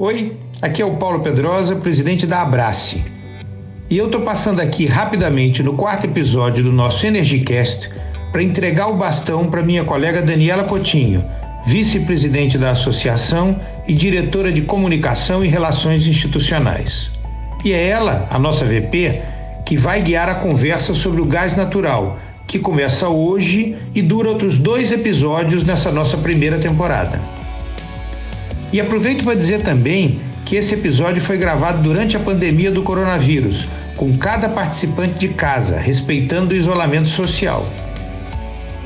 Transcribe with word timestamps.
Oi, 0.00 0.36
aqui 0.62 0.80
é 0.80 0.86
o 0.86 0.94
Paulo 0.94 1.18
Pedrosa, 1.18 1.74
presidente 1.74 2.24
da 2.24 2.40
Abrace. 2.40 3.04
E 3.90 3.98
eu 3.98 4.06
estou 4.06 4.20
passando 4.20 4.60
aqui 4.60 4.86
rapidamente 4.86 5.60
no 5.60 5.74
quarto 5.74 6.04
episódio 6.04 6.62
do 6.62 6.70
nosso 6.70 7.04
EnergyCast 7.04 7.90
para 8.30 8.40
entregar 8.40 8.86
o 8.86 8.96
bastão 8.96 9.50
para 9.50 9.60
minha 9.60 9.82
colega 9.82 10.22
Daniela 10.22 10.62
Cotinho, 10.62 11.24
vice-presidente 11.66 12.56
da 12.56 12.70
associação 12.70 13.58
e 13.88 13.92
diretora 13.92 14.52
de 14.52 14.62
comunicação 14.62 15.44
e 15.44 15.48
relações 15.48 16.06
institucionais. 16.06 17.10
E 17.64 17.72
é 17.72 17.88
ela, 17.88 18.28
a 18.30 18.38
nossa 18.38 18.64
VP, 18.64 19.20
que 19.66 19.76
vai 19.76 20.00
guiar 20.00 20.28
a 20.28 20.36
conversa 20.36 20.94
sobre 20.94 21.20
o 21.20 21.26
gás 21.26 21.56
natural, 21.56 22.20
que 22.46 22.60
começa 22.60 23.08
hoje 23.08 23.76
e 23.92 24.00
dura 24.00 24.28
outros 24.28 24.58
dois 24.58 24.92
episódios 24.92 25.64
nessa 25.64 25.90
nossa 25.90 26.16
primeira 26.16 26.56
temporada. 26.56 27.20
E 28.72 28.80
aproveito 28.80 29.24
para 29.24 29.34
dizer 29.34 29.62
também 29.62 30.20
que 30.44 30.56
esse 30.56 30.74
episódio 30.74 31.22
foi 31.22 31.38
gravado 31.38 31.82
durante 31.82 32.16
a 32.16 32.20
pandemia 32.20 32.70
do 32.70 32.82
coronavírus, 32.82 33.66
com 33.96 34.16
cada 34.16 34.48
participante 34.48 35.14
de 35.14 35.28
casa, 35.28 35.78
respeitando 35.78 36.54
o 36.54 36.56
isolamento 36.56 37.08
social. 37.08 37.66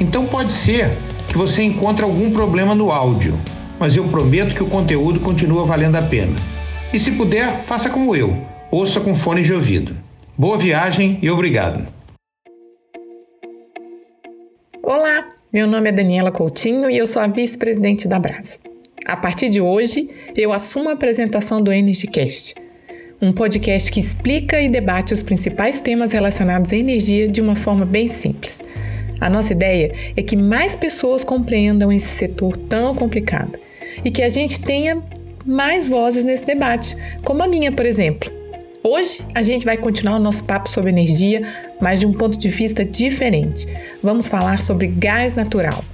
Então 0.00 0.26
pode 0.26 0.52
ser 0.52 0.96
que 1.28 1.36
você 1.36 1.62
encontre 1.62 2.04
algum 2.04 2.30
problema 2.30 2.74
no 2.74 2.92
áudio, 2.92 3.38
mas 3.78 3.96
eu 3.96 4.04
prometo 4.04 4.54
que 4.54 4.62
o 4.62 4.68
conteúdo 4.68 5.18
continua 5.20 5.64
valendo 5.64 5.96
a 5.96 6.02
pena. 6.02 6.34
E 6.92 6.98
se 6.98 7.10
puder, 7.10 7.64
faça 7.64 7.90
como 7.90 8.14
eu, 8.14 8.36
ouça 8.70 9.00
com 9.00 9.14
fones 9.14 9.46
de 9.46 9.52
ouvido. 9.52 9.96
Boa 10.38 10.56
viagem 10.56 11.18
e 11.20 11.28
obrigado. 11.28 11.86
Olá, 14.82 15.28
meu 15.52 15.66
nome 15.66 15.88
é 15.88 15.92
Daniela 15.92 16.30
Coutinho 16.30 16.88
e 16.88 16.98
eu 16.98 17.06
sou 17.06 17.22
a 17.22 17.26
vice-presidente 17.26 18.06
da 18.06 18.18
Brasa. 18.18 18.71
A 19.06 19.16
partir 19.16 19.50
de 19.50 19.60
hoje, 19.60 20.08
eu 20.36 20.52
assumo 20.52 20.88
a 20.88 20.92
apresentação 20.92 21.60
do 21.60 21.72
EnergyCast, 21.72 22.54
um 23.20 23.32
podcast 23.32 23.90
que 23.90 23.98
explica 23.98 24.60
e 24.60 24.68
debate 24.68 25.12
os 25.12 25.22
principais 25.22 25.80
temas 25.80 26.12
relacionados 26.12 26.72
à 26.72 26.76
energia 26.76 27.28
de 27.28 27.40
uma 27.40 27.56
forma 27.56 27.84
bem 27.84 28.06
simples. 28.06 28.62
A 29.20 29.28
nossa 29.28 29.52
ideia 29.52 29.92
é 30.16 30.22
que 30.22 30.36
mais 30.36 30.76
pessoas 30.76 31.24
compreendam 31.24 31.92
esse 31.92 32.06
setor 32.06 32.56
tão 32.56 32.94
complicado 32.94 33.58
e 34.04 34.10
que 34.10 34.22
a 34.22 34.28
gente 34.28 34.60
tenha 34.60 35.02
mais 35.44 35.88
vozes 35.88 36.24
nesse 36.24 36.46
debate, 36.46 36.96
como 37.24 37.42
a 37.42 37.48
minha, 37.48 37.72
por 37.72 37.84
exemplo. 37.84 38.30
Hoje 38.84 39.20
a 39.34 39.42
gente 39.42 39.64
vai 39.64 39.76
continuar 39.76 40.16
o 40.16 40.22
nosso 40.22 40.44
papo 40.44 40.68
sobre 40.68 40.90
energia, 40.90 41.42
mas 41.80 42.00
de 42.00 42.06
um 42.06 42.12
ponto 42.12 42.38
de 42.38 42.48
vista 42.48 42.84
diferente. 42.84 43.66
Vamos 44.00 44.28
falar 44.28 44.60
sobre 44.60 44.86
gás 44.86 45.34
natural 45.34 45.84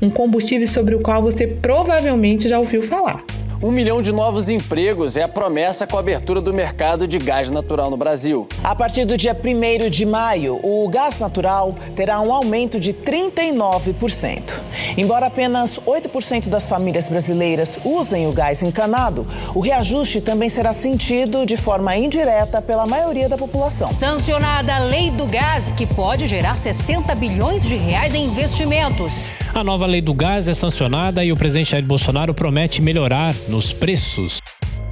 um 0.00 0.10
combustível 0.10 0.66
sobre 0.66 0.94
o 0.94 1.00
qual 1.00 1.22
você 1.22 1.46
provavelmente 1.46 2.48
já 2.48 2.58
ouviu 2.58 2.82
falar. 2.82 3.24
Um 3.60 3.72
milhão 3.72 4.00
de 4.00 4.12
novos 4.12 4.48
empregos 4.48 5.16
é 5.16 5.24
a 5.24 5.28
promessa 5.28 5.84
com 5.84 5.96
a 5.96 6.00
abertura 6.00 6.40
do 6.40 6.54
mercado 6.54 7.08
de 7.08 7.18
gás 7.18 7.50
natural 7.50 7.90
no 7.90 7.96
Brasil. 7.96 8.46
A 8.62 8.72
partir 8.72 9.04
do 9.04 9.16
dia 9.16 9.36
1 9.36 9.90
de 9.90 10.06
maio, 10.06 10.60
o 10.62 10.88
gás 10.88 11.18
natural 11.18 11.74
terá 11.96 12.20
um 12.20 12.32
aumento 12.32 12.78
de 12.78 12.94
39%. 12.94 14.52
Embora 14.96 15.26
apenas 15.26 15.76
8% 15.80 16.48
das 16.48 16.68
famílias 16.68 17.08
brasileiras 17.08 17.80
usem 17.84 18.28
o 18.28 18.32
gás 18.32 18.62
encanado, 18.62 19.26
o 19.52 19.58
reajuste 19.58 20.20
também 20.20 20.48
será 20.48 20.72
sentido 20.72 21.44
de 21.44 21.56
forma 21.56 21.96
indireta 21.96 22.62
pela 22.62 22.86
maioria 22.86 23.28
da 23.28 23.36
população. 23.36 23.92
Sancionada 23.92 24.76
a 24.76 24.78
lei 24.78 25.10
do 25.10 25.26
gás, 25.26 25.72
que 25.72 25.84
pode 25.84 26.28
gerar 26.28 26.54
60 26.54 27.12
bilhões 27.16 27.64
de 27.64 27.74
reais 27.74 28.14
em 28.14 28.24
investimentos. 28.24 29.26
A 29.58 29.64
nova 29.64 29.86
lei 29.86 30.00
do 30.00 30.14
gás 30.14 30.46
é 30.46 30.54
sancionada 30.54 31.24
e 31.24 31.32
o 31.32 31.36
presidente 31.36 31.72
Jair 31.72 31.84
Bolsonaro 31.84 32.32
promete 32.32 32.80
melhorar 32.80 33.34
nos 33.48 33.72
preços. 33.72 34.38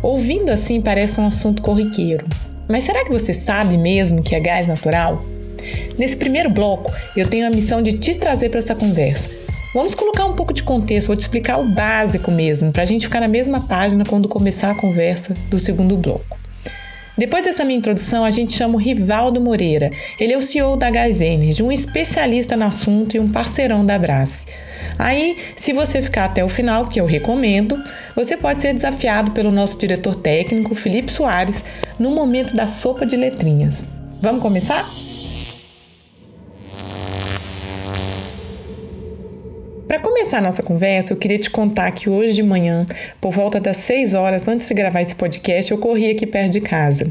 Ouvindo 0.03 0.51
assim 0.51 0.81
parece 0.81 1.21
um 1.21 1.27
assunto 1.29 1.63
corriqueiro. 1.63 2.27
Mas 2.69 2.83
será 2.83 3.05
que 3.05 3.13
você 3.13 3.33
sabe 3.33 3.77
mesmo 3.79 4.25
que 4.25 4.35
é 4.35 4.41
gás 4.41 4.67
natural? 4.67 5.25
Nesse 5.97 6.17
primeiro 6.17 6.51
bloco, 6.51 6.93
eu 7.17 7.29
tenho 7.29 7.47
a 7.47 7.51
missão 7.51 7.81
de 7.81 7.93
te 7.93 8.17
trazer 8.17 8.49
para 8.49 8.59
essa 8.59 8.75
conversa. 8.75 9.31
Vamos 9.73 9.95
colocar 9.95 10.25
um 10.25 10.35
pouco 10.35 10.53
de 10.53 10.65
contexto, 10.65 11.07
vou 11.07 11.17
te 11.17 11.21
explicar 11.21 11.59
o 11.59 11.73
básico 11.73 12.33
mesmo, 12.33 12.73
para 12.73 12.83
a 12.83 12.87
gente 12.87 13.07
ficar 13.07 13.21
na 13.21 13.29
mesma 13.29 13.61
página 13.69 14.05
quando 14.05 14.29
começar 14.29 14.73
a 14.73 14.75
conversa 14.75 15.33
do 15.49 15.61
segundo 15.61 15.97
bloco. 15.97 16.37
Depois 17.19 17.45
dessa 17.45 17.65
minha 17.65 17.79
introdução, 17.79 18.25
a 18.25 18.31
gente 18.31 18.53
chama 18.53 18.75
o 18.75 18.79
Rivaldo 18.79 19.41
Moreira. 19.41 19.91
Ele 20.21 20.35
é 20.35 20.37
o 20.37 20.43
CEO 20.43 20.77
da 20.77 20.91
Gás 20.91 21.21
Energy, 21.21 21.63
um 21.63 21.73
especialista 21.73 22.57
no 22.57 22.65
assunto 22.65 23.17
e 23.17 23.21
um 23.21 23.31
parceirão 23.31 23.85
da 23.87 23.99
Brás. 23.99 24.47
Aí, 24.99 25.37
se 25.57 25.73
você 25.73 26.03
ficar 26.03 26.27
até 26.27 26.45
o 26.45 26.49
final, 26.49 26.89
que 26.89 27.01
eu 27.01 27.07
recomendo, 27.07 27.83
você 28.15 28.37
pode 28.37 28.61
ser 28.61 28.75
desafiado 28.75 29.33
pelo 29.33 29.51
nosso 29.51 29.79
diretor 29.79 30.15
técnico, 30.15 30.75
Felipe 30.75 31.11
Soares, 31.11 31.65
no 31.99 32.11
momento 32.11 32.55
da 32.55 32.69
sopa 32.69 33.07
de 33.07 33.17
letrinhas. 33.17 33.89
Vamos 34.21 34.43
começar? 34.43 35.06
Começar 40.27 40.39
a 40.39 40.43
nossa 40.43 40.63
conversa, 40.63 41.13
eu 41.13 41.17
queria 41.17 41.39
te 41.39 41.49
contar 41.49 41.93
que 41.93 42.11
hoje 42.11 42.35
de 42.35 42.43
manhã, 42.43 42.85
por 43.21 43.31
volta 43.31 43.61
das 43.61 43.77
6 43.77 44.15
horas 44.15 44.49
antes 44.49 44.67
de 44.67 44.75
gravar 44.75 45.01
esse 45.01 45.15
podcast, 45.15 45.71
eu 45.71 45.79
corri 45.79 46.11
aqui 46.11 46.27
perto 46.27 46.51
de 46.51 46.61
casa. 46.61 47.07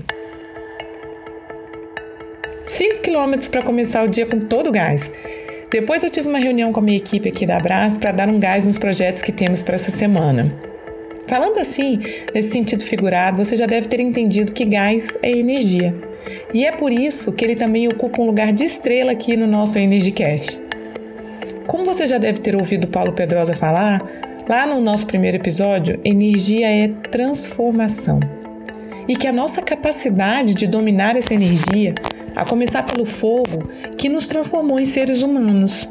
5 2.67 3.01
quilômetros 3.01 3.47
para 3.47 3.63
começar 3.63 4.03
o 4.03 4.09
dia 4.09 4.25
com 4.25 4.41
todo 4.41 4.67
o 4.67 4.71
gás. 4.71 5.09
Depois 5.71 6.03
eu 6.03 6.09
tive 6.09 6.27
uma 6.27 6.39
reunião 6.39 6.73
com 6.73 6.81
a 6.81 6.83
minha 6.83 6.97
equipe 6.97 7.29
aqui 7.29 7.45
da 7.45 7.57
Brás 7.57 7.97
para 7.97 8.11
dar 8.11 8.27
um 8.27 8.37
gás 8.37 8.63
nos 8.63 8.77
projetos 8.77 9.21
que 9.21 9.31
temos 9.31 9.63
para 9.63 9.75
essa 9.75 9.91
semana. 9.91 10.53
Falando 11.25 11.57
assim, 11.57 12.01
nesse 12.33 12.49
sentido 12.49 12.83
figurado, 12.83 13.37
você 13.37 13.55
já 13.55 13.65
deve 13.65 13.87
ter 13.87 14.01
entendido 14.01 14.51
que 14.51 14.65
gás 14.65 15.07
é 15.23 15.31
energia. 15.31 15.95
E 16.53 16.65
é 16.65 16.71
por 16.73 16.91
isso 16.91 17.31
que 17.31 17.45
ele 17.45 17.55
também 17.55 17.87
ocupa 17.87 18.21
um 18.21 18.25
lugar 18.25 18.51
de 18.51 18.65
estrela 18.65 19.13
aqui 19.13 19.37
no 19.37 19.47
nosso 19.47 19.79
Energy 19.79 20.11
Cash. 20.11 20.64
Como 21.67 21.83
você 21.83 22.05
já 22.05 22.17
deve 22.17 22.39
ter 22.39 22.55
ouvido 22.55 22.87
Paulo 22.87 23.13
Pedrosa 23.13 23.55
falar, 23.55 24.01
lá 24.47 24.67
no 24.67 24.79
nosso 24.79 25.07
primeiro 25.07 25.37
episódio, 25.37 25.99
energia 26.03 26.69
é 26.69 26.87
transformação. 27.09 28.19
E 29.07 29.15
que 29.15 29.27
a 29.27 29.33
nossa 29.33 29.61
capacidade 29.61 30.53
de 30.53 30.67
dominar 30.67 31.15
essa 31.15 31.33
energia, 31.33 31.93
a 32.35 32.45
começar 32.45 32.83
pelo 32.83 33.05
fogo, 33.05 33.67
que 33.97 34.07
nos 34.07 34.27
transformou 34.27 34.79
em 34.79 34.85
seres 34.85 35.23
humanos. 35.23 35.89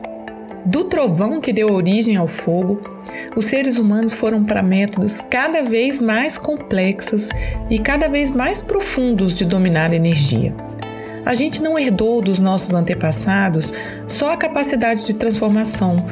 Do 0.67 0.85
trovão 0.85 1.41
que 1.41 1.53
deu 1.53 1.73
origem 1.73 2.17
ao 2.17 2.29
fogo, 2.29 2.81
os 3.37 3.45
seres 3.45 3.77
humanos 3.77 4.13
foram 4.13 4.45
para 4.45 4.63
métodos 4.63 5.21
cada 5.21 5.63
vez 5.63 6.01
mais 6.01 6.39
complexos 6.39 7.29
e 7.69 7.79
cada 7.79 8.09
vez 8.09 8.31
mais 8.31 8.63
profundos 8.63 9.37
de 9.37 9.45
dominar 9.45 9.91
a 9.91 9.97
energia. 9.97 10.55
A 11.27 11.33
gente 11.33 11.63
não 11.63 11.79
herdou 11.79 12.21
dos 12.21 12.39
nossos 12.39 12.75
antepassados 12.75 13.73
só 14.07 14.33
a 14.33 14.37
capacidade 14.37 15.05
de 15.07 15.15
transformação, 15.15 16.05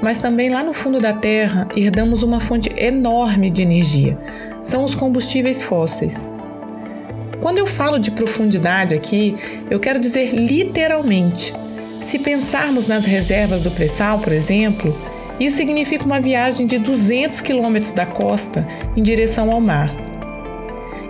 mas 0.00 0.18
também 0.18 0.50
lá 0.50 0.62
no 0.62 0.72
fundo 0.72 1.00
da 1.00 1.12
Terra 1.12 1.66
herdamos 1.76 2.22
uma 2.22 2.40
fonte 2.40 2.70
enorme 2.76 3.50
de 3.50 3.62
energia. 3.62 4.16
São 4.62 4.84
os 4.84 4.94
combustíveis 4.94 5.62
fósseis. 5.62 6.28
Quando 7.40 7.58
eu 7.58 7.66
falo 7.66 7.98
de 7.98 8.12
profundidade 8.12 8.94
aqui, 8.94 9.34
eu 9.68 9.80
quero 9.80 9.98
dizer 9.98 10.32
literalmente. 10.32 11.52
Se 12.00 12.18
pensarmos 12.18 12.86
nas 12.86 13.04
reservas 13.04 13.62
do 13.62 13.70
pré-sal, 13.70 14.20
por 14.20 14.32
exemplo, 14.32 14.96
isso 15.40 15.56
significa 15.56 16.04
uma 16.04 16.20
viagem 16.20 16.66
de 16.66 16.78
200 16.78 17.40
quilômetros 17.40 17.90
da 17.90 18.06
costa 18.06 18.64
em 18.96 19.02
direção 19.02 19.50
ao 19.50 19.60
mar. 19.60 20.01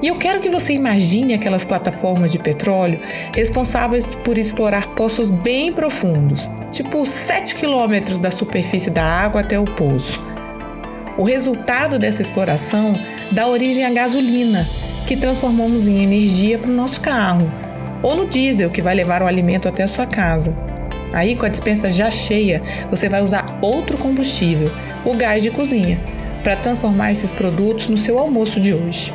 E 0.02 0.08
eu 0.08 0.16
quero 0.16 0.40
que 0.40 0.50
você 0.50 0.72
imagine 0.72 1.32
aquelas 1.32 1.64
plataformas 1.64 2.32
de 2.32 2.38
petróleo 2.38 2.98
responsáveis 3.36 4.16
por 4.16 4.36
explorar 4.36 4.88
poços 4.96 5.30
bem 5.30 5.72
profundos, 5.72 6.50
tipo 6.72 7.06
7 7.06 7.54
quilômetros 7.54 8.18
da 8.18 8.28
superfície 8.28 8.90
da 8.90 9.04
água 9.04 9.42
até 9.42 9.56
o 9.60 9.64
poço. 9.64 10.20
O 11.16 11.22
resultado 11.22 12.00
dessa 12.00 12.20
exploração 12.20 12.94
dá 13.30 13.46
origem 13.46 13.84
à 13.84 13.90
gasolina, 13.92 14.66
que 15.06 15.16
transformamos 15.16 15.86
em 15.86 16.02
energia 16.02 16.58
para 16.58 16.70
o 16.70 16.74
nosso 16.74 17.00
carro, 17.00 17.48
ou 18.02 18.16
no 18.16 18.26
diesel, 18.26 18.70
que 18.70 18.82
vai 18.82 18.96
levar 18.96 19.22
o 19.22 19.26
alimento 19.28 19.68
até 19.68 19.84
a 19.84 19.88
sua 19.88 20.06
casa. 20.06 20.52
Aí, 21.12 21.36
com 21.36 21.46
a 21.46 21.48
dispensa 21.48 21.88
já 21.88 22.10
cheia, 22.10 22.60
você 22.90 23.08
vai 23.08 23.22
usar 23.22 23.56
outro 23.62 23.96
combustível, 23.98 24.68
o 25.04 25.14
gás 25.14 25.44
de 25.44 25.50
cozinha, 25.50 25.96
para 26.42 26.56
transformar 26.56 27.12
esses 27.12 27.30
produtos 27.30 27.86
no 27.86 27.98
seu 27.98 28.18
almoço 28.18 28.60
de 28.60 28.74
hoje. 28.74 29.12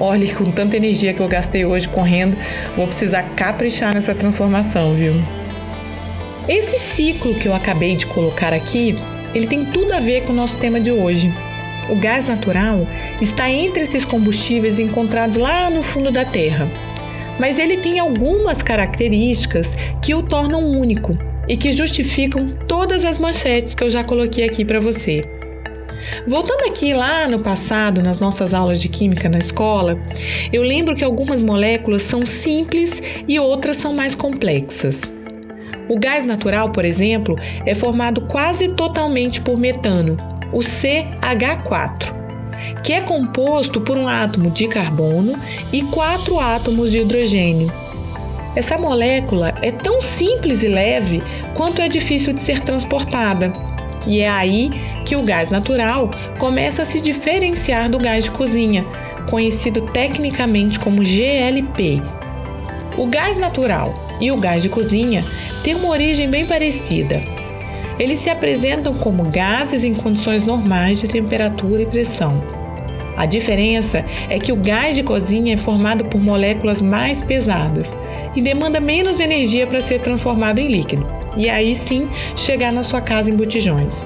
Olha, 0.00 0.34
com 0.34 0.50
tanta 0.50 0.76
energia 0.76 1.14
que 1.14 1.20
eu 1.20 1.28
gastei 1.28 1.64
hoje 1.64 1.88
correndo, 1.88 2.36
vou 2.76 2.86
precisar 2.86 3.22
caprichar 3.36 3.94
nessa 3.94 4.14
transformação, 4.14 4.92
viu? 4.94 5.14
Esse 6.48 6.78
ciclo 6.94 7.34
que 7.34 7.46
eu 7.46 7.54
acabei 7.54 7.96
de 7.96 8.04
colocar 8.06 8.52
aqui, 8.52 8.96
ele 9.34 9.46
tem 9.46 9.64
tudo 9.64 9.92
a 9.92 10.00
ver 10.00 10.22
com 10.24 10.32
o 10.32 10.36
nosso 10.36 10.56
tema 10.58 10.80
de 10.80 10.90
hoje. 10.90 11.32
O 11.88 11.96
gás 11.96 12.26
natural 12.26 12.86
está 13.20 13.48
entre 13.48 13.82
esses 13.82 14.04
combustíveis 14.04 14.78
encontrados 14.78 15.36
lá 15.36 15.70
no 15.70 15.82
fundo 15.82 16.10
da 16.10 16.24
Terra, 16.24 16.68
mas 17.38 17.58
ele 17.58 17.76
tem 17.76 17.98
algumas 17.98 18.58
características 18.58 19.76
que 20.02 20.14
o 20.14 20.22
tornam 20.22 20.66
único 20.66 21.16
e 21.46 21.56
que 21.56 21.72
justificam 21.72 22.50
todas 22.66 23.04
as 23.04 23.18
manchetes 23.18 23.74
que 23.74 23.84
eu 23.84 23.90
já 23.90 24.02
coloquei 24.02 24.44
aqui 24.44 24.64
para 24.64 24.80
você. 24.80 25.24
Voltando 26.26 26.66
aqui 26.68 26.94
lá 26.94 27.28
no 27.28 27.40
passado, 27.40 28.02
nas 28.02 28.18
nossas 28.18 28.54
aulas 28.54 28.80
de 28.80 28.88
química 28.88 29.28
na 29.28 29.38
escola, 29.38 29.98
eu 30.52 30.62
lembro 30.62 30.94
que 30.94 31.04
algumas 31.04 31.42
moléculas 31.42 32.02
são 32.02 32.24
simples 32.24 33.02
e 33.28 33.38
outras 33.38 33.76
são 33.76 33.92
mais 33.92 34.14
complexas. 34.14 35.02
O 35.88 35.98
gás 35.98 36.24
natural, 36.24 36.70
por 36.70 36.84
exemplo, 36.84 37.36
é 37.66 37.74
formado 37.74 38.22
quase 38.22 38.68
totalmente 38.68 39.40
por 39.40 39.58
metano, 39.58 40.16
o 40.50 40.60
CH4, 40.60 42.14
que 42.82 42.92
é 42.92 43.02
composto 43.02 43.80
por 43.80 43.98
um 43.98 44.08
átomo 44.08 44.50
de 44.50 44.66
carbono 44.66 45.34
e 45.72 45.82
quatro 45.82 46.40
átomos 46.40 46.90
de 46.90 47.00
hidrogênio. 47.00 47.70
Essa 48.56 48.78
molécula 48.78 49.52
é 49.60 49.72
tão 49.72 50.00
simples 50.00 50.62
e 50.62 50.68
leve 50.68 51.22
quanto 51.56 51.82
é 51.82 51.88
difícil 51.88 52.32
de 52.32 52.42
ser 52.44 52.60
transportada. 52.60 53.52
E 54.06 54.20
é 54.20 54.28
aí 54.28 54.70
que 55.04 55.16
o 55.16 55.22
gás 55.22 55.50
natural 55.50 56.10
começa 56.38 56.82
a 56.82 56.84
se 56.84 57.00
diferenciar 57.00 57.88
do 57.90 57.98
gás 57.98 58.24
de 58.24 58.30
cozinha, 58.30 58.84
conhecido 59.28 59.82
tecnicamente 59.92 60.78
como 60.78 61.04
GLP. 61.04 62.02
O 62.96 63.06
gás 63.06 63.36
natural 63.36 63.94
e 64.20 64.30
o 64.30 64.36
gás 64.36 64.62
de 64.62 64.68
cozinha 64.68 65.24
têm 65.62 65.74
uma 65.74 65.90
origem 65.90 66.28
bem 66.28 66.46
parecida. 66.46 67.20
Eles 67.98 68.18
se 68.20 68.30
apresentam 68.30 68.94
como 68.94 69.24
gases 69.30 69.84
em 69.84 69.94
condições 69.94 70.44
normais 70.44 71.00
de 71.00 71.08
temperatura 71.08 71.82
e 71.82 71.86
pressão. 71.86 72.42
A 73.16 73.26
diferença 73.26 74.04
é 74.28 74.38
que 74.38 74.52
o 74.52 74.56
gás 74.56 74.96
de 74.96 75.02
cozinha 75.02 75.54
é 75.54 75.56
formado 75.56 76.04
por 76.06 76.20
moléculas 76.20 76.82
mais 76.82 77.22
pesadas 77.22 77.88
e 78.34 78.42
demanda 78.42 78.80
menos 78.80 79.20
energia 79.20 79.66
para 79.66 79.80
ser 79.80 80.00
transformado 80.00 80.58
em 80.58 80.66
líquido, 80.66 81.06
e 81.36 81.48
aí 81.48 81.74
sim 81.76 82.08
chegar 82.36 82.72
na 82.72 82.82
sua 82.82 83.00
casa 83.00 83.30
em 83.30 83.36
botijões. 83.36 84.04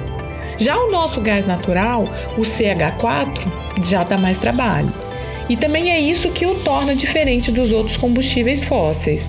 Já 0.59 0.77
o 0.77 0.91
nosso 0.91 1.21
gás 1.21 1.47
natural, 1.47 2.05
o 2.37 2.43
CH4, 2.43 3.85
já 3.85 4.05
dá 4.05 4.19
mais 4.19 4.37
trabalho. 4.39 4.93
E 5.49 5.57
também 5.57 5.91
é 5.91 6.01
isso 6.01 6.31
que 6.31 6.45
o 6.45 6.55
torna 6.57 6.95
diferente 6.95 7.51
dos 7.51 7.73
outros 7.73 7.97
combustíveis 7.97 8.65
fósseis. 8.65 9.29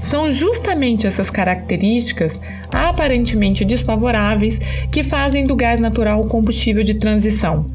São 0.00 0.30
justamente 0.32 1.06
essas 1.06 1.28
características 1.28 2.40
aparentemente 2.72 3.64
desfavoráveis 3.64 4.58
que 4.90 5.02
fazem 5.02 5.46
do 5.46 5.56
gás 5.56 5.80
natural 5.80 6.20
o 6.20 6.28
combustível 6.28 6.84
de 6.84 6.94
transição. 6.94 7.66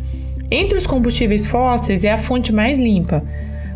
Entre 0.50 0.78
os 0.78 0.88
combustíveis 0.88 1.46
fósseis 1.46 2.04
é 2.04 2.12
a 2.12 2.18
fonte 2.18 2.52
mais 2.52 2.78
limpa, 2.78 3.24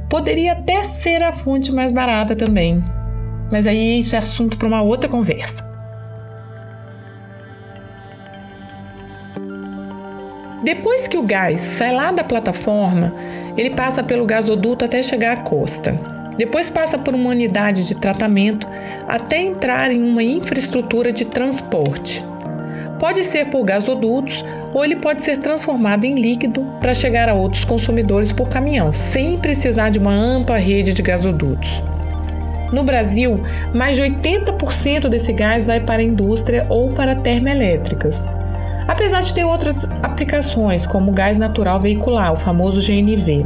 Poderia 0.10 0.54
até 0.54 0.84
ser 0.84 1.24
a 1.24 1.34
fonte 1.34 1.74
mais 1.74 1.92
barata 1.92 2.36
também, 2.36 2.84
mas 3.52 3.66
aí 3.66 4.00
isso 4.00 4.16
é 4.16 4.20
assunto 4.20 4.58
para 4.58 4.68
uma 4.68 4.82
outra 4.82 5.10
conversa. 5.10 5.75
Depois 10.66 11.08
que 11.08 11.16
o 11.16 11.22
gás 11.22 11.60
sai 11.60 11.94
lá 11.94 12.12
da 12.12 12.24
plataforma, 12.24 13.14
ele 13.56 13.70
passa 13.70 14.02
pelo 14.02 14.26
gasoduto 14.26 14.84
até 14.84 15.04
chegar 15.04 15.38
à 15.38 15.42
costa. 15.42 15.96
Depois 16.40 16.72
passa 16.72 16.98
por 16.98 17.14
uma 17.14 17.30
unidade 17.30 17.86
de 17.86 17.94
tratamento 17.94 18.68
até 19.08 19.40
entrar 19.40 19.92
em 19.92 20.02
uma 20.02 20.24
infraestrutura 20.24 21.12
de 21.12 21.24
transporte. 21.24 22.26
Pode 23.00 23.24
ser 23.24 23.52
por 23.52 23.64
gasodutos 23.64 24.44
ou 24.74 24.84
ele 24.84 24.96
pode 24.96 25.24
ser 25.24 25.38
transformado 25.38 26.04
em 26.04 26.16
líquido 26.16 26.64
para 26.82 26.96
chegar 26.96 27.30
a 27.30 27.36
outros 27.36 27.64
consumidores 27.64 28.32
por 28.32 28.50
caminhão, 28.50 28.92
sem 28.92 29.38
precisar 29.38 29.92
de 29.92 30.00
uma 30.00 30.16
ampla 30.16 30.58
rede 30.58 30.96
de 30.96 31.04
gasodutos. 31.04 31.84
No 32.74 32.84
Brasil, 32.84 33.40
mais 33.72 33.98
de 33.98 34.02
80% 34.02 35.10
desse 35.10 35.32
gás 35.32 35.68
vai 35.68 35.80
para 35.80 36.02
a 36.02 36.06
indústria 36.06 36.66
ou 36.70 36.90
para 36.90 37.14
termoelétricas. 37.18 38.28
Apesar 38.88 39.22
de 39.22 39.34
ter 39.34 39.44
outras 39.44 39.90
aplicações, 40.04 40.86
como 40.86 41.12
gás 41.12 41.38
natural 41.38 41.80
veicular, 41.80 42.34
o 42.34 42.38
famoso 42.38 42.80
GNV. 42.80 43.46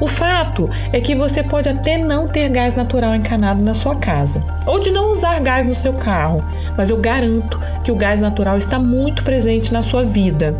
O 0.00 0.06
fato 0.06 0.68
é 0.92 1.00
que 1.00 1.14
você 1.14 1.42
pode 1.42 1.68
até 1.68 1.96
não 1.96 2.28
ter 2.28 2.50
gás 2.50 2.74
natural 2.74 3.14
encanado 3.14 3.62
na 3.62 3.72
sua 3.72 3.96
casa, 3.96 4.42
ou 4.66 4.78
de 4.78 4.90
não 4.90 5.10
usar 5.10 5.40
gás 5.40 5.64
no 5.64 5.74
seu 5.74 5.94
carro, 5.94 6.44
mas 6.76 6.90
eu 6.90 6.98
garanto 6.98 7.58
que 7.82 7.90
o 7.90 7.96
gás 7.96 8.20
natural 8.20 8.58
está 8.58 8.78
muito 8.78 9.24
presente 9.24 9.72
na 9.72 9.80
sua 9.80 10.04
vida. 10.04 10.54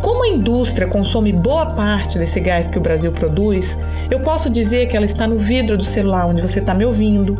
Como 0.00 0.24
a 0.24 0.28
indústria 0.28 0.88
consome 0.88 1.30
boa 1.30 1.66
parte 1.66 2.18
desse 2.18 2.40
gás 2.40 2.70
que 2.70 2.78
o 2.78 2.80
Brasil 2.80 3.12
produz, 3.12 3.78
eu 4.10 4.20
posso 4.20 4.48
dizer 4.48 4.88
que 4.88 4.96
ela 4.96 5.04
está 5.04 5.26
no 5.26 5.38
vidro 5.38 5.76
do 5.76 5.84
celular 5.84 6.26
onde 6.26 6.40
você 6.40 6.60
está 6.60 6.72
me 6.72 6.86
ouvindo, 6.86 7.36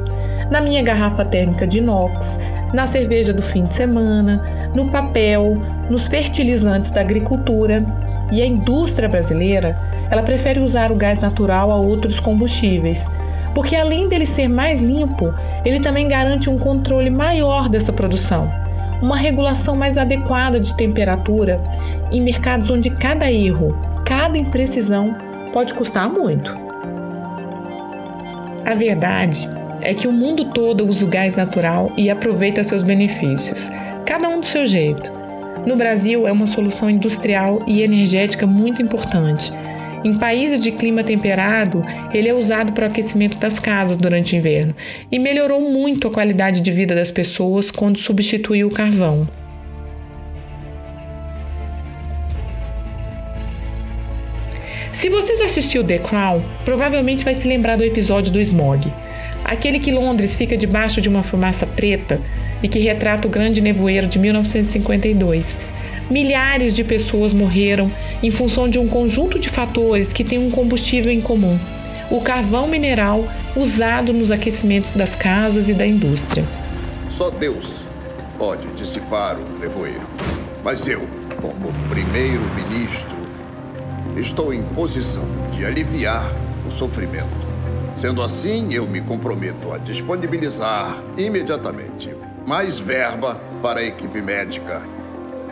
na 0.51 0.61
minha 0.61 0.83
garrafa 0.83 1.25
térmica 1.25 1.67
de 1.67 1.79
inox, 1.79 2.39
na 2.73 2.87
cerveja 2.87 3.33
do 3.33 3.43
fim 3.43 3.65
de 3.65 3.75
semana, 3.75 4.71
no 4.75 4.91
papel, 4.91 5.57
nos 5.89 6.07
fertilizantes 6.07 6.91
da 6.91 7.01
agricultura. 7.01 7.85
E 8.33 8.41
a 8.41 8.47
indústria 8.47 9.09
brasileira 9.09 9.77
ela 10.11 10.23
prefere 10.23 10.61
usar 10.61 10.93
o 10.93 10.97
gás 10.97 11.21
natural 11.21 11.71
a 11.71 11.77
outros 11.77 12.21
combustíveis, 12.21 13.11
porque 13.55 13.75
além 13.75 14.09
dele 14.09 14.25
ser 14.25 14.49
mais 14.49 14.81
limpo, 14.81 15.35
ele 15.65 15.81
também 15.81 16.07
garante 16.07 16.49
um 16.49 16.57
controle 16.57 17.11
maior 17.11 17.69
dessa 17.69 17.93
produção, 17.93 18.49
uma 19.03 19.17
regulação 19.17 19.75
mais 19.75 19.99
adequada 19.99 20.61
de 20.61 20.77
temperatura 20.77 21.61
em 22.13 22.23
mercados 22.23 22.71
onde 22.71 22.91
cada 22.91 23.31
erro, 23.31 23.77
cada 24.05 24.39
imprecisão 24.39 25.15
pode 25.53 25.75
custar 25.75 26.09
muito. 26.09 26.57
A 28.65 28.75
verdade 28.75 29.49
é 29.83 29.95
que 29.95 30.07
o 30.07 30.13
mundo 30.13 30.47
todo 30.53 30.87
usa 30.87 31.05
o 31.05 31.09
gás 31.09 31.35
natural 31.37 31.93
e 31.97 32.11
aproveita 32.11 32.65
seus 32.65 32.83
benefícios, 32.83 33.71
cada 34.07 34.29
um 34.29 34.41
do 34.41 34.47
seu 34.47 34.67
jeito. 34.67 35.13
No 35.67 35.77
Brasil, 35.77 36.27
é 36.27 36.33
uma 36.33 36.47
solução 36.47 36.89
industrial 36.89 37.63
e 37.67 37.83
energética 37.83 38.47
muito 38.47 38.81
importante 38.81 39.53
em 40.03 40.17
países 40.17 40.63
de 40.63 40.73
clima 40.73 41.05
temperado, 41.05 41.85
ele 42.15 42.27
é 42.27 42.33
usado 42.33 42.73
para 42.73 42.85
o 42.85 42.87
aquecimento 42.89 43.37
das 43.39 43.59
casas 43.59 43.99
durante 43.99 44.35
o 44.35 44.39
inverno 44.39 44.75
e 45.13 45.19
melhorou 45.19 45.61
muito 45.71 46.09
a 46.09 46.11
qualidade 46.11 46.63
de 46.63 46.73
vida 46.73 46.95
das 46.95 47.13
pessoas 47.13 47.71
quando 47.71 47.99
substituiu 47.99 48.69
o 48.69 48.73
carvão. 48.73 49.29
Se 54.93 55.11
você 55.11 55.37
já 55.37 55.45
assistiu 55.45 55.85
The 55.85 55.99
Crown, 55.99 56.43
provavelmente 56.65 57.23
vai 57.23 57.35
se 57.35 57.47
lembrar 57.47 57.77
do 57.77 57.85
episódio 57.85 58.33
do 58.33 58.41
smog. 58.41 58.91
Aquele 59.51 59.81
que 59.81 59.91
Londres 59.91 60.33
fica 60.33 60.57
debaixo 60.57 61.01
de 61.01 61.09
uma 61.09 61.25
fumaça 61.25 61.67
preta 61.67 62.21
e 62.63 62.69
que 62.69 62.79
retrata 62.79 63.27
o 63.27 63.31
grande 63.31 63.61
nevoeiro 63.61 64.07
de 64.07 64.17
1952 64.17 65.57
milhares 66.09 66.73
de 66.73 66.85
pessoas 66.85 67.33
morreram 67.33 67.91
em 68.23 68.31
função 68.31 68.69
de 68.69 68.79
um 68.79 68.87
conjunto 68.87 69.41
de 69.41 69.49
fatores 69.49 70.07
que 70.07 70.23
têm 70.23 70.39
um 70.39 70.53
combustível 70.53 71.11
em 71.11 71.21
comum: 71.21 71.59
o 72.13 72.21
carvão 72.21 72.69
mineral 72.69 73.25
usado 73.57 74.13
nos 74.13 74.31
aquecimentos 74.31 74.93
das 74.93 75.17
casas 75.17 75.69
e 75.69 75.75
da 75.75 75.85
indústria. 75.85 76.45
Só 77.09 77.29
Deus 77.29 77.89
pode 78.39 78.69
dissipar 78.75 79.37
o 79.37 79.59
nevoeiro. 79.59 80.09
Mas 80.63 80.87
eu, 80.87 81.01
como 81.41 81.73
primeiro-ministro, 81.89 83.17
estou 84.17 84.55
em 84.55 84.63
posição 84.63 85.25
de 85.51 85.65
aliviar 85.65 86.31
o 86.65 86.71
sofrimento. 86.71 87.50
Sendo 88.01 88.23
assim, 88.23 88.73
eu 88.73 88.87
me 88.87 89.03
comprometo 89.03 89.75
a 89.75 89.77
disponibilizar 89.77 91.05
imediatamente 91.19 92.09
mais 92.47 92.79
verba 92.79 93.39
para 93.61 93.81
a 93.81 93.85
equipe 93.85 94.23
médica 94.23 94.83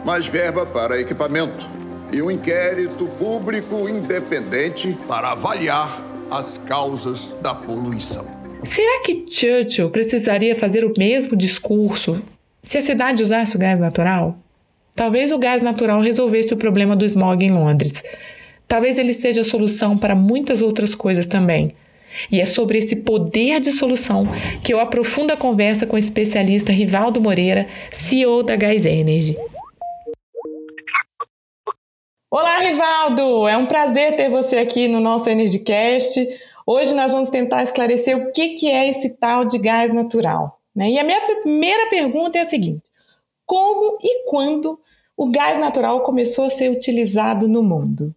mais 0.02 0.26
verba 0.26 0.64
para 0.64 0.99
equipamento 0.99 1.69
e 2.11 2.23
um 2.23 2.31
inquérito 2.31 3.07
público 3.19 3.87
independente 3.87 4.97
para 5.07 5.33
avaliar 5.33 6.02
as 6.31 6.57
causas 6.57 7.31
da 7.43 7.55
poluição. 7.55 8.25
Será 8.64 9.02
que 9.02 9.26
Churchill 9.28 9.90
precisaria 9.90 10.57
fazer 10.57 10.87
o 10.87 10.95
mesmo 10.97 11.37
discurso 11.37 12.23
se 12.62 12.78
a 12.78 12.83
cidade 12.83 13.23
usasse 13.23 13.57
o 13.57 13.59
gás 13.59 13.78
natural? 13.78 14.38
Talvez 14.97 15.33
o 15.33 15.38
gás 15.38 15.61
natural 15.61 16.00
resolvesse 16.00 16.55
o 16.55 16.57
problema 16.57 16.97
do 16.97 17.05
smog 17.05 17.45
em 17.45 17.52
Londres. 17.52 18.02
Talvez 18.67 18.97
ele 18.97 19.12
seja 19.12 19.43
a 19.43 19.45
solução 19.45 19.99
para 19.99 20.14
muitas 20.14 20.62
outras 20.62 20.95
coisas 20.95 21.26
também. 21.26 21.75
E 22.30 22.40
é 22.40 22.46
sobre 22.46 22.78
esse 22.78 22.96
poder 22.96 23.60
de 23.60 23.72
solução 23.72 24.26
que 24.62 24.72
eu 24.72 24.80
aprofundo 24.80 25.32
a 25.32 25.36
conversa 25.36 25.86
com 25.86 25.96
o 25.96 25.98
especialista 25.98 26.72
Rivaldo 26.72 27.20
Moreira, 27.20 27.66
CEO 27.90 28.42
da 28.42 28.56
Gás 28.56 28.84
Energy. 28.84 29.36
Olá, 32.30 32.58
Rivaldo! 32.60 33.48
É 33.48 33.56
um 33.56 33.66
prazer 33.66 34.14
ter 34.16 34.28
você 34.28 34.58
aqui 34.58 34.86
no 34.86 35.00
nosso 35.00 35.30
EnergyCast. 35.30 36.28
Hoje 36.66 36.92
nós 36.94 37.12
vamos 37.12 37.30
tentar 37.30 37.62
esclarecer 37.62 38.16
o 38.16 38.30
que, 38.32 38.50
que 38.50 38.68
é 38.70 38.88
esse 38.88 39.10
tal 39.16 39.46
de 39.46 39.56
gás 39.58 39.92
natural. 39.94 40.60
Né? 40.76 40.90
E 40.90 40.98
a 40.98 41.04
minha 41.04 41.20
primeira 41.22 41.88
pergunta 41.88 42.36
é 42.38 42.42
a 42.42 42.44
seguinte: 42.44 42.82
como 43.46 43.96
e 44.02 44.28
quando 44.28 44.78
o 45.16 45.30
gás 45.30 45.58
natural 45.58 46.02
começou 46.02 46.44
a 46.44 46.50
ser 46.50 46.70
utilizado 46.70 47.48
no 47.48 47.62
mundo? 47.62 48.14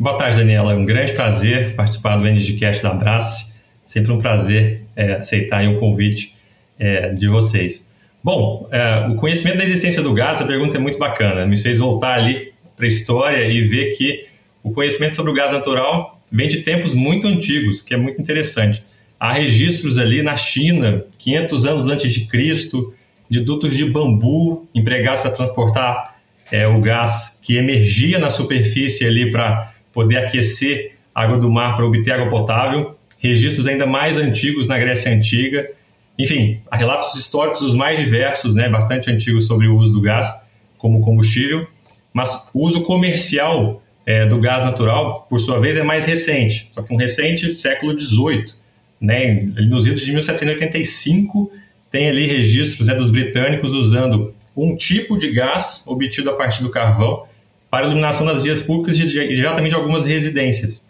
Boa 0.00 0.16
tarde, 0.16 0.38
Daniela. 0.38 0.74
É 0.74 0.76
um 0.76 0.84
grande 0.84 1.12
prazer 1.12 1.74
participar 1.74 2.14
do 2.14 2.24
EnergyCast 2.24 2.80
da 2.84 2.90
Abrace. 2.90 3.52
Sempre 3.84 4.12
um 4.12 4.18
prazer 4.18 4.84
é, 4.94 5.14
aceitar 5.14 5.66
o 5.66 5.76
convite 5.76 6.36
é, 6.78 7.08
de 7.08 7.26
vocês. 7.26 7.84
Bom, 8.22 8.68
é, 8.70 9.08
o 9.08 9.16
conhecimento 9.16 9.58
da 9.58 9.64
existência 9.64 10.00
do 10.00 10.14
gás, 10.14 10.40
a 10.40 10.44
pergunta 10.44 10.76
é 10.76 10.80
muito 10.80 11.00
bacana. 11.00 11.44
Me 11.46 11.56
fez 11.56 11.80
voltar 11.80 12.14
ali 12.14 12.52
para 12.76 12.84
a 12.84 12.88
história 12.88 13.44
e 13.48 13.60
ver 13.62 13.86
que 13.96 14.24
o 14.62 14.70
conhecimento 14.70 15.16
sobre 15.16 15.32
o 15.32 15.34
gás 15.34 15.50
natural 15.50 16.20
vem 16.30 16.46
de 16.46 16.58
tempos 16.58 16.94
muito 16.94 17.26
antigos, 17.26 17.80
que 17.80 17.92
é 17.92 17.96
muito 17.96 18.22
interessante. 18.22 18.84
Há 19.18 19.32
registros 19.32 19.98
ali 19.98 20.22
na 20.22 20.36
China, 20.36 21.04
500 21.18 21.66
anos 21.66 21.90
antes 21.90 22.14
de 22.14 22.24
Cristo, 22.26 22.94
de 23.28 23.40
dutos 23.40 23.76
de 23.76 23.84
bambu 23.84 24.64
empregados 24.72 25.22
para 25.22 25.32
transportar 25.32 26.20
é, 26.52 26.68
o 26.68 26.80
gás 26.80 27.36
que 27.42 27.56
emergia 27.56 28.20
na 28.20 28.30
superfície 28.30 29.04
ali 29.04 29.32
para 29.32 29.74
poder 29.98 30.18
aquecer 30.18 30.92
a 31.12 31.24
água 31.24 31.38
do 31.38 31.50
mar 31.50 31.74
para 31.74 31.84
obter 31.84 32.12
água 32.12 32.28
potável. 32.28 32.96
Registros 33.18 33.66
ainda 33.66 33.84
mais 33.84 34.16
antigos 34.16 34.68
na 34.68 34.78
Grécia 34.78 35.12
Antiga. 35.12 35.68
Enfim, 36.16 36.60
há 36.70 36.76
relatos 36.76 37.16
históricos 37.16 37.62
os 37.62 37.74
mais 37.74 37.98
diversos, 37.98 38.54
né, 38.54 38.68
bastante 38.68 39.10
antigos 39.10 39.48
sobre 39.48 39.66
o 39.66 39.74
uso 39.74 39.92
do 39.92 40.00
gás 40.00 40.32
como 40.76 41.00
combustível, 41.00 41.66
mas 42.12 42.48
o 42.54 42.64
uso 42.64 42.82
comercial 42.82 43.82
é, 44.06 44.24
do 44.24 44.38
gás 44.38 44.64
natural, 44.64 45.26
por 45.28 45.40
sua 45.40 45.58
vez, 45.58 45.76
é 45.76 45.82
mais 45.82 46.06
recente, 46.06 46.70
só 46.72 46.80
que 46.80 46.94
um 46.94 46.96
recente 46.96 47.56
século 47.56 47.98
XVIII. 47.98 48.54
Né, 49.00 49.48
nos 49.68 49.84
idos 49.84 50.02
de 50.02 50.12
1785 50.12 51.50
tem 51.90 52.08
ali 52.08 52.28
registros 52.28 52.86
né, 52.86 52.94
dos 52.94 53.10
britânicos 53.10 53.72
usando 53.72 54.32
um 54.56 54.76
tipo 54.76 55.18
de 55.18 55.32
gás 55.32 55.82
obtido 55.88 56.30
a 56.30 56.34
partir 56.34 56.62
do 56.62 56.70
carvão 56.70 57.26
para 57.70 57.86
iluminação 57.86 58.26
das 58.26 58.42
vias 58.42 58.62
públicas 58.62 58.98
e 58.98 59.06
diretamente 59.06 59.70
de 59.70 59.76
algumas 59.76 60.06
residências. 60.06 60.82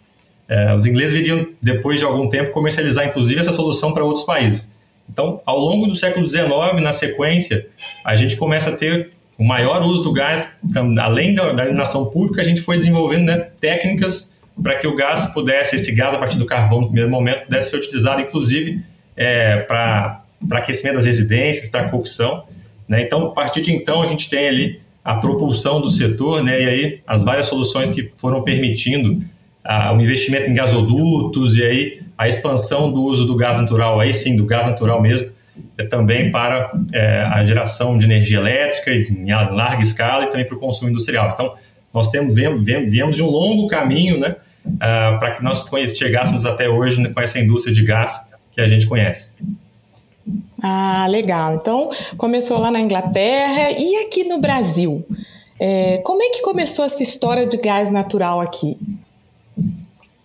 É, 0.47 0.73
os 0.73 0.85
ingleses 0.85 1.13
viriam, 1.13 1.47
depois 1.61 1.99
de 1.99 2.05
algum 2.05 2.27
tempo, 2.27 2.51
comercializar, 2.51 3.05
inclusive, 3.05 3.39
essa 3.39 3.53
solução 3.53 3.93
para 3.93 4.03
outros 4.03 4.25
países. 4.25 4.71
Então, 5.07 5.41
ao 5.45 5.59
longo 5.59 5.87
do 5.87 5.95
século 5.95 6.27
XIX, 6.27 6.81
na 6.81 6.91
sequência, 6.91 7.67
a 8.03 8.15
gente 8.15 8.35
começa 8.37 8.69
a 8.69 8.75
ter 8.75 9.11
o 9.37 9.43
maior 9.43 9.81
uso 9.83 10.03
do 10.03 10.11
gás, 10.11 10.49
além 11.01 11.33
da, 11.33 11.53
da 11.53 11.63
iluminação 11.63 12.05
pública, 12.05 12.41
a 12.41 12.43
gente 12.43 12.61
foi 12.61 12.77
desenvolvendo 12.77 13.25
né, 13.25 13.37
técnicas 13.59 14.29
para 14.61 14.75
que 14.75 14.85
o 14.85 14.95
gás 14.95 15.27
pudesse, 15.27 15.77
esse 15.77 15.91
gás 15.93 16.13
a 16.13 16.17
partir 16.17 16.37
do 16.37 16.45
carvão 16.45 16.81
no 16.81 16.87
primeiro 16.87 17.09
momento, 17.09 17.45
pudesse 17.45 17.69
ser 17.69 17.77
utilizado, 17.77 18.21
inclusive, 18.21 18.83
é, 19.15 19.57
para 19.57 20.23
aquecimento 20.51 20.95
das 20.95 21.05
residências, 21.05 21.69
para 21.69 21.87
cocção. 21.89 22.43
Né? 22.87 23.01
Então, 23.01 23.27
a 23.27 23.31
partir 23.31 23.61
de 23.61 23.71
então, 23.71 24.01
a 24.01 24.07
gente 24.07 24.29
tem 24.29 24.47
ali 24.47 24.81
a 25.03 25.15
propulsão 25.15 25.81
do 25.81 25.89
setor, 25.89 26.43
né? 26.43 26.61
e 26.61 26.65
aí 26.67 27.01
as 27.07 27.23
várias 27.23 27.45
soluções 27.45 27.89
que 27.89 28.11
foram 28.17 28.43
permitindo 28.43 29.23
ah, 29.63 29.93
o 29.93 30.01
investimento 30.01 30.49
em 30.49 30.53
gasodutos 30.53 31.55
e 31.55 31.63
aí 31.63 32.01
a 32.17 32.27
expansão 32.27 32.91
do 32.91 33.03
uso 33.03 33.25
do 33.25 33.35
gás 33.35 33.57
natural, 33.57 33.99
aí 33.99 34.13
sim, 34.13 34.35
do 34.35 34.45
gás 34.45 34.67
natural 34.67 35.01
mesmo, 35.01 35.29
é 35.77 35.83
também 35.83 36.31
para 36.31 36.71
é, 36.93 37.21
a 37.21 37.43
geração 37.45 37.97
de 37.97 38.05
energia 38.05 38.39
elétrica 38.39 38.91
em 38.91 39.31
larga 39.31 39.81
escala 39.81 40.25
e 40.25 40.27
também 40.27 40.45
para 40.45 40.55
o 40.55 40.59
consumo 40.59 40.89
industrial. 40.89 41.31
Então, 41.33 41.53
nós 41.93 42.09
temos, 42.09 42.35
viemos, 42.35 43.15
de 43.15 43.23
um 43.23 43.27
longo 43.27 43.67
caminho 43.67 44.19
né, 44.19 44.35
ah, 44.79 45.17
para 45.19 45.31
que 45.31 45.43
nós 45.43 45.65
chegássemos 45.97 46.45
até 46.45 46.67
hoje 46.67 47.07
com 47.09 47.21
essa 47.21 47.39
indústria 47.39 47.73
de 47.73 47.83
gás 47.83 48.19
que 48.51 48.59
a 48.59 48.67
gente 48.67 48.85
conhece. 48.85 49.31
Ah, 50.61 51.07
legal. 51.09 51.55
Então, 51.55 51.89
começou 52.17 52.57
lá 52.57 52.71
na 52.71 52.79
Inglaterra 52.79 53.71
e 53.71 53.95
aqui 54.05 54.23
no 54.23 54.39
Brasil. 54.39 55.05
É, 55.59 55.97
como 56.03 56.23
é 56.23 56.29
que 56.29 56.41
começou 56.41 56.85
essa 56.85 57.03
história 57.03 57.45
de 57.45 57.57
gás 57.57 57.91
natural 57.91 58.39
aqui? 58.39 58.77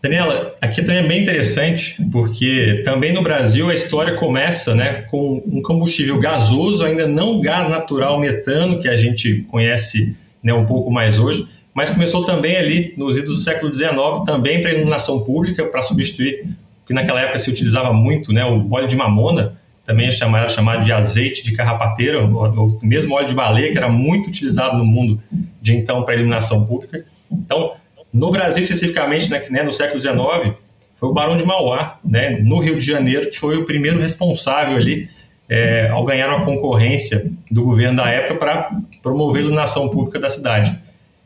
Daniela, 0.04 0.54
aqui 0.60 0.82
também 0.82 0.98
é 0.98 1.08
bem 1.08 1.22
interessante, 1.22 1.96
porque 2.12 2.82
também 2.84 3.10
no 3.12 3.22
Brasil 3.22 3.70
a 3.70 3.74
história 3.74 4.14
começa 4.16 4.74
né, 4.74 5.02
com 5.10 5.42
um 5.46 5.62
combustível 5.62 6.20
gasoso, 6.20 6.84
ainda 6.84 7.06
não 7.06 7.40
gás 7.40 7.70
natural 7.70 8.20
metano, 8.20 8.78
que 8.78 8.86
a 8.86 8.98
gente 8.98 9.46
conhece 9.48 10.14
né, 10.42 10.52
um 10.52 10.66
pouco 10.66 10.90
mais 10.90 11.18
hoje, 11.18 11.48
mas 11.72 11.88
começou 11.88 12.22
também 12.22 12.54
ali 12.54 12.92
nos 12.98 13.16
idos 13.16 13.36
do 13.36 13.40
século 13.40 13.72
XIX, 13.72 13.94
também 14.26 14.60
para 14.60 14.72
iluminação 14.72 15.20
pública, 15.20 15.64
para 15.64 15.80
substituir 15.80 16.48
que 16.86 16.92
naquela 16.92 17.22
época 17.22 17.38
se 17.38 17.48
utilizava 17.48 17.90
muito, 17.92 18.30
né, 18.30 18.44
o 18.44 18.70
óleo 18.70 18.86
de 18.86 18.96
mamona, 18.96 19.58
também 19.84 20.06
é 20.06 20.10
chamado, 20.10 20.82
de 20.82 20.92
azeite 20.92 21.42
de 21.42 21.52
carrapateira, 21.52 22.20
ou 22.20 22.78
mesmo 22.82 23.14
óleo 23.14 23.26
de 23.26 23.34
baleia, 23.34 23.70
que 23.70 23.76
era 23.76 23.88
muito 23.88 24.28
utilizado 24.28 24.78
no 24.78 24.84
mundo 24.84 25.22
de 25.60 25.74
então 25.74 26.02
para 26.02 26.14
iluminação 26.14 26.64
pública. 26.64 27.04
Então, 27.30 27.72
no 28.12 28.30
Brasil, 28.30 28.62
especificamente, 28.62 29.30
né, 29.30 29.42
né, 29.50 29.62
no 29.62 29.72
século 29.72 30.00
XIX, 30.00 30.54
foi 30.94 31.08
o 31.08 31.12
Barão 31.12 31.36
de 31.36 31.44
Mauá, 31.44 31.98
né, 32.04 32.38
no 32.42 32.60
Rio 32.60 32.76
de 32.76 32.84
Janeiro, 32.84 33.28
que 33.28 33.38
foi 33.38 33.56
o 33.56 33.64
primeiro 33.64 34.00
responsável 34.00 34.76
ali 34.76 35.08
é, 35.48 35.88
ao 35.88 36.04
ganhar 36.04 36.28
uma 36.28 36.44
concorrência 36.44 37.30
do 37.50 37.62
governo 37.64 37.96
da 37.96 38.08
época 38.08 38.36
para 38.36 38.70
promover 39.02 39.40
a 39.40 39.44
iluminação 39.44 39.88
pública 39.88 40.18
da 40.18 40.28
cidade. 40.28 40.78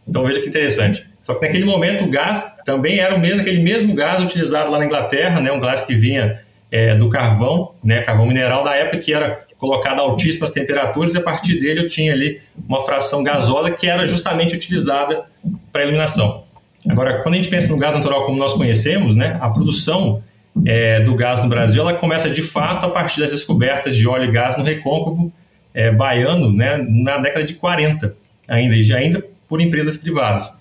Então 0.06 0.24
veja 0.24 0.40
que 0.40 0.48
interessante. 0.48 1.06
Só 1.22 1.34
que 1.34 1.46
naquele 1.46 1.64
momento 1.64 2.04
o 2.04 2.08
gás 2.08 2.56
também 2.64 2.98
era 2.98 3.14
o 3.14 3.20
mesmo, 3.20 3.42
aquele 3.42 3.62
mesmo 3.62 3.94
gás 3.94 4.22
utilizado 4.22 4.70
lá 4.72 4.78
na 4.78 4.86
Inglaterra, 4.86 5.40
né, 5.40 5.52
um 5.52 5.60
gás 5.60 5.82
que 5.82 5.94
vinha 5.94 6.40
é, 6.70 6.94
do 6.94 7.08
carvão, 7.08 7.74
né, 7.82 8.02
carvão 8.02 8.26
mineral 8.26 8.64
da 8.64 8.74
época 8.74 8.98
que 8.98 9.12
era 9.12 9.46
colocado 9.56 9.98
a 9.98 10.02
altíssimas 10.02 10.50
temperaturas 10.50 11.14
e 11.14 11.18
a 11.18 11.20
partir 11.20 11.60
dele 11.60 11.80
eu 11.80 11.88
tinha 11.88 12.12
ali 12.12 12.40
uma 12.68 12.82
fração 12.82 13.22
gasosa 13.22 13.70
que 13.70 13.88
era 13.88 14.06
justamente 14.06 14.54
utilizada 14.54 15.24
para 15.72 15.82
iluminação. 15.82 16.44
Agora, 16.88 17.22
quando 17.22 17.34
a 17.34 17.36
gente 17.38 17.48
pensa 17.48 17.68
no 17.68 17.76
gás 17.76 17.94
natural 17.94 18.24
como 18.24 18.38
nós 18.38 18.52
conhecemos, 18.52 19.16
né, 19.16 19.36
a 19.40 19.50
produção 19.50 20.22
é, 20.64 21.00
do 21.00 21.14
gás 21.14 21.42
no 21.42 21.48
Brasil 21.48 21.82
ela 21.82 21.94
começa 21.94 22.28
de 22.30 22.42
fato 22.42 22.86
a 22.86 22.90
partir 22.90 23.20
das 23.20 23.32
descobertas 23.32 23.96
de 23.96 24.06
óleo 24.06 24.24
e 24.24 24.32
gás 24.32 24.56
no 24.56 24.64
recôncavo 24.64 25.32
é, 25.74 25.90
baiano 25.90 26.52
né, 26.52 26.76
na 26.76 27.18
década 27.18 27.44
de 27.44 27.54
40, 27.54 28.14
ainda, 28.48 28.74
e 28.74 28.92
ainda 28.92 29.24
por 29.48 29.60
empresas 29.60 29.96
privadas. 29.96 30.52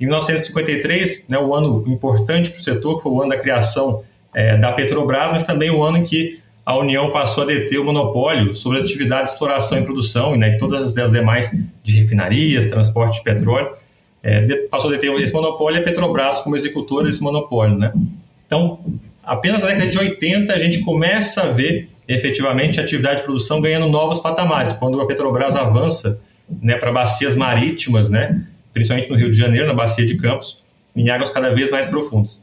Em 0.00 0.06
1953, 0.06 1.24
né, 1.28 1.38
o 1.38 1.54
ano 1.54 1.84
importante 1.86 2.50
para 2.50 2.58
o 2.58 2.62
setor, 2.62 2.96
que 2.96 3.02
foi 3.02 3.12
o 3.12 3.20
ano 3.20 3.30
da 3.30 3.36
criação 3.36 4.02
é, 4.34 4.56
da 4.56 4.72
Petrobras, 4.72 5.32
mas 5.32 5.46
também 5.46 5.70
o 5.70 5.82
ano 5.82 5.98
em 5.98 6.02
que 6.02 6.40
a 6.64 6.76
União 6.76 7.10
passou 7.10 7.42
a 7.42 7.46
deter 7.46 7.80
o 7.80 7.84
monopólio 7.84 8.54
sobre 8.54 8.78
a 8.78 8.82
atividade 8.82 9.24
de 9.24 9.30
exploração 9.30 9.78
e 9.78 9.82
produção, 9.82 10.34
e 10.34 10.38
né, 10.38 10.52
todas 10.52 10.96
as 10.96 11.12
demais 11.12 11.50
de 11.82 12.00
refinarias, 12.00 12.68
transporte 12.68 13.18
de 13.18 13.24
petróleo 13.24 13.70
é, 14.22 14.66
passou 14.68 14.90
a 14.90 14.92
deter 14.94 15.12
esse 15.20 15.32
monopólio 15.32 15.78
e 15.78 15.80
a 15.80 15.84
Petrobras 15.84 16.40
como 16.40 16.56
executora 16.56 17.06
desse 17.06 17.22
monopólio. 17.22 17.76
Né? 17.76 17.92
Então, 18.46 18.78
apenas 19.22 19.62
na 19.62 19.68
década 19.68 19.88
de 19.88 19.98
80 19.98 20.52
a 20.52 20.58
gente 20.58 20.80
começa 20.80 21.42
a 21.42 21.46
ver 21.46 21.88
efetivamente 22.06 22.80
a 22.80 22.82
atividade 22.82 23.18
de 23.18 23.22
produção 23.22 23.60
ganhando 23.60 23.88
novos 23.88 24.20
patamares, 24.20 24.72
quando 24.74 25.00
a 25.00 25.06
Petrobras 25.06 25.56
avança 25.56 26.22
né, 26.60 26.76
para 26.76 26.92
bacias 26.92 27.36
marítimas, 27.36 28.10
né, 28.10 28.44
principalmente 28.72 29.08
no 29.08 29.16
Rio 29.16 29.30
de 29.30 29.36
Janeiro, 29.36 29.66
na 29.66 29.74
bacia 29.74 30.04
de 30.04 30.16
Campos, 30.16 30.62
em 30.94 31.08
águas 31.08 31.30
cada 31.30 31.50
vez 31.50 31.70
mais 31.70 31.88
profundas. 31.88 32.40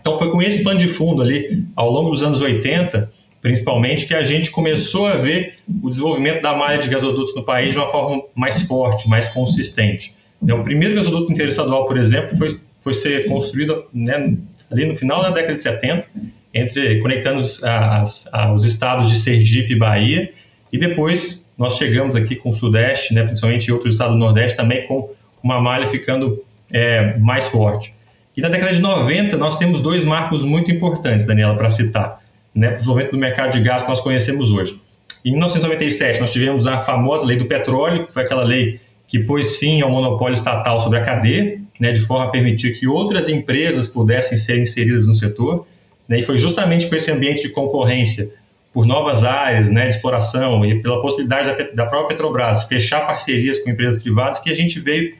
Então 0.00 0.16
foi 0.18 0.30
com 0.30 0.40
esse 0.40 0.62
pano 0.62 0.78
de 0.78 0.88
fundo 0.88 1.22
ali, 1.22 1.64
ao 1.74 1.90
longo 1.90 2.10
dos 2.10 2.22
anos 2.22 2.40
80, 2.40 3.10
principalmente, 3.40 4.06
que 4.06 4.14
a 4.14 4.22
gente 4.22 4.50
começou 4.50 5.06
a 5.06 5.14
ver 5.14 5.54
o 5.82 5.88
desenvolvimento 5.88 6.42
da 6.42 6.54
malha 6.54 6.78
de 6.78 6.88
gasodutos 6.88 7.34
no 7.34 7.44
país 7.44 7.72
de 7.72 7.78
uma 7.78 7.86
forma 7.86 8.22
mais 8.34 8.62
forte, 8.62 9.08
mais 9.08 9.28
consistente. 9.28 10.14
Né, 10.40 10.54
o 10.54 10.62
primeiro 10.62 10.94
gasoduto 10.94 11.32
interestadual, 11.32 11.86
por 11.86 11.96
exemplo, 11.96 12.36
foi, 12.36 12.58
foi 12.80 12.94
ser 12.94 13.26
construído 13.26 13.84
né, 13.92 14.36
ali 14.70 14.86
no 14.86 14.94
final 14.94 15.22
da 15.22 15.30
década 15.30 15.54
de 15.54 15.62
70, 15.62 16.08
entre, 16.52 17.00
conectando 17.00 17.38
os, 17.38 17.62
as, 17.62 18.28
os 18.54 18.64
estados 18.64 19.08
de 19.10 19.16
Sergipe 19.18 19.72
e 19.72 19.76
Bahia, 19.76 20.32
e 20.72 20.78
depois 20.78 21.48
nós 21.56 21.76
chegamos 21.76 22.16
aqui 22.16 22.36
com 22.36 22.50
o 22.50 22.52
Sudeste, 22.52 23.14
né, 23.14 23.22
principalmente 23.22 23.70
outros 23.72 23.94
estados 23.94 24.14
do 24.14 24.18
Nordeste, 24.18 24.56
também 24.56 24.86
com 24.86 25.10
uma 25.42 25.60
malha 25.60 25.86
ficando 25.86 26.42
é, 26.70 27.16
mais 27.18 27.46
forte. 27.46 27.94
E 28.36 28.40
na 28.40 28.48
década 28.48 28.72
de 28.72 28.80
90 28.80 29.36
nós 29.38 29.56
temos 29.56 29.80
dois 29.80 30.04
marcos 30.04 30.44
muito 30.44 30.70
importantes, 30.70 31.24
Daniela, 31.24 31.56
para 31.56 31.70
citar, 31.70 32.20
né, 32.54 32.68
para 32.68 32.74
o 32.74 32.78
desenvolvimento 32.78 33.12
do 33.12 33.18
mercado 33.18 33.52
de 33.52 33.60
gás 33.60 33.82
que 33.82 33.88
nós 33.88 34.00
conhecemos 34.00 34.50
hoje. 34.50 34.78
Em 35.24 35.30
1997 35.30 36.20
nós 36.20 36.32
tivemos 36.32 36.66
a 36.66 36.80
famosa 36.80 37.24
lei 37.24 37.36
do 37.36 37.46
petróleo, 37.46 38.06
que 38.06 38.12
foi 38.12 38.24
aquela 38.24 38.44
lei 38.44 38.78
que 39.08 39.20
pôs 39.20 39.56
fim 39.56 39.80
ao 39.80 39.90
monopólio 39.90 40.34
estatal 40.34 40.78
sobre 40.80 40.98
a 40.98 41.02
cadeia, 41.02 41.60
né, 41.80 41.92
de 41.92 42.00
forma 42.00 42.26
a 42.26 42.28
permitir 42.28 42.78
que 42.78 42.86
outras 42.86 43.28
empresas 43.28 43.88
pudessem 43.88 44.36
ser 44.36 44.58
inseridas 44.58 45.08
no 45.08 45.14
setor. 45.14 45.66
Né, 46.08 46.18
e 46.18 46.22
foi 46.22 46.38
justamente 46.38 46.86
com 46.86 46.94
esse 46.94 47.10
ambiente 47.10 47.42
de 47.42 47.48
concorrência 47.48 48.30
por 48.72 48.84
novas 48.84 49.24
áreas 49.24 49.70
né, 49.70 49.84
de 49.84 49.94
exploração 49.94 50.62
e 50.62 50.82
pela 50.82 51.00
possibilidade 51.00 51.48
da, 51.48 51.84
da, 51.84 51.86
própria 51.86 52.08
Petrobras 52.08 52.64
fechar 52.64 53.06
parcerias 53.06 53.56
com 53.58 53.70
empresas 53.70 54.02
privadas 54.02 54.38
que 54.38 54.50
a 54.50 54.54
gente 54.54 54.78
veio, 54.78 55.14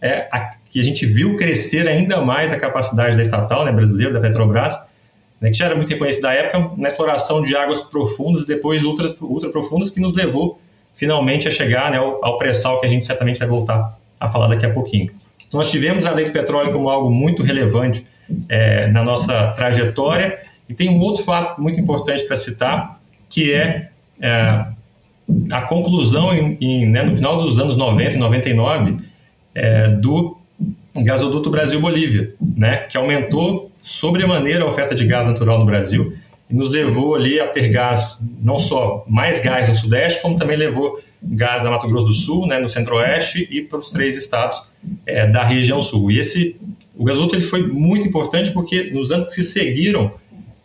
é, 0.00 0.28
a, 0.30 0.54
que 0.70 0.80
a 0.80 0.82
gente 0.82 1.04
viu 1.04 1.36
crescer 1.36 1.86
ainda 1.88 2.20
mais 2.20 2.52
a 2.52 2.58
capacidade 2.58 3.16
da 3.16 3.22
estatal 3.22 3.64
né, 3.64 3.72
brasileira, 3.72 4.12
da 4.12 4.20
Petrobras, 4.20 4.78
né, 5.40 5.50
que 5.50 5.56
já 5.56 5.66
era 5.66 5.74
muito 5.74 5.88
reconhecida 5.88 6.28
à 6.28 6.34
época 6.34 6.70
na 6.76 6.88
exploração 6.88 7.42
de 7.42 7.56
águas 7.56 7.80
profundas 7.80 8.42
e 8.42 8.46
depois 8.46 8.82
ultra, 8.82 9.08
ultra 9.20 9.50
profundas, 9.50 9.90
que 9.90 10.00
nos 10.00 10.14
levou 10.14 10.60
finalmente 10.94 11.48
a 11.48 11.50
chegar 11.50 11.90
né, 11.90 11.98
ao, 11.98 12.24
ao 12.24 12.36
pré-sal 12.36 12.80
que 12.80 12.86
a 12.86 12.90
gente 12.90 13.04
certamente 13.04 13.38
vai 13.38 13.48
voltar 13.48 13.98
a 14.18 14.28
falar 14.28 14.48
daqui 14.48 14.66
a 14.66 14.70
pouquinho. 14.70 15.10
Então, 15.48 15.58
nós 15.58 15.70
tivemos 15.70 16.06
a 16.06 16.12
lei 16.12 16.26
do 16.26 16.32
petróleo 16.32 16.72
como 16.72 16.88
algo 16.88 17.10
muito 17.10 17.42
relevante 17.42 18.06
é, 18.48 18.86
na 18.88 19.02
nossa 19.02 19.48
trajetória 19.48 20.38
e 20.68 20.74
tem 20.74 20.88
um 20.88 21.00
outro 21.00 21.24
fato 21.24 21.60
muito 21.60 21.80
importante 21.80 22.22
para 22.24 22.36
citar, 22.36 23.00
que 23.28 23.52
é, 23.52 23.88
é 24.20 24.64
a 25.50 25.62
conclusão 25.62 26.32
em, 26.32 26.56
em, 26.60 26.86
né, 26.86 27.02
no 27.02 27.16
final 27.16 27.36
dos 27.36 27.58
anos 27.58 27.76
90 27.76 28.12
e 28.12 28.18
99 28.18 29.09
é, 29.60 29.88
do 29.88 30.38
gasoduto 30.96 31.50
Brasil-Bolívia, 31.50 32.32
né, 32.40 32.78
que 32.88 32.96
aumentou 32.96 33.70
sobremaneira 33.78 34.64
a 34.64 34.66
oferta 34.66 34.94
de 34.94 35.04
gás 35.06 35.26
natural 35.26 35.58
no 35.58 35.66
Brasil 35.66 36.14
e 36.48 36.54
nos 36.54 36.70
levou 36.70 37.14
ali 37.14 37.38
a 37.38 37.46
ter 37.46 37.68
gás, 37.68 38.26
não 38.40 38.58
só 38.58 39.04
mais 39.06 39.38
gás 39.38 39.68
no 39.68 39.74
Sudeste, 39.74 40.22
como 40.22 40.36
também 40.36 40.56
levou 40.56 40.98
gás 41.22 41.64
a 41.64 41.70
Mato 41.70 41.86
Grosso 41.86 42.06
do 42.06 42.12
Sul, 42.14 42.46
né, 42.46 42.58
no 42.58 42.68
Centro-Oeste 42.68 43.46
e 43.50 43.60
para 43.60 43.78
os 43.78 43.90
três 43.90 44.16
estados 44.16 44.62
é, 45.04 45.26
da 45.26 45.44
região 45.44 45.82
Sul. 45.82 46.10
E 46.10 46.18
esse, 46.18 46.58
o 46.96 47.04
gasoduto 47.04 47.36
ele 47.36 47.42
foi 47.42 47.66
muito 47.66 48.08
importante 48.08 48.50
porque 48.52 48.90
nos 48.90 49.10
anos 49.10 49.34
que 49.34 49.42
seguiram 49.42 50.10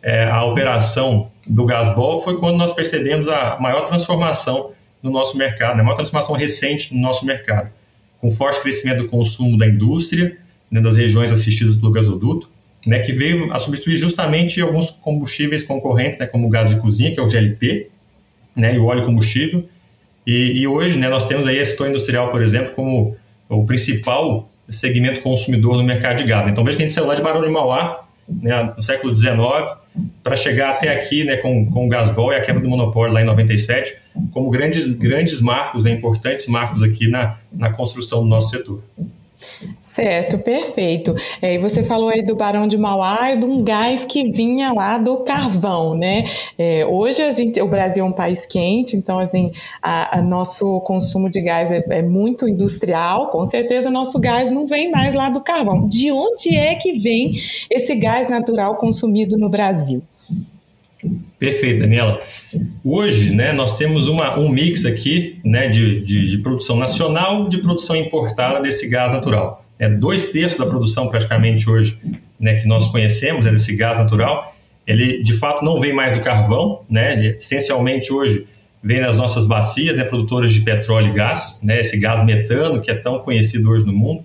é, 0.02 0.24
a 0.24 0.42
operação 0.44 1.30
do 1.46 1.66
Gasbol 1.66 2.22
foi 2.22 2.38
quando 2.38 2.56
nós 2.56 2.72
percebemos 2.72 3.28
a 3.28 3.58
maior 3.60 3.82
transformação 3.82 4.70
no 5.02 5.10
nosso 5.10 5.36
mercado, 5.36 5.76
né, 5.76 5.82
a 5.82 5.84
maior 5.84 5.96
transformação 5.96 6.34
recente 6.34 6.94
no 6.94 7.00
nosso 7.00 7.26
mercado, 7.26 7.70
com 8.20 8.30
forte 8.30 8.60
crescimento 8.60 9.04
do 9.04 9.08
consumo 9.08 9.56
da 9.56 9.66
indústria, 9.66 10.36
né, 10.70 10.80
das 10.80 10.96
regiões 10.96 11.30
assistidas 11.30 11.76
pelo 11.76 11.92
gasoduto, 11.92 12.48
né, 12.86 13.00
que 13.00 13.12
veio 13.12 13.52
a 13.52 13.58
substituir 13.58 13.96
justamente 13.96 14.60
alguns 14.60 14.90
combustíveis 14.90 15.62
concorrentes, 15.62 16.18
né, 16.18 16.26
como 16.26 16.46
o 16.46 16.50
gás 16.50 16.68
de 16.68 16.76
cozinha, 16.76 17.12
que 17.12 17.20
é 17.20 17.22
o 17.22 17.28
GLP, 17.28 17.88
né, 18.54 18.74
e 18.74 18.78
o 18.78 18.84
óleo 18.84 19.04
combustível. 19.04 19.68
E, 20.26 20.60
e 20.60 20.66
hoje 20.66 20.98
né, 20.98 21.08
nós 21.08 21.24
temos 21.24 21.46
aí 21.46 21.58
a 21.58 21.64
setor 21.64 21.88
industrial, 21.88 22.30
por 22.30 22.42
exemplo, 22.42 22.72
como 22.72 23.16
o 23.48 23.64
principal 23.64 24.50
segmento 24.68 25.20
consumidor 25.20 25.76
no 25.76 25.84
mercado 25.84 26.16
de 26.16 26.24
gás. 26.24 26.48
Então 26.48 26.64
veja 26.64 26.76
que 26.76 26.82
a 26.82 26.86
gente 26.86 26.94
saiu 26.94 27.06
lá 27.06 27.14
de 27.14 27.22
Barão 27.22 27.42
de 27.42 27.48
Mauá, 27.48 28.05
né, 28.28 28.72
no 28.76 28.82
século 28.82 29.14
XIX, 29.14 29.38
para 30.22 30.36
chegar 30.36 30.70
até 30.70 30.92
aqui 30.92 31.24
né, 31.24 31.36
com, 31.36 31.70
com 31.70 31.86
o 31.86 31.88
Gasbol 31.88 32.32
e 32.32 32.36
a 32.36 32.40
quebra 32.40 32.62
do 32.62 32.68
monopólio 32.68 33.14
lá 33.14 33.22
em 33.22 33.24
97, 33.24 33.96
como 34.32 34.50
grandes, 34.50 34.86
grandes 34.86 35.40
marcos, 35.40 35.84
né, 35.84 35.90
importantes 35.90 36.46
marcos 36.46 36.82
aqui 36.82 37.08
na, 37.08 37.38
na 37.52 37.72
construção 37.72 38.22
do 38.22 38.28
nosso 38.28 38.50
setor. 38.50 38.82
Certo, 39.78 40.38
perfeito. 40.38 41.14
É, 41.40 41.58
você 41.58 41.84
falou 41.84 42.08
aí 42.08 42.22
do 42.22 42.34
Barão 42.34 42.66
de 42.66 42.76
Mauá 42.76 43.32
e 43.32 43.38
de 43.38 43.44
um 43.44 43.62
gás 43.62 44.04
que 44.04 44.30
vinha 44.30 44.72
lá 44.72 44.98
do 44.98 45.18
carvão, 45.18 45.94
né? 45.94 46.24
É, 46.58 46.86
hoje 46.86 47.22
a 47.22 47.30
gente, 47.30 47.60
o 47.60 47.68
Brasil 47.68 48.04
é 48.04 48.08
um 48.08 48.12
país 48.12 48.46
quente, 48.46 48.96
então 48.96 49.18
assim, 49.18 49.50
a, 49.82 50.18
a 50.18 50.22
nosso 50.22 50.80
consumo 50.80 51.28
de 51.30 51.40
gás 51.40 51.70
é, 51.70 51.84
é, 51.90 52.02
muito 52.02 52.48
industrial. 52.48 53.28
Com 53.30 53.44
certeza, 53.44 53.90
nosso 53.90 54.18
gás 54.18 54.50
não 54.50 54.66
vem 54.66 54.90
mais 54.90 55.14
lá 55.14 55.30
do 55.30 55.40
carvão. 55.40 55.86
De 55.88 56.10
onde 56.10 56.56
é 56.56 56.74
que 56.74 56.92
vem 56.94 57.32
esse 57.70 57.94
gás 57.94 58.28
natural 58.28 58.76
consumido 58.76 59.36
no 59.36 59.48
Brasil? 59.48 60.02
Perfeito, 61.38 61.80
Daniela. 61.80 62.20
Hoje, 62.82 63.34
né, 63.34 63.52
nós 63.52 63.76
temos 63.76 64.08
uma, 64.08 64.38
um 64.38 64.48
mix 64.48 64.84
aqui 64.84 65.38
né, 65.44 65.68
de, 65.68 66.00
de, 66.00 66.30
de 66.30 66.38
produção 66.38 66.76
nacional 66.76 67.48
de 67.48 67.58
produção 67.58 67.94
importada 67.94 68.60
desse 68.60 68.88
gás 68.88 69.12
natural. 69.12 69.64
É, 69.78 69.88
dois 69.88 70.26
terços 70.26 70.58
da 70.58 70.64
produção, 70.64 71.08
praticamente, 71.08 71.68
hoje, 71.68 71.98
né, 72.40 72.54
que 72.54 72.66
nós 72.66 72.86
conhecemos, 72.86 73.46
é 73.46 73.50
desse 73.50 73.76
gás 73.76 73.98
natural. 73.98 74.56
Ele, 74.86 75.22
de 75.22 75.34
fato, 75.34 75.64
não 75.64 75.78
vem 75.80 75.92
mais 75.92 76.16
do 76.16 76.24
carvão, 76.24 76.84
né? 76.88 77.12
Ele, 77.12 77.36
essencialmente, 77.36 78.12
hoje, 78.12 78.46
vem 78.82 79.00
das 79.00 79.18
nossas 79.18 79.46
bacias, 79.46 79.96
né, 79.96 80.04
produtoras 80.04 80.52
de 80.52 80.60
petróleo 80.60 81.08
e 81.08 81.12
gás, 81.12 81.58
né, 81.62 81.80
esse 81.80 81.98
gás 81.98 82.24
metano, 82.24 82.80
que 82.80 82.90
é 82.90 82.94
tão 82.94 83.18
conhecido 83.18 83.70
hoje 83.70 83.84
no 83.84 83.92
mundo. 83.92 84.24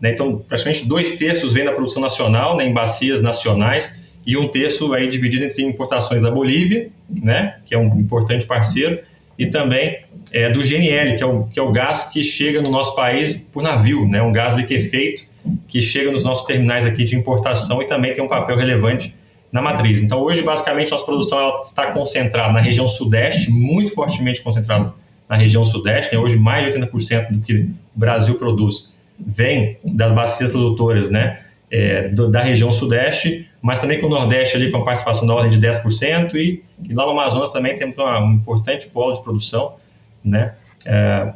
Né, 0.00 0.12
então, 0.12 0.38
praticamente 0.38 0.86
dois 0.86 1.12
terços 1.12 1.52
vem 1.52 1.64
da 1.64 1.72
produção 1.72 2.00
nacional, 2.00 2.56
né, 2.56 2.66
em 2.66 2.72
bacias 2.72 3.20
nacionais, 3.20 3.98
e 4.26 4.36
um 4.36 4.48
terço 4.48 4.92
aí 4.92 5.06
dividido 5.06 5.44
entre 5.44 5.62
importações 5.62 6.20
da 6.20 6.30
Bolívia, 6.30 6.90
né, 7.08 7.56
que 7.64 7.74
é 7.74 7.78
um 7.78 7.86
importante 7.98 8.44
parceiro, 8.44 8.98
e 9.38 9.46
também 9.46 9.98
é, 10.32 10.50
do 10.50 10.60
GNL, 10.60 11.16
que 11.16 11.22
é, 11.22 11.26
o, 11.26 11.44
que 11.44 11.58
é 11.58 11.62
o 11.62 11.70
gás 11.70 12.04
que 12.04 12.22
chega 12.24 12.60
no 12.60 12.70
nosso 12.70 12.96
país 12.96 13.34
por 13.34 13.62
navio, 13.62 14.06
né, 14.08 14.20
um 14.20 14.32
gás 14.32 14.54
liquefeito 14.54 15.24
que 15.68 15.80
chega 15.80 16.10
nos 16.10 16.24
nossos 16.24 16.44
terminais 16.44 16.84
aqui 16.84 17.04
de 17.04 17.14
importação 17.14 17.80
e 17.80 17.86
também 17.86 18.12
tem 18.12 18.24
um 18.24 18.28
papel 18.28 18.56
relevante 18.56 19.14
na 19.52 19.62
matriz. 19.62 20.00
Então, 20.00 20.20
hoje, 20.20 20.42
basicamente, 20.42 20.90
nossa 20.90 21.04
produção 21.04 21.38
ela 21.38 21.58
está 21.60 21.92
concentrada 21.92 22.52
na 22.52 22.60
região 22.60 22.88
sudeste, 22.88 23.50
muito 23.50 23.94
fortemente 23.94 24.40
concentrada 24.42 24.92
na 25.28 25.36
região 25.36 25.64
sudeste. 25.64 26.14
Né? 26.14 26.20
Hoje, 26.20 26.36
mais 26.36 26.66
de 26.66 26.78
80% 26.78 27.30
do 27.30 27.40
que 27.40 27.54
o 27.54 27.70
Brasil 27.94 28.34
produz 28.34 28.92
vem 29.18 29.78
das 29.84 30.12
bacias 30.12 30.50
produtoras 30.50 31.10
né? 31.10 31.40
É, 31.78 32.08
do, 32.08 32.28
da 32.28 32.40
região 32.40 32.70
sudeste 32.70 33.46
mas 33.66 33.80
também 33.80 34.00
com 34.00 34.06
o 34.06 34.10
Nordeste 34.10 34.54
ali 34.54 34.70
com 34.70 34.76
a 34.76 34.84
participação 34.84 35.26
da 35.26 35.34
ordem 35.34 35.50
de 35.50 35.60
10%, 35.60 36.34
e, 36.34 36.62
e 36.88 36.94
lá 36.94 37.04
no 37.04 37.10
Amazonas 37.10 37.50
também 37.50 37.74
temos 37.74 37.98
uma, 37.98 38.20
um 38.20 38.34
importante 38.34 38.86
polo 38.86 39.12
de 39.12 39.20
produção, 39.24 39.74
né, 40.24 40.54
é, 40.84 41.32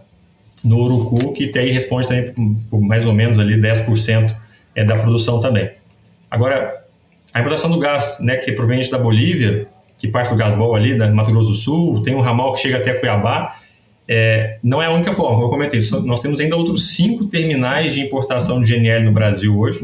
no 0.62 0.78
Urucu, 0.78 1.32
que 1.32 1.48
tem, 1.48 1.72
responde 1.72 2.06
também 2.06 2.32
por, 2.32 2.54
por, 2.70 2.80
mais 2.80 3.04
ou 3.04 3.12
menos 3.12 3.36
ali 3.36 3.60
10% 3.60 4.32
é, 4.76 4.84
da 4.84 4.96
produção 4.96 5.40
também. 5.40 5.72
Agora, 6.30 6.84
a 7.34 7.40
importação 7.40 7.68
do 7.68 7.80
gás, 7.80 8.18
né, 8.20 8.36
que 8.36 8.52
provém 8.52 8.80
da 8.88 8.96
Bolívia, 8.96 9.66
que 9.98 10.06
parte 10.06 10.30
do 10.30 10.36
Gasbol 10.36 10.76
ali, 10.76 10.96
da 10.96 11.10
Mato 11.10 11.32
Grosso 11.32 11.48
do 11.48 11.56
Sul, 11.56 12.00
tem 12.00 12.14
um 12.14 12.20
ramal 12.20 12.52
que 12.52 12.60
chega 12.60 12.76
até 12.76 12.94
Cuiabá, 12.94 13.56
é, 14.06 14.58
não 14.62 14.80
é 14.80 14.86
a 14.86 14.92
única 14.92 15.12
forma, 15.12 15.34
como 15.34 15.46
eu 15.46 15.50
comentei, 15.50 15.80
nós 16.04 16.20
temos 16.20 16.38
ainda 16.38 16.54
outros 16.54 16.94
cinco 16.94 17.26
terminais 17.26 17.92
de 17.92 18.02
importação 18.02 18.60
de 18.60 18.72
GNL 18.72 19.04
no 19.04 19.10
Brasil 19.10 19.58
hoje, 19.58 19.80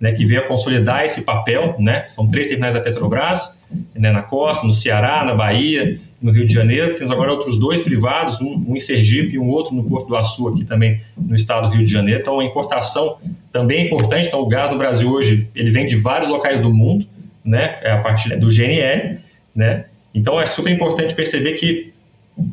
né, 0.00 0.12
que 0.12 0.24
veio 0.24 0.40
a 0.40 0.44
consolidar 0.44 1.04
esse 1.04 1.22
papel. 1.22 1.76
Né? 1.78 2.04
São 2.08 2.28
três 2.28 2.46
terminais 2.46 2.74
da 2.74 2.80
Petrobras, 2.80 3.58
né, 3.94 4.10
na 4.10 4.22
costa, 4.22 4.66
no 4.66 4.72
Ceará, 4.72 5.24
na 5.24 5.34
Bahia, 5.34 5.98
no 6.20 6.32
Rio 6.32 6.46
de 6.46 6.52
Janeiro. 6.52 6.94
Temos 6.94 7.12
agora 7.12 7.32
outros 7.32 7.56
dois 7.58 7.80
privados, 7.80 8.40
um, 8.40 8.64
um 8.68 8.76
em 8.76 8.80
Sergipe 8.80 9.34
e 9.34 9.38
um 9.38 9.48
outro 9.48 9.74
no 9.74 9.84
Porto 9.84 10.08
do 10.08 10.16
Açu, 10.16 10.48
aqui 10.48 10.64
também 10.64 11.00
no 11.16 11.34
estado 11.34 11.68
do 11.68 11.74
Rio 11.74 11.84
de 11.84 11.92
Janeiro. 11.92 12.20
Então, 12.20 12.40
a 12.40 12.44
importação 12.44 13.18
também 13.52 13.80
é 13.80 13.86
importante. 13.86 14.28
Então, 14.28 14.40
o 14.40 14.46
gás 14.46 14.70
no 14.70 14.78
Brasil 14.78 15.10
hoje 15.10 15.48
ele 15.54 15.70
vem 15.70 15.86
de 15.86 15.96
vários 15.96 16.28
locais 16.28 16.60
do 16.60 16.72
mundo, 16.72 17.06
né, 17.44 17.76
a 17.84 17.98
partir 17.98 18.36
do 18.36 18.48
GNL. 18.48 19.18
Né? 19.54 19.86
Então, 20.14 20.40
é 20.40 20.46
super 20.46 20.72
importante 20.72 21.14
perceber 21.14 21.54
que 21.54 21.92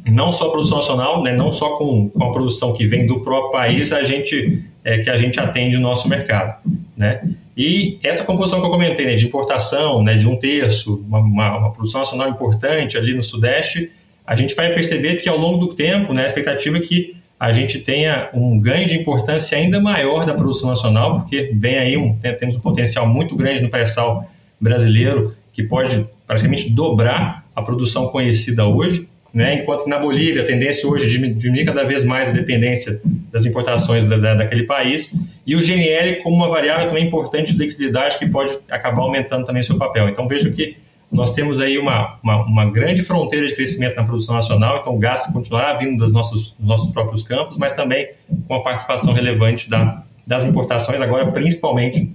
não 0.10 0.32
só 0.32 0.48
a 0.48 0.52
produção 0.52 0.78
nacional, 0.78 1.22
né, 1.22 1.32
não 1.32 1.52
só 1.52 1.78
com, 1.78 2.10
com 2.10 2.24
a 2.24 2.32
produção 2.32 2.74
que 2.74 2.88
vem 2.88 3.06
do 3.06 3.20
próprio 3.20 3.52
país, 3.52 3.92
a 3.92 4.04
gente 4.04 4.64
é, 4.86 5.00
que 5.00 5.10
a 5.10 5.18
gente 5.18 5.40
atende 5.40 5.76
o 5.76 5.82
nosso 5.82 6.08
mercado. 6.08 6.62
Né? 6.96 7.22
E 7.58 7.98
essa 8.04 8.24
composição 8.24 8.62
que 8.62 8.68
eu 8.68 8.70
comentei, 8.70 9.08
né, 9.08 9.16
de 9.16 9.26
importação, 9.26 10.04
né, 10.04 10.16
de 10.16 10.28
um 10.28 10.36
terço, 10.36 11.04
uma, 11.08 11.20
uma, 11.20 11.58
uma, 11.58 11.74
produção 11.74 12.00
nacional 12.00 12.30
importante 12.30 12.96
ali 12.96 13.16
no 13.16 13.24
Sudeste, 13.24 13.92
a 14.26 14.36
gente 14.36 14.56
vai 14.56 14.74
perceber 14.74 15.16
que 15.16 15.28
ao 15.28 15.38
longo 15.38 15.58
do 15.58 15.74
tempo, 15.74 16.14
né, 16.14 16.24
a 16.24 16.26
expectativa 16.28 16.78
é 16.78 16.80
que 16.80 17.16
a 17.40 17.52
gente 17.52 17.80
tenha 17.80 18.30
um 18.34 18.58
ganho 18.58 18.88
de 18.88 18.96
importância 18.96 19.58
ainda 19.58 19.80
maior 19.80 20.26
da 20.26 20.34
produção 20.34 20.70
nacional, 20.70 21.20
porque 21.20 21.52
vem 21.54 21.78
aí 21.78 21.98
um, 21.98 22.18
né, 22.24 22.32
temos 22.34 22.56
um 22.56 22.62
potencial 22.62 23.08
muito 23.08 23.36
grande 23.36 23.62
no 23.62 23.70
pré-sal 23.70 24.30
brasileiro 24.60 25.34
que 25.52 25.64
pode 25.64 26.06
praticamente 26.28 26.70
dobrar 26.70 27.46
a 27.56 27.62
produção 27.62 28.08
conhecida 28.08 28.66
hoje. 28.66 29.08
Né? 29.36 29.56
Enquanto 29.56 29.86
na 29.86 30.00
Bolívia 30.00 30.44
a 30.44 30.46
tendência 30.46 30.88
hoje 30.88 31.06
é 31.06 31.10
diminuir 31.10 31.66
cada 31.66 31.84
vez 31.84 32.06
mais 32.06 32.30
a 32.30 32.32
dependência 32.32 33.02
das 33.30 33.46
importações 33.46 34.06
da, 34.06 34.16
da, 34.16 34.34
daquele 34.34 34.64
país, 34.64 35.14
e 35.46 35.58
o 35.58 35.60
GNL 35.60 36.24
como 36.24 36.38
uma 36.38 36.48
variável 36.48 36.88
também 36.88 37.06
importante 37.06 37.52
de 37.52 37.58
flexibilidade 37.58 38.18
que 38.18 38.26
pode 38.30 38.58
acabar 38.72 39.02
aumentando 39.02 39.46
também 39.46 39.62
seu 39.62 39.78
papel. 39.78 40.08
Então 40.08 40.26
vejo 40.26 40.54
que 40.54 40.78
nós 41.12 41.34
temos 41.34 41.60
aí 41.60 41.78
uma, 41.78 42.18
uma, 42.24 42.46
uma, 42.46 42.72
grande 42.72 43.04
fronteira 43.04 43.46
de 43.46 43.54
crescimento 43.54 43.98
na 43.98 44.04
produção 44.04 44.36
nacional, 44.36 44.78
então 44.78 44.96
o 44.96 44.98
gás 44.98 45.26
continuará 45.28 45.74
vindo 45.74 45.98
dos 45.98 46.14
nossos, 46.14 46.56
dos 46.58 46.68
nossos 46.68 46.94
próprios 46.94 47.22
campos, 47.22 47.58
mas 47.58 47.74
também 47.74 48.08
com 48.48 48.56
a 48.56 48.64
participação 48.64 49.12
relevante 49.12 49.70
da, 49.70 50.02
das 50.26 50.46
importações, 50.46 51.02
agora 51.02 51.30
principalmente 51.30 52.10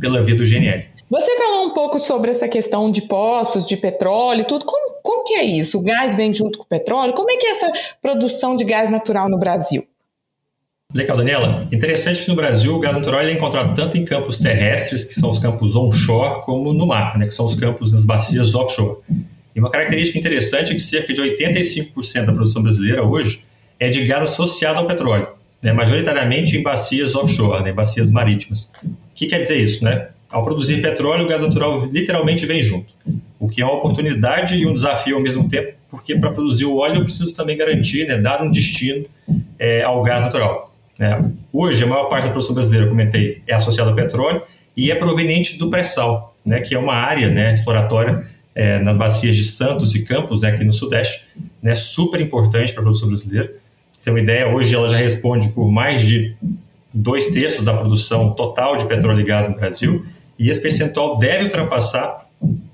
pela 0.00 0.22
via 0.22 0.34
do 0.34 0.44
GNL. 0.44 0.84
Você 1.10 1.36
falou 1.36 1.66
um 1.66 1.70
pouco 1.70 1.98
sobre 1.98 2.30
essa 2.30 2.48
questão 2.48 2.90
de 2.90 3.02
poços, 3.02 3.66
de 3.66 3.76
petróleo, 3.76 4.44
tudo. 4.44 4.64
Como, 4.64 4.94
como 5.02 5.24
que 5.24 5.34
é 5.34 5.44
isso? 5.44 5.78
O 5.78 5.82
gás 5.82 6.14
vem 6.14 6.32
junto 6.32 6.58
com 6.58 6.64
o 6.64 6.68
petróleo? 6.68 7.12
Como 7.12 7.30
é 7.30 7.36
que 7.36 7.46
é 7.46 7.50
essa 7.50 7.70
produção 8.00 8.56
de 8.56 8.64
gás 8.64 8.90
natural 8.90 9.28
no 9.28 9.38
Brasil? 9.38 9.86
Legal, 10.92 11.16
Daniela. 11.16 11.66
Interessante 11.72 12.22
que 12.22 12.28
no 12.28 12.36
Brasil 12.36 12.74
o 12.74 12.78
gás 12.78 12.96
natural 12.96 13.20
é 13.22 13.32
encontrado 13.32 13.74
tanto 13.74 13.98
em 13.98 14.04
campos 14.04 14.38
terrestres, 14.38 15.04
que 15.04 15.14
são 15.14 15.28
os 15.28 15.38
campos 15.38 15.74
onshore, 15.74 16.42
como 16.42 16.72
no 16.72 16.86
mar, 16.86 17.18
né, 17.18 17.26
que 17.26 17.34
são 17.34 17.44
os 17.44 17.54
campos 17.54 17.92
nas 17.92 18.04
bacias 18.04 18.54
offshore. 18.54 18.98
E 19.54 19.60
uma 19.60 19.70
característica 19.70 20.18
interessante 20.18 20.72
é 20.72 20.74
que 20.74 20.80
cerca 20.80 21.12
de 21.12 21.20
85% 21.20 22.26
da 22.26 22.32
produção 22.32 22.62
brasileira 22.62 23.04
hoje 23.04 23.44
é 23.78 23.88
de 23.88 24.04
gás 24.04 24.22
associado 24.22 24.78
ao 24.78 24.86
petróleo, 24.86 25.28
né, 25.64 25.72
majoritariamente 25.72 26.58
em 26.58 26.62
bacias 26.62 27.14
offshore, 27.14 27.64
né, 27.64 27.72
bacias 27.72 28.10
marítimas. 28.10 28.70
O 28.84 29.14
que 29.14 29.26
quer 29.26 29.40
dizer 29.40 29.56
isso? 29.56 29.82
Né? 29.82 30.08
Ao 30.28 30.44
produzir 30.44 30.82
petróleo, 30.82 31.24
o 31.24 31.26
gás 31.26 31.40
natural 31.40 31.86
literalmente 31.86 32.44
vem 32.44 32.62
junto, 32.62 32.92
o 33.40 33.48
que 33.48 33.62
é 33.62 33.64
uma 33.64 33.74
oportunidade 33.74 34.56
e 34.56 34.66
um 34.66 34.74
desafio 34.74 35.16
ao 35.16 35.22
mesmo 35.22 35.48
tempo, 35.48 35.72
porque 35.88 36.14
para 36.16 36.30
produzir 36.30 36.66
o 36.66 36.76
óleo 36.76 36.96
eu 36.96 37.04
preciso 37.04 37.34
também 37.34 37.56
garantir, 37.56 38.06
né, 38.06 38.18
dar 38.18 38.42
um 38.42 38.50
destino 38.50 39.06
é, 39.58 39.82
ao 39.82 40.02
gás 40.02 40.22
natural. 40.24 40.74
Né? 40.98 41.30
Hoje, 41.50 41.82
a 41.82 41.86
maior 41.86 42.10
parte 42.10 42.24
da 42.24 42.30
produção 42.30 42.54
brasileira, 42.54 42.86
comentei, 42.86 43.40
é 43.46 43.54
associada 43.54 43.88
ao 43.88 43.96
petróleo 43.96 44.42
e 44.76 44.90
é 44.90 44.94
proveniente 44.94 45.56
do 45.56 45.70
pré-sal, 45.70 46.36
né, 46.44 46.60
que 46.60 46.74
é 46.74 46.78
uma 46.78 46.94
área 46.94 47.30
né, 47.30 47.54
exploratória 47.54 48.26
é, 48.54 48.80
nas 48.80 48.98
bacias 48.98 49.34
de 49.34 49.44
Santos 49.44 49.94
e 49.94 50.04
Campos, 50.04 50.42
né, 50.42 50.50
aqui 50.50 50.62
no 50.62 50.74
Sudeste, 50.74 51.26
né, 51.62 51.74
super 51.74 52.20
importante 52.20 52.70
para 52.72 52.82
a 52.82 52.84
produção 52.84 53.08
brasileira. 53.08 53.63
Você 54.04 54.10
tem 54.10 54.12
uma 54.12 54.20
ideia, 54.20 54.48
hoje 54.48 54.74
ela 54.74 54.86
já 54.86 54.98
responde 54.98 55.48
por 55.48 55.70
mais 55.70 56.02
de 56.02 56.36
dois 56.92 57.28
terços 57.28 57.64
da 57.64 57.72
produção 57.72 58.34
total 58.34 58.76
de 58.76 58.84
petróleo 58.84 59.20
e 59.20 59.24
gás 59.24 59.48
no 59.48 59.56
Brasil, 59.56 60.04
e 60.38 60.50
esse 60.50 60.60
percentual 60.60 61.16
deve 61.16 61.44
ultrapassar 61.44 62.28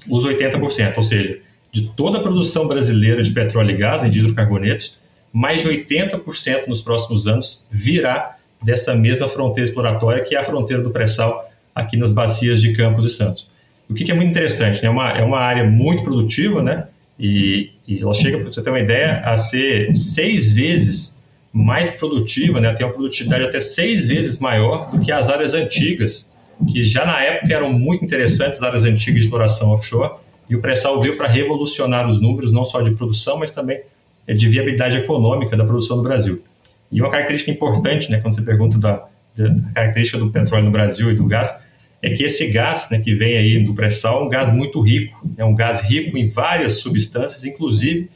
os 0.08 0.26
80%, 0.26 0.96
ou 0.96 1.02
seja, 1.04 1.38
de 1.70 1.86
toda 1.90 2.18
a 2.18 2.20
produção 2.20 2.66
brasileira 2.66 3.22
de 3.22 3.30
petróleo 3.30 3.70
e 3.70 3.76
gás, 3.76 4.10
de 4.10 4.18
hidrocarbonetos, 4.18 4.98
mais 5.32 5.62
de 5.62 5.68
80% 5.68 6.66
nos 6.66 6.80
próximos 6.80 7.28
anos 7.28 7.64
virá 7.70 8.36
dessa 8.60 8.96
mesma 8.96 9.28
fronteira 9.28 9.68
exploratória 9.68 10.24
que 10.24 10.34
é 10.34 10.40
a 10.40 10.44
fronteira 10.44 10.82
do 10.82 10.90
pré-sal 10.90 11.48
aqui 11.72 11.96
nas 11.96 12.12
bacias 12.12 12.60
de 12.60 12.72
Campos 12.72 13.06
e 13.06 13.10
Santos. 13.10 13.48
O 13.88 13.94
que, 13.94 14.10
é 14.10 14.14
muito 14.14 14.30
interessante, 14.30 14.82
né? 14.82 14.88
é, 14.88 14.90
uma, 14.90 15.10
é 15.10 15.22
uma 15.22 15.38
área 15.38 15.62
muito 15.62 16.02
produtiva, 16.02 16.60
né? 16.60 16.88
E, 17.16 17.70
e 17.86 18.00
ela 18.02 18.14
chega, 18.14 18.38
para 18.38 18.48
você 18.48 18.60
ter 18.60 18.70
uma 18.70 18.80
ideia, 18.80 19.20
a 19.20 19.36
ser 19.36 19.94
seis 19.94 20.52
vezes 20.52 21.19
mais 21.52 21.90
produtiva, 21.90 22.60
né? 22.60 22.72
tem 22.74 22.86
uma 22.86 22.92
produtividade 22.92 23.44
até 23.44 23.60
seis 23.60 24.08
vezes 24.08 24.38
maior 24.38 24.90
do 24.90 25.00
que 25.00 25.10
as 25.10 25.28
áreas 25.28 25.52
antigas, 25.54 26.30
que 26.70 26.84
já 26.84 27.04
na 27.04 27.20
época 27.20 27.52
eram 27.52 27.72
muito 27.72 28.04
interessantes, 28.04 28.58
as 28.58 28.62
áreas 28.62 28.84
antigas 28.84 29.20
de 29.20 29.26
exploração 29.26 29.70
offshore, 29.70 30.12
e 30.48 30.54
o 30.54 30.60
pré-sal 30.60 31.00
veio 31.00 31.16
para 31.16 31.28
revolucionar 31.28 32.08
os 32.08 32.20
números, 32.20 32.52
não 32.52 32.64
só 32.64 32.80
de 32.80 32.90
produção, 32.92 33.38
mas 33.38 33.50
também 33.50 33.80
de 34.26 34.48
viabilidade 34.48 34.96
econômica 34.96 35.56
da 35.56 35.64
produção 35.64 35.96
no 35.96 36.02
Brasil. 36.02 36.42
E 36.90 37.00
uma 37.00 37.10
característica 37.10 37.50
importante, 37.50 38.10
né, 38.10 38.18
quando 38.20 38.34
você 38.34 38.42
pergunta 38.42 38.78
da, 38.78 39.04
da 39.36 39.72
característica 39.72 40.18
do 40.18 40.30
petróleo 40.30 40.64
no 40.64 40.70
Brasil 40.70 41.10
e 41.10 41.14
do 41.14 41.26
gás, 41.26 41.62
é 42.02 42.10
que 42.10 42.24
esse 42.24 42.48
gás 42.48 42.88
né, 42.90 42.98
que 42.98 43.14
vem 43.14 43.36
aí 43.36 43.62
do 43.62 43.74
pré-sal 43.74 44.22
é 44.22 44.24
um 44.24 44.28
gás 44.28 44.52
muito 44.52 44.80
rico, 44.80 45.20
é 45.36 45.44
um 45.44 45.54
gás 45.54 45.82
rico 45.82 46.16
em 46.16 46.26
várias 46.26 46.74
substâncias, 46.74 47.44
inclusive 47.44 48.08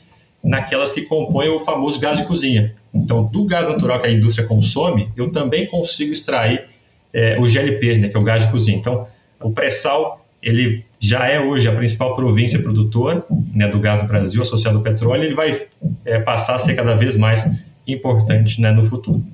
naquelas 0.42 0.92
que 0.92 1.02
compõem 1.02 1.48
o 1.48 1.60
famoso 1.60 2.00
gás 2.00 2.18
de 2.18 2.24
cozinha. 2.24 2.74
Então, 2.94 3.24
do 3.24 3.44
gás 3.44 3.68
natural 3.68 4.00
que 4.00 4.06
a 4.06 4.10
indústria 4.10 4.46
consome, 4.46 5.10
eu 5.16 5.32
também 5.32 5.66
consigo 5.66 6.12
extrair 6.12 6.64
é, 7.12 7.38
o 7.38 7.48
GLP, 7.48 7.98
né, 7.98 8.08
que 8.08 8.16
é 8.16 8.20
o 8.20 8.22
gás 8.22 8.42
de 8.42 8.50
cozinha. 8.50 8.78
Então, 8.78 9.06
o 9.40 9.50
pré-sal 9.50 10.24
ele 10.44 10.80
já 11.00 11.26
é 11.26 11.40
hoje 11.40 11.66
a 11.66 11.74
principal 11.74 12.14
província 12.14 12.62
produtora 12.62 13.24
né, 13.54 13.66
do 13.66 13.80
gás 13.80 14.02
no 14.02 14.06
Brasil 14.06 14.42
associado 14.42 14.76
ao 14.76 14.82
petróleo, 14.82 15.24
ele 15.24 15.34
vai 15.34 15.66
é, 16.04 16.18
passar 16.18 16.56
a 16.56 16.58
ser 16.58 16.74
cada 16.74 16.94
vez 16.94 17.16
mais 17.16 17.50
importante 17.86 18.60
né, 18.60 18.70
no 18.70 18.82
futuro. 18.82 19.24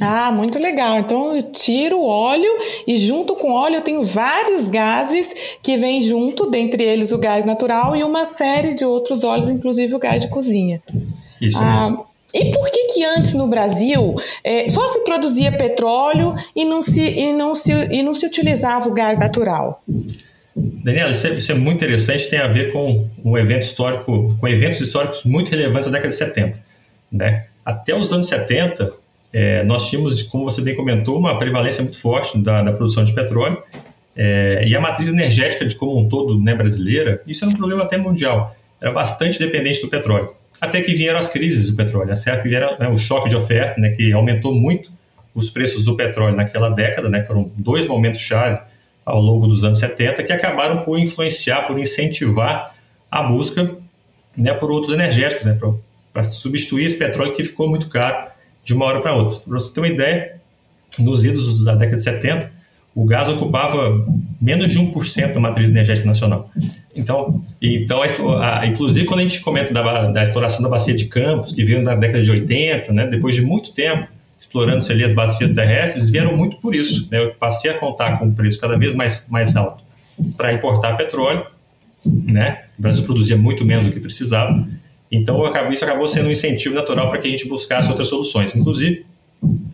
Ah, 0.00 0.30
muito 0.30 0.58
legal. 0.58 0.98
Então 0.98 1.36
eu 1.36 1.42
tiro 1.52 1.98
o 1.98 2.06
óleo 2.06 2.50
e 2.86 2.96
junto 2.96 3.34
com 3.36 3.50
o 3.50 3.54
óleo 3.54 3.76
eu 3.76 3.82
tenho 3.82 4.04
vários 4.04 4.68
gases 4.68 5.58
que 5.62 5.76
vêm 5.76 6.00
junto, 6.00 6.50
dentre 6.50 6.82
eles 6.82 7.12
o 7.12 7.18
gás 7.18 7.44
natural 7.44 7.94
e 7.94 8.02
uma 8.02 8.24
série 8.24 8.74
de 8.74 8.84
outros 8.84 9.24
óleos, 9.24 9.48
inclusive 9.48 9.94
o 9.94 9.98
gás 9.98 10.22
de 10.22 10.28
cozinha. 10.28 10.82
Isso 11.40 11.58
ah, 11.58 11.80
mesmo. 11.80 12.06
E 12.34 12.50
por 12.52 12.70
que 12.70 12.86
que 12.86 13.04
antes 13.04 13.32
no 13.32 13.46
Brasil 13.46 14.14
é, 14.42 14.68
só 14.68 14.86
se 14.88 15.00
produzia 15.04 15.52
petróleo 15.52 16.34
e 16.54 16.64
não 16.64 16.82
se, 16.82 17.00
e, 17.00 17.32
não 17.32 17.54
se, 17.54 17.72
e 17.72 18.02
não 18.02 18.12
se 18.12 18.26
utilizava 18.26 18.88
o 18.88 18.92
gás 18.92 19.18
natural? 19.18 19.82
Daniela, 20.54 21.10
isso 21.10 21.26
é, 21.26 21.30
isso 21.34 21.52
é, 21.52 21.54
muito 21.54 21.76
interessante, 21.76 22.28
tem 22.28 22.38
a 22.38 22.46
ver 22.46 22.72
com 22.72 23.08
um 23.24 23.36
evento 23.36 23.62
histórico, 23.62 24.36
com 24.40 24.48
eventos 24.48 24.80
históricos 24.80 25.24
muito 25.24 25.50
relevantes 25.50 25.86
da 25.86 25.92
década 25.92 26.08
de 26.08 26.16
70. 26.16 26.58
Né? 27.12 27.46
Até 27.64 27.94
os 27.94 28.12
anos 28.12 28.26
70, 28.28 28.90
é, 29.32 29.62
nós 29.64 29.88
tínhamos, 29.88 30.22
como 30.22 30.44
você 30.44 30.62
bem 30.62 30.74
comentou, 30.74 31.18
uma 31.18 31.38
prevalência 31.38 31.82
muito 31.82 31.98
forte 31.98 32.38
da, 32.38 32.62
da 32.62 32.72
produção 32.72 33.04
de 33.04 33.12
petróleo 33.12 33.62
é, 34.16 34.64
e 34.66 34.74
a 34.74 34.80
matriz 34.80 35.10
energética 35.10 35.66
de 35.66 35.74
como 35.74 35.98
um 35.98 36.08
todo 36.08 36.40
né, 36.40 36.54
brasileira, 36.54 37.22
isso 37.26 37.44
era 37.44 37.52
um 37.52 37.56
problema 37.56 37.82
até 37.82 37.98
mundial, 37.98 38.56
era 38.80 38.90
bastante 38.90 39.38
dependente 39.38 39.82
do 39.82 39.88
petróleo. 39.88 40.28
Até 40.60 40.80
que 40.80 40.94
vieram 40.94 41.18
as 41.18 41.28
crises 41.28 41.70
do 41.70 41.76
petróleo, 41.76 42.08
né, 42.08 42.14
certo? 42.14 42.42
Que 42.42 42.48
vieram 42.48 42.78
né, 42.78 42.88
o 42.88 42.96
choque 42.96 43.28
de 43.28 43.36
oferta, 43.36 43.80
né, 43.80 43.90
que 43.90 44.12
aumentou 44.12 44.54
muito 44.54 44.90
os 45.34 45.50
preços 45.50 45.84
do 45.84 45.94
petróleo 45.96 46.34
naquela 46.34 46.70
década, 46.70 47.08
né, 47.08 47.22
foram 47.24 47.50
dois 47.56 47.86
momentos-chave 47.86 48.58
ao 49.04 49.20
longo 49.20 49.46
dos 49.46 49.62
anos 49.64 49.78
70 49.78 50.22
que 50.22 50.32
acabaram 50.32 50.82
por 50.82 50.98
influenciar, 50.98 51.66
por 51.66 51.78
incentivar 51.78 52.74
a 53.10 53.22
busca 53.22 53.76
né, 54.36 54.52
por 54.54 54.70
outros 54.70 54.92
energéticos, 54.92 55.44
né, 55.44 55.58
para 56.12 56.24
substituir 56.24 56.86
esse 56.86 56.96
petróleo 56.96 57.32
que 57.32 57.44
ficou 57.44 57.68
muito 57.68 57.88
caro 57.88 58.28
de 58.64 58.74
uma 58.74 58.86
hora 58.86 59.00
para 59.00 59.14
outra. 59.14 59.38
Para 59.40 59.58
você 59.58 59.72
ter 59.72 59.80
uma 59.80 59.88
ideia, 59.88 60.40
nos 60.98 61.24
idos 61.24 61.64
da 61.64 61.74
década 61.74 61.96
de 61.96 62.02
70, 62.02 62.52
o 62.96 63.04
gás 63.04 63.28
ocupava 63.28 64.06
menos 64.40 64.72
de 64.72 64.80
1% 64.80 65.34
da 65.34 65.38
matriz 65.38 65.68
energética 65.68 66.06
nacional. 66.06 66.50
Então, 66.94 67.42
então 67.60 68.00
a, 68.02 68.60
a, 68.60 68.66
inclusive 68.66 69.04
quando 69.04 69.20
a 69.20 69.22
gente 69.22 69.40
comenta 69.40 69.72
da, 69.72 70.10
da, 70.10 70.22
exploração 70.22 70.62
da 70.62 70.68
bacia 70.70 70.94
de 70.94 71.04
Campos, 71.04 71.52
que 71.52 71.62
veio 71.62 71.82
na 71.82 71.94
década 71.94 72.24
de 72.24 72.30
80, 72.30 72.90
né, 72.94 73.06
depois 73.06 73.34
de 73.34 73.42
muito 73.42 73.72
tempo 73.72 74.08
explorando-se 74.40 74.90
ali 74.92 75.04
as 75.04 75.12
bacias 75.12 75.52
terrestres, 75.52 76.08
vieram 76.08 76.34
muito 76.34 76.56
por 76.56 76.74
isso. 76.74 77.06
Né, 77.10 77.20
eu 77.20 77.34
passei 77.34 77.70
a 77.70 77.74
contar 77.74 78.18
com 78.18 78.24
um 78.24 78.34
preço 78.34 78.58
cada 78.58 78.78
vez 78.78 78.94
mais, 78.94 79.26
mais 79.28 79.54
alto 79.54 79.84
para 80.34 80.54
importar 80.54 80.96
petróleo, 80.96 81.44
né, 82.04 82.62
o 82.78 82.82
Brasil 82.82 83.04
produzia 83.04 83.36
muito 83.36 83.62
menos 83.66 83.84
do 83.84 83.92
que 83.92 84.00
precisava, 84.00 84.66
então, 85.12 85.44
isso 85.70 85.84
acabou 85.84 86.08
sendo 86.08 86.28
um 86.28 86.32
incentivo 86.32 86.74
natural 86.74 87.08
para 87.08 87.18
que 87.18 87.28
a 87.28 87.30
gente 87.30 87.46
buscasse 87.46 87.88
outras 87.88 88.08
soluções. 88.08 88.54
Inclusive, 88.56 89.06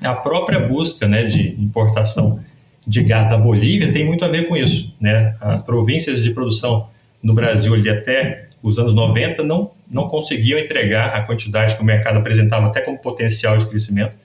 a 0.03 0.13
própria 0.13 0.61
busca 0.61 1.09
né, 1.09 1.25
de 1.25 1.57
importação 1.59 2.41
de 2.87 3.03
gás 3.03 3.29
da 3.29 3.37
Bolívia 3.37 3.93
tem 3.93 4.05
muito 4.05 4.25
a 4.25 4.29
ver 4.29 4.49
com 4.49 4.57
isso. 4.57 4.95
Né? 5.01 5.35
As 5.41 5.63
províncias 5.63 6.23
de 6.23 6.31
produção 6.33 6.89
no 7.23 7.35
Brasil 7.35 7.73
ali 7.75 7.89
até 7.89 8.49
os 8.63 8.79
anos 8.79 8.95
90 8.95 9.43
não, 9.43 9.71
não 9.91 10.09
conseguiam 10.09 10.59
entregar 10.59 11.15
a 11.15 11.23
quantidade 11.23 11.77
que 11.77 11.83
o 11.83 11.85
mercado 11.85 12.19
apresentava 12.19 12.67
até 12.67 12.81
como 12.81 12.99
potencial 12.99 13.57
de 13.57 13.67
crescimento. 13.67 14.17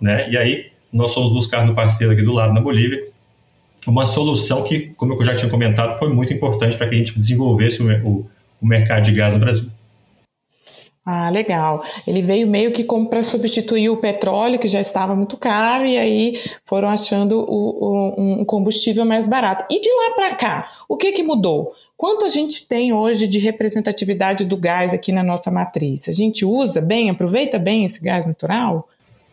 Né? 0.00 0.30
E 0.30 0.36
aí 0.36 0.66
nós 0.92 1.12
fomos 1.12 1.32
buscar 1.32 1.64
no 1.66 1.74
parceiro 1.74 2.12
aqui 2.12 2.22
do 2.22 2.32
lado, 2.32 2.52
na 2.52 2.60
Bolívia, 2.60 3.04
uma 3.86 4.06
solução 4.06 4.62
que, 4.62 4.92
como 4.96 5.12
eu 5.14 5.24
já 5.24 5.34
tinha 5.34 5.50
comentado, 5.50 5.98
foi 5.98 6.08
muito 6.08 6.32
importante 6.32 6.76
para 6.76 6.88
que 6.88 6.94
a 6.94 6.98
gente 6.98 7.18
desenvolvesse 7.18 7.82
o, 7.82 8.08
o, 8.08 8.26
o 8.60 8.66
mercado 8.66 9.04
de 9.04 9.12
gás 9.12 9.34
no 9.34 9.40
Brasil. 9.40 9.68
Ah, 11.06 11.28
legal. 11.28 11.84
Ele 12.08 12.22
veio 12.22 12.46
meio 12.46 12.72
que 12.72 12.82
como 12.82 13.10
para 13.10 13.22
substituir 13.22 13.90
o 13.90 13.98
petróleo, 13.98 14.58
que 14.58 14.66
já 14.66 14.80
estava 14.80 15.14
muito 15.14 15.36
caro, 15.36 15.84
e 15.84 15.98
aí 15.98 16.40
foram 16.64 16.88
achando 16.88 17.40
o, 17.40 17.44
o, 17.46 18.40
um 18.40 18.44
combustível 18.44 19.04
mais 19.04 19.26
barato. 19.26 19.66
E 19.70 19.80
de 19.82 19.90
lá 19.90 20.14
para 20.14 20.34
cá, 20.34 20.70
o 20.88 20.96
que, 20.96 21.12
que 21.12 21.22
mudou? 21.22 21.72
Quanto 21.94 22.24
a 22.24 22.28
gente 22.28 22.66
tem 22.66 22.94
hoje 22.94 23.26
de 23.26 23.38
representatividade 23.38 24.46
do 24.46 24.56
gás 24.56 24.94
aqui 24.94 25.12
na 25.12 25.22
nossa 25.22 25.50
matriz? 25.50 26.08
A 26.08 26.12
gente 26.12 26.42
usa 26.42 26.80
bem, 26.80 27.10
aproveita 27.10 27.58
bem 27.58 27.84
esse 27.84 28.00
gás 28.00 28.24
natural? 28.24 28.88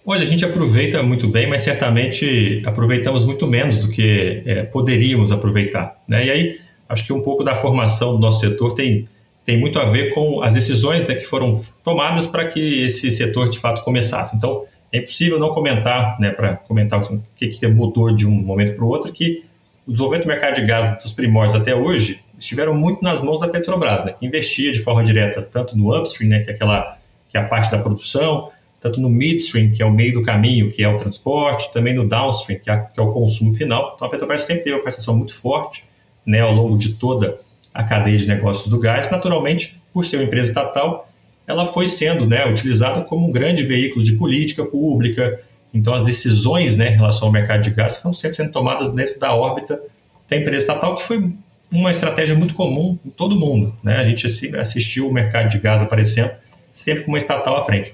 Olha, 0.05 0.23
a 0.23 0.27
gente 0.27 0.43
aproveita 0.43 1.01
muito 1.01 1.29
bem, 1.29 1.47
mas 1.47 1.61
certamente 1.61 2.61
aproveitamos 2.65 3.23
muito 3.23 3.47
menos 3.47 3.77
do 3.77 3.87
que 3.87 4.43
é, 4.45 4.63
poderíamos 4.63 5.31
aproveitar. 5.31 6.01
Né? 6.05 6.25
E 6.25 6.31
aí, 6.31 6.59
acho 6.89 7.05
que 7.05 7.13
um 7.13 7.21
pouco 7.21 7.45
da 7.45 7.55
formação 7.55 8.13
do 8.13 8.19
nosso 8.19 8.41
setor 8.41 8.73
tem 8.73 9.07
tem 9.43 9.59
muito 9.59 9.79
a 9.79 9.85
ver 9.85 10.13
com 10.13 10.41
as 10.43 10.53
decisões 10.53 11.07
né, 11.07 11.15
que 11.15 11.23
foram 11.23 11.59
tomadas 11.83 12.27
para 12.27 12.47
que 12.47 12.83
esse 12.83 13.09
setor 13.11 13.49
de 13.49 13.59
fato 13.59 13.83
começasse. 13.83 14.35
Então, 14.35 14.65
é 14.91 14.99
impossível 14.99 15.39
não 15.39 15.49
comentar, 15.49 16.19
né, 16.19 16.31
para 16.31 16.57
comentar 16.57 16.99
o 17.01 17.23
que, 17.35 17.47
que 17.47 17.67
mudou 17.67 18.13
de 18.13 18.27
um 18.27 18.31
momento 18.31 18.75
para 18.75 18.83
o 18.83 18.87
outro, 18.87 19.11
que 19.11 19.43
o 19.87 19.91
desenvolvimento 19.91 20.25
do 20.25 20.27
mercado 20.27 20.55
de 20.55 20.65
gás 20.65 21.01
dos 21.01 21.11
primórdios 21.11 21.59
até 21.59 21.73
hoje 21.73 22.23
estiveram 22.37 22.73
muito 22.73 23.03
nas 23.03 23.21
mãos 23.21 23.39
da 23.39 23.47
Petrobras, 23.47 24.03
né, 24.03 24.13
que 24.17 24.25
investia 24.25 24.71
de 24.71 24.79
forma 24.79 25.03
direta 25.03 25.41
tanto 25.41 25.77
no 25.77 25.95
upstream, 25.97 26.29
né, 26.29 26.39
que 26.41 26.51
é 26.51 26.53
aquela 26.53 26.97
que 27.29 27.37
é 27.37 27.39
a 27.39 27.45
parte 27.45 27.71
da 27.71 27.77
produção, 27.77 28.51
tanto 28.81 28.99
no 28.99 29.09
midstream, 29.09 29.71
que 29.71 29.81
é 29.81 29.85
o 29.85 29.91
meio 29.91 30.13
do 30.15 30.23
caminho, 30.23 30.69
que 30.69 30.83
é 30.83 30.89
o 30.89 30.97
transporte, 30.97 31.71
também 31.71 31.93
no 31.93 32.05
downstream, 32.05 32.59
que 32.59 32.69
é, 32.69 32.77
que 32.77 32.99
é 32.99 33.03
o 33.03 33.13
consumo 33.13 33.55
final. 33.55 33.93
Então 33.95 34.05
a 34.05 34.11
Petrobras 34.11 34.41
sempre 34.41 34.63
teve 34.63 34.75
uma 34.75 34.81
prestação 34.81 35.15
muito 35.15 35.33
forte, 35.33 35.85
né, 36.25 36.41
ao 36.41 36.51
longo 36.51 36.77
de 36.77 36.95
toda 36.95 37.39
a 37.73 37.83
cadeia 37.83 38.17
de 38.17 38.27
negócios 38.27 38.69
do 38.69 38.79
gás, 38.79 39.09
naturalmente, 39.09 39.81
por 39.93 40.05
ser 40.05 40.17
uma 40.17 40.23
empresa 40.23 40.49
estatal, 40.49 41.09
ela 41.47 41.65
foi 41.65 41.87
sendo 41.87 42.25
né, 42.25 42.45
utilizada 42.47 43.01
como 43.01 43.27
um 43.27 43.31
grande 43.31 43.63
veículo 43.63 44.03
de 44.03 44.13
política 44.13 44.65
pública. 44.65 45.39
Então, 45.73 45.93
as 45.93 46.03
decisões 46.03 46.77
né, 46.77 46.91
em 46.91 46.95
relação 46.95 47.27
ao 47.27 47.31
mercado 47.31 47.61
de 47.61 47.69
gás 47.71 47.95
estão 47.95 48.13
sempre 48.13 48.37
sendo 48.37 48.51
tomadas 48.51 48.89
dentro 48.89 49.19
da 49.19 49.33
órbita 49.33 49.81
da 50.29 50.37
empresa 50.37 50.57
estatal, 50.57 50.95
que 50.95 51.03
foi 51.03 51.33
uma 51.71 51.91
estratégia 51.91 52.35
muito 52.35 52.53
comum 52.53 52.97
em 53.05 53.09
todo 53.09 53.37
mundo. 53.37 53.75
Né? 53.83 53.97
A 53.97 54.03
gente 54.03 54.27
assistiu 54.57 55.09
o 55.09 55.13
mercado 55.13 55.49
de 55.49 55.57
gás 55.57 55.81
aparecendo 55.81 56.31
sempre 56.73 57.03
com 57.03 57.11
uma 57.11 57.17
estatal 57.17 57.57
à 57.57 57.65
frente. 57.65 57.93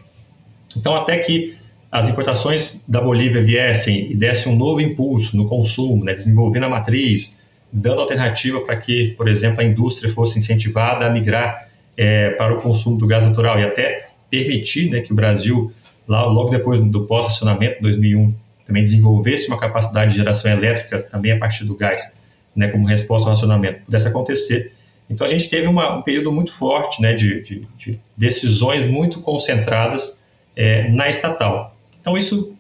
Então, 0.76 0.96
até 0.96 1.18
que 1.18 1.56
as 1.92 2.10
importações 2.10 2.82
da 2.88 3.00
Bolívia 3.00 3.42
viessem 3.42 4.12
e 4.12 4.16
dessem 4.16 4.52
um 4.52 4.56
novo 4.56 4.82
impulso 4.82 5.38
no 5.38 5.48
consumo, 5.48 6.04
né, 6.04 6.14
desenvolvendo 6.14 6.64
a 6.66 6.70
matriz, 6.70 7.36
dando 7.72 8.02
alternativa 8.02 8.62
para 8.62 8.76
que, 8.76 9.14
por 9.18 9.28
exemplo, 9.28 9.62
a 9.62 9.64
indústria 9.64 10.12
fosse 10.12 10.38
incentivada 10.38 11.06
a 11.06 11.10
migrar 11.10 11.68
é, 11.96 12.32
para 12.32 12.54
o 12.54 12.62
consumo 12.62 12.98
do 12.98 13.08
gás 13.08 13.26
natural 13.26 13.60
e 13.60 13.64
até 13.64 14.10
permitir 14.30 14.90
né, 14.90 15.02
que 15.02 15.12
o 15.12 15.16
Brasil, 15.16 15.72
lá, 16.08 16.26
logo 16.26 16.50
depois 16.50 16.80
do 16.80 17.06
pós-acionamento, 17.06 17.82
2001, 17.82 18.34
também 18.66 18.84
desenvolvesse 18.84 19.48
uma 19.48 19.60
capacidade 19.60 20.12
de 20.12 20.18
geração 20.18 20.52
elétrica 20.52 21.00
também 21.00 21.32
a 21.32 21.38
partir 21.38 21.64
do 21.66 21.76
gás, 21.76 22.14
né, 22.56 22.68
como 22.68 22.86
resposta 22.86 23.28
ao 23.28 23.34
racionamento, 23.34 23.80
pudesse 23.86 24.08
acontecer. 24.08 24.74
Então 25.10 25.26
a 25.26 25.30
gente 25.30 25.50
teve 25.50 25.68
uma, 25.68 25.98
um 25.98 26.02
período 26.02 26.32
muito 26.32 26.52
forte 26.52 27.02
né, 27.02 27.14
de, 27.14 27.42
de, 27.42 27.68
de 27.78 28.00
decisões 28.16 28.86
muito 28.86 29.22
concentradas 29.22 30.20
é, 30.56 30.90
na 30.90 31.10
estatal. 31.10 31.76
Então 32.02 32.18
isso 32.18 32.58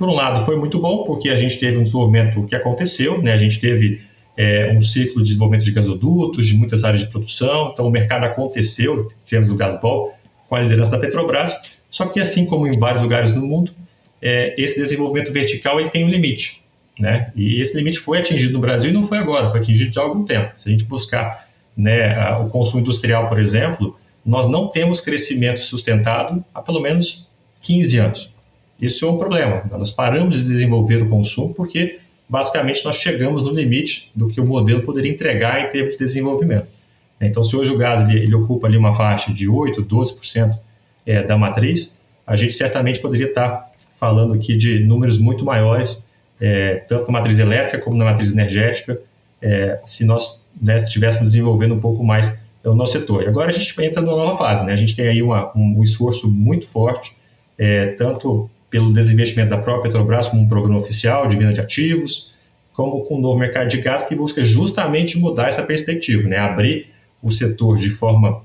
Por 0.00 0.08
um 0.08 0.14
lado, 0.14 0.40
foi 0.40 0.56
muito 0.56 0.78
bom, 0.80 1.04
porque 1.04 1.28
a 1.28 1.36
gente 1.36 1.58
teve 1.58 1.76
um 1.76 1.82
desenvolvimento 1.82 2.42
que 2.46 2.56
aconteceu, 2.56 3.20
né? 3.20 3.34
a 3.34 3.36
gente 3.36 3.60
teve 3.60 4.00
é, 4.40 4.72
um 4.74 4.80
ciclo 4.80 5.20
de 5.20 5.28
desenvolvimento 5.28 5.66
de 5.66 5.70
gasodutos, 5.70 6.46
de 6.46 6.54
muitas 6.54 6.82
áreas 6.82 7.02
de 7.02 7.08
produção, 7.08 7.68
então 7.74 7.86
o 7.86 7.90
mercado 7.90 8.24
aconteceu, 8.24 9.12
tivemos 9.22 9.50
o 9.50 9.54
Gasbol 9.54 10.14
com 10.48 10.56
a 10.56 10.60
liderança 10.60 10.92
da 10.92 10.98
Petrobras, 10.98 11.54
só 11.90 12.06
que 12.06 12.18
assim 12.18 12.46
como 12.46 12.66
em 12.66 12.78
vários 12.78 13.02
lugares 13.02 13.34
do 13.34 13.42
mundo, 13.42 13.70
é, 14.22 14.54
esse 14.56 14.80
desenvolvimento 14.80 15.30
vertical 15.30 15.78
ele 15.78 15.90
tem 15.90 16.06
um 16.06 16.08
limite. 16.08 16.62
Né? 16.98 17.30
E 17.36 17.60
esse 17.60 17.76
limite 17.76 17.98
foi 17.98 18.18
atingido 18.18 18.54
no 18.54 18.60
Brasil 18.60 18.88
e 18.88 18.94
não 18.94 19.02
foi 19.02 19.18
agora, 19.18 19.50
foi 19.50 19.60
atingido 19.60 20.00
há 20.00 20.04
algum 20.04 20.24
tempo. 20.24 20.54
Se 20.56 20.70
a 20.70 20.72
gente 20.72 20.84
buscar 20.84 21.46
né, 21.76 22.34
o 22.38 22.48
consumo 22.48 22.80
industrial, 22.80 23.28
por 23.28 23.38
exemplo, 23.38 23.94
nós 24.24 24.48
não 24.48 24.68
temos 24.68 25.02
crescimento 25.02 25.60
sustentado 25.60 26.42
há 26.54 26.62
pelo 26.62 26.80
menos 26.80 27.28
15 27.60 27.98
anos. 27.98 28.34
Isso 28.80 29.04
é 29.04 29.10
um 29.10 29.18
problema. 29.18 29.64
Nós 29.70 29.90
paramos 29.90 30.34
de 30.34 30.42
desenvolver 30.44 31.02
o 31.02 31.08
consumo 31.10 31.52
porque, 31.52 31.99
basicamente, 32.30 32.84
nós 32.84 32.96
chegamos 32.96 33.42
no 33.42 33.50
limite 33.50 34.12
do 34.14 34.28
que 34.28 34.40
o 34.40 34.46
modelo 34.46 34.82
poderia 34.82 35.10
entregar 35.10 35.66
em 35.66 35.70
termos 35.70 35.94
de 35.94 35.98
desenvolvimento. 35.98 36.68
Então, 37.20 37.42
se 37.42 37.54
hoje 37.56 37.72
o 37.72 37.76
gás 37.76 38.08
ele, 38.08 38.20
ele 38.20 38.34
ocupa 38.34 38.68
ali 38.68 38.76
uma 38.76 38.92
faixa 38.92 39.32
de 39.32 39.46
8%, 39.46 39.84
12% 39.84 40.58
é, 41.04 41.22
da 41.24 41.36
matriz, 41.36 41.98
a 42.24 42.36
gente 42.36 42.52
certamente 42.52 43.00
poderia 43.00 43.26
estar 43.26 43.72
falando 43.98 44.32
aqui 44.32 44.56
de 44.56 44.78
números 44.78 45.18
muito 45.18 45.44
maiores, 45.44 46.06
é, 46.40 46.76
tanto 46.88 47.06
na 47.06 47.18
matriz 47.18 47.40
elétrica 47.40 47.78
como 47.78 47.96
na 47.96 48.04
matriz 48.04 48.32
energética, 48.32 48.98
é, 49.42 49.80
se 49.84 50.04
nós 50.04 50.42
né, 50.62 50.76
estivéssemos 50.78 51.32
desenvolvendo 51.32 51.74
um 51.74 51.80
pouco 51.80 52.04
mais 52.04 52.32
o 52.64 52.74
nosso 52.74 52.92
setor. 52.92 53.24
E 53.24 53.26
agora 53.26 53.48
a 53.48 53.52
gente 53.52 53.74
entra 53.82 54.00
numa 54.00 54.16
nova 54.16 54.36
fase, 54.36 54.64
né? 54.64 54.72
a 54.72 54.76
gente 54.76 54.94
tem 54.94 55.08
aí 55.08 55.20
uma, 55.20 55.50
um 55.56 55.82
esforço 55.82 56.30
muito 56.30 56.66
forte, 56.66 57.16
é, 57.58 57.88
tanto 57.88 58.48
pelo 58.70 58.92
desinvestimento 58.92 59.50
da 59.50 59.58
própria 59.58 59.90
Petrobras 59.90 60.28
como 60.28 60.42
um 60.42 60.48
programa 60.48 60.78
oficial 60.78 61.26
de 61.26 61.36
venda 61.36 61.52
de 61.52 61.60
ativos, 61.60 62.32
como 62.72 63.02
com 63.02 63.16
o 63.16 63.20
novo 63.20 63.38
mercado 63.38 63.68
de 63.68 63.78
gás 63.78 64.04
que 64.04 64.14
busca 64.14 64.44
justamente 64.44 65.18
mudar 65.18 65.48
essa 65.48 65.62
perspectiva, 65.62 66.28
né? 66.28 66.38
abrir 66.38 66.86
o 67.22 67.30
setor 67.30 67.76
de 67.76 67.90
forma 67.90 68.42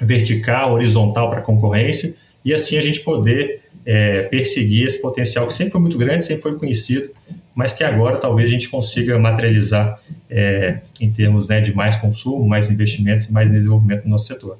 vertical, 0.00 0.72
horizontal 0.72 1.28
para 1.28 1.40
a 1.40 1.42
concorrência 1.42 2.14
e 2.44 2.54
assim 2.54 2.78
a 2.78 2.80
gente 2.80 3.00
poder 3.00 3.62
é, 3.84 4.22
perseguir 4.22 4.86
esse 4.86 5.00
potencial 5.00 5.46
que 5.46 5.52
sempre 5.52 5.72
foi 5.72 5.80
muito 5.80 5.98
grande, 5.98 6.24
sempre 6.24 6.42
foi 6.42 6.54
conhecido, 6.56 7.10
mas 7.54 7.72
que 7.72 7.82
agora 7.82 8.18
talvez 8.18 8.48
a 8.48 8.52
gente 8.52 8.68
consiga 8.68 9.18
materializar 9.18 10.00
é, 10.28 10.80
em 11.00 11.10
termos 11.10 11.48
né, 11.48 11.60
de 11.60 11.74
mais 11.74 11.96
consumo, 11.96 12.46
mais 12.46 12.70
investimentos 12.70 13.26
e 13.26 13.32
mais 13.32 13.52
desenvolvimento 13.52 14.04
no 14.04 14.10
nosso 14.10 14.26
setor. 14.26 14.58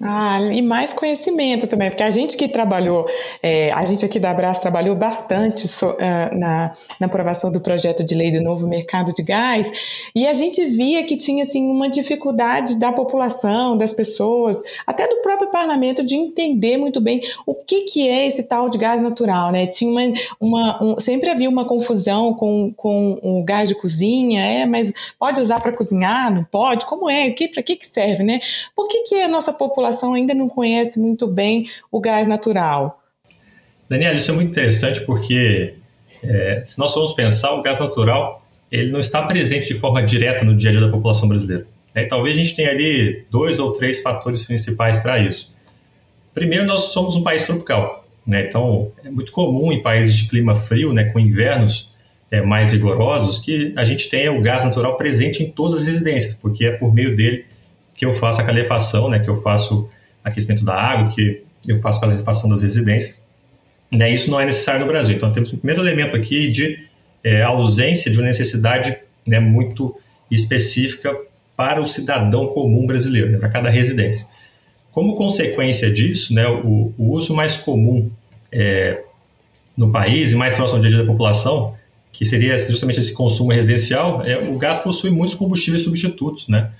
Ah, 0.00 0.38
e 0.52 0.60
mais 0.60 0.92
conhecimento 0.92 1.66
também, 1.66 1.88
porque 1.88 2.02
a 2.02 2.10
gente 2.10 2.36
que 2.36 2.46
trabalhou, 2.46 3.06
é, 3.42 3.72
a 3.72 3.84
gente 3.84 4.04
aqui 4.04 4.20
da 4.20 4.32
Brás 4.34 4.58
trabalhou 4.58 4.94
bastante 4.94 5.66
so, 5.66 5.86
uh, 5.86 6.38
na, 6.38 6.74
na 7.00 7.06
aprovação 7.06 7.50
do 7.50 7.58
projeto 7.58 8.04
de 8.04 8.14
lei 8.14 8.30
do 8.30 8.40
novo 8.40 8.66
mercado 8.66 9.12
de 9.14 9.22
gás, 9.22 9.70
e 10.14 10.26
a 10.26 10.32
gente 10.34 10.64
via 10.66 11.02
que 11.04 11.16
tinha 11.16 11.42
assim, 11.42 11.68
uma 11.68 11.88
dificuldade 11.88 12.78
da 12.78 12.92
população, 12.92 13.76
das 13.76 13.92
pessoas, 13.92 14.62
até 14.86 15.08
do 15.08 15.16
próprio 15.22 15.50
parlamento, 15.50 16.04
de 16.04 16.14
entender 16.14 16.76
muito 16.76 17.00
bem 17.00 17.20
o 17.46 17.54
que, 17.54 17.82
que 17.82 18.08
é 18.08 18.26
esse 18.26 18.42
tal 18.42 18.68
de 18.68 18.76
gás 18.76 19.00
natural. 19.00 19.50
Né? 19.50 19.66
Tinha 19.66 19.90
uma, 19.90 20.12
uma 20.38 20.84
um, 20.84 21.00
sempre 21.00 21.30
havia 21.30 21.48
uma 21.48 21.64
confusão 21.64 22.34
com, 22.34 22.72
com 22.76 23.18
o 23.22 23.42
gás 23.42 23.68
de 23.68 23.74
cozinha, 23.74 24.44
é, 24.44 24.66
mas 24.66 24.92
pode 25.18 25.40
usar 25.40 25.60
para 25.60 25.72
cozinhar? 25.72 26.32
Não 26.32 26.44
pode? 26.44 26.84
Como 26.84 27.08
é? 27.08 27.34
Para 27.52 27.62
que, 27.62 27.74
que 27.74 27.86
serve? 27.86 28.22
Né? 28.22 28.38
Por 28.76 28.86
que, 28.86 29.02
que 29.02 29.14
a 29.22 29.28
nossa 29.28 29.52
população 29.52 29.77
população 29.78 30.14
ainda 30.14 30.34
não 30.34 30.48
conhece 30.48 30.98
muito 30.98 31.28
bem 31.28 31.64
o 31.90 32.00
gás 32.00 32.26
natural. 32.26 33.00
Daniela, 33.88 34.16
isso 34.16 34.30
é 34.30 34.34
muito 34.34 34.50
interessante 34.50 35.00
porque 35.02 35.74
é, 36.22 36.60
se 36.64 36.78
nós 36.80 36.92
formos 36.92 37.14
pensar, 37.14 37.52
o 37.52 37.62
gás 37.62 37.78
natural 37.78 38.44
ele 38.70 38.90
não 38.90 38.98
está 38.98 39.22
presente 39.22 39.68
de 39.68 39.74
forma 39.74 40.02
direta 40.02 40.44
no 40.44 40.54
dia 40.54 40.70
a 40.70 40.72
dia 40.72 40.80
da 40.80 40.88
população 40.90 41.28
brasileira. 41.28 41.66
É, 41.94 42.04
talvez 42.04 42.36
a 42.36 42.40
gente 42.40 42.56
tenha 42.56 42.70
ali 42.70 43.24
dois 43.30 43.58
ou 43.60 43.72
três 43.72 44.02
fatores 44.02 44.44
principais 44.44 44.98
para 44.98 45.18
isso. 45.20 45.54
Primeiro, 46.34 46.66
nós 46.66 46.92
somos 46.92 47.14
um 47.14 47.22
país 47.22 47.44
tropical, 47.44 48.04
né? 48.26 48.46
então 48.48 48.90
é 49.04 49.10
muito 49.10 49.30
comum 49.32 49.72
em 49.72 49.80
países 49.80 50.14
de 50.16 50.28
clima 50.28 50.54
frio, 50.54 50.92
né, 50.92 51.04
com 51.04 51.18
invernos 51.18 51.92
é, 52.30 52.42
mais 52.42 52.72
rigorosos, 52.72 53.38
que 53.38 53.72
a 53.76 53.84
gente 53.84 54.08
tenha 54.08 54.32
o 54.32 54.42
gás 54.42 54.64
natural 54.64 54.96
presente 54.96 55.42
em 55.42 55.50
todas 55.50 55.82
as 55.82 55.86
residências, 55.86 56.34
porque 56.34 56.66
é 56.66 56.72
por 56.72 56.92
meio 56.92 57.16
dele 57.16 57.46
que 57.98 58.06
eu 58.06 58.12
faço 58.12 58.40
a 58.40 58.44
calefação, 58.44 59.10
né, 59.10 59.18
que 59.18 59.28
eu 59.28 59.34
faço 59.34 59.88
aquecimento 60.22 60.64
da 60.64 60.72
água, 60.72 61.10
que 61.10 61.42
eu 61.66 61.80
faço 61.80 61.98
a 61.98 62.02
calefação 62.02 62.48
das 62.48 62.62
residências. 62.62 63.20
Né, 63.90 64.08
isso 64.14 64.30
não 64.30 64.40
é 64.40 64.46
necessário 64.46 64.82
no 64.82 64.86
Brasil. 64.86 65.16
Então, 65.16 65.32
temos 65.32 65.52
um 65.52 65.56
primeiro 65.56 65.82
elemento 65.82 66.14
aqui 66.14 66.46
de 66.46 66.78
é, 67.24 67.42
ausência 67.42 68.08
de 68.08 68.16
uma 68.16 68.26
necessidade 68.26 68.96
né, 69.26 69.40
muito 69.40 69.98
específica 70.30 71.12
para 71.56 71.80
o 71.80 71.86
cidadão 71.86 72.46
comum 72.46 72.86
brasileiro, 72.86 73.32
né, 73.32 73.38
para 73.38 73.48
cada 73.48 73.68
residência. 73.68 74.24
Como 74.92 75.16
consequência 75.16 75.90
disso, 75.90 76.32
né, 76.32 76.46
o, 76.46 76.92
o 76.96 77.12
uso 77.12 77.34
mais 77.34 77.56
comum 77.56 78.08
é, 78.52 79.02
no 79.76 79.90
país 79.90 80.30
e 80.30 80.36
mais 80.36 80.54
próximo 80.54 80.78
a 80.78 80.88
dia 80.88 80.98
da 80.98 81.04
população, 81.04 81.74
que 82.12 82.24
seria 82.24 82.56
justamente 82.56 83.00
esse 83.00 83.12
consumo 83.12 83.50
residencial, 83.50 84.24
é, 84.24 84.38
o 84.38 84.56
gás 84.56 84.78
possui 84.78 85.10
muitos 85.10 85.34
combustíveis 85.34 85.82
substitutos, 85.82 86.46
né? 86.46 86.70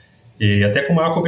E 0.41 0.63
até 0.63 0.83
com 0.83 0.95
maior, 0.95 1.23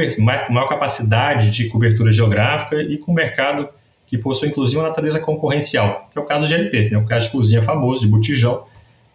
maior 0.49 0.67
capacidade 0.67 1.49
de 1.51 1.67
cobertura 1.67 2.11
geográfica 2.11 2.81
e 2.81 2.97
com 2.97 3.13
mercado 3.13 3.67
que 4.07 4.17
possui 4.17 4.49
inclusive 4.49 4.77
uma 4.77 4.87
natureza 4.89 5.19
concorrencial, 5.19 6.09
que 6.11 6.19
é 6.19 6.21
o 6.21 6.25
caso 6.25 6.41
do 6.41 6.47
GLP, 6.47 6.89
né? 6.89 6.97
o 6.97 7.05
caso 7.05 7.27
de 7.27 7.31
cozinha 7.31 7.61
famoso, 7.61 8.01
de 8.01 8.07
botijão, 8.07 8.65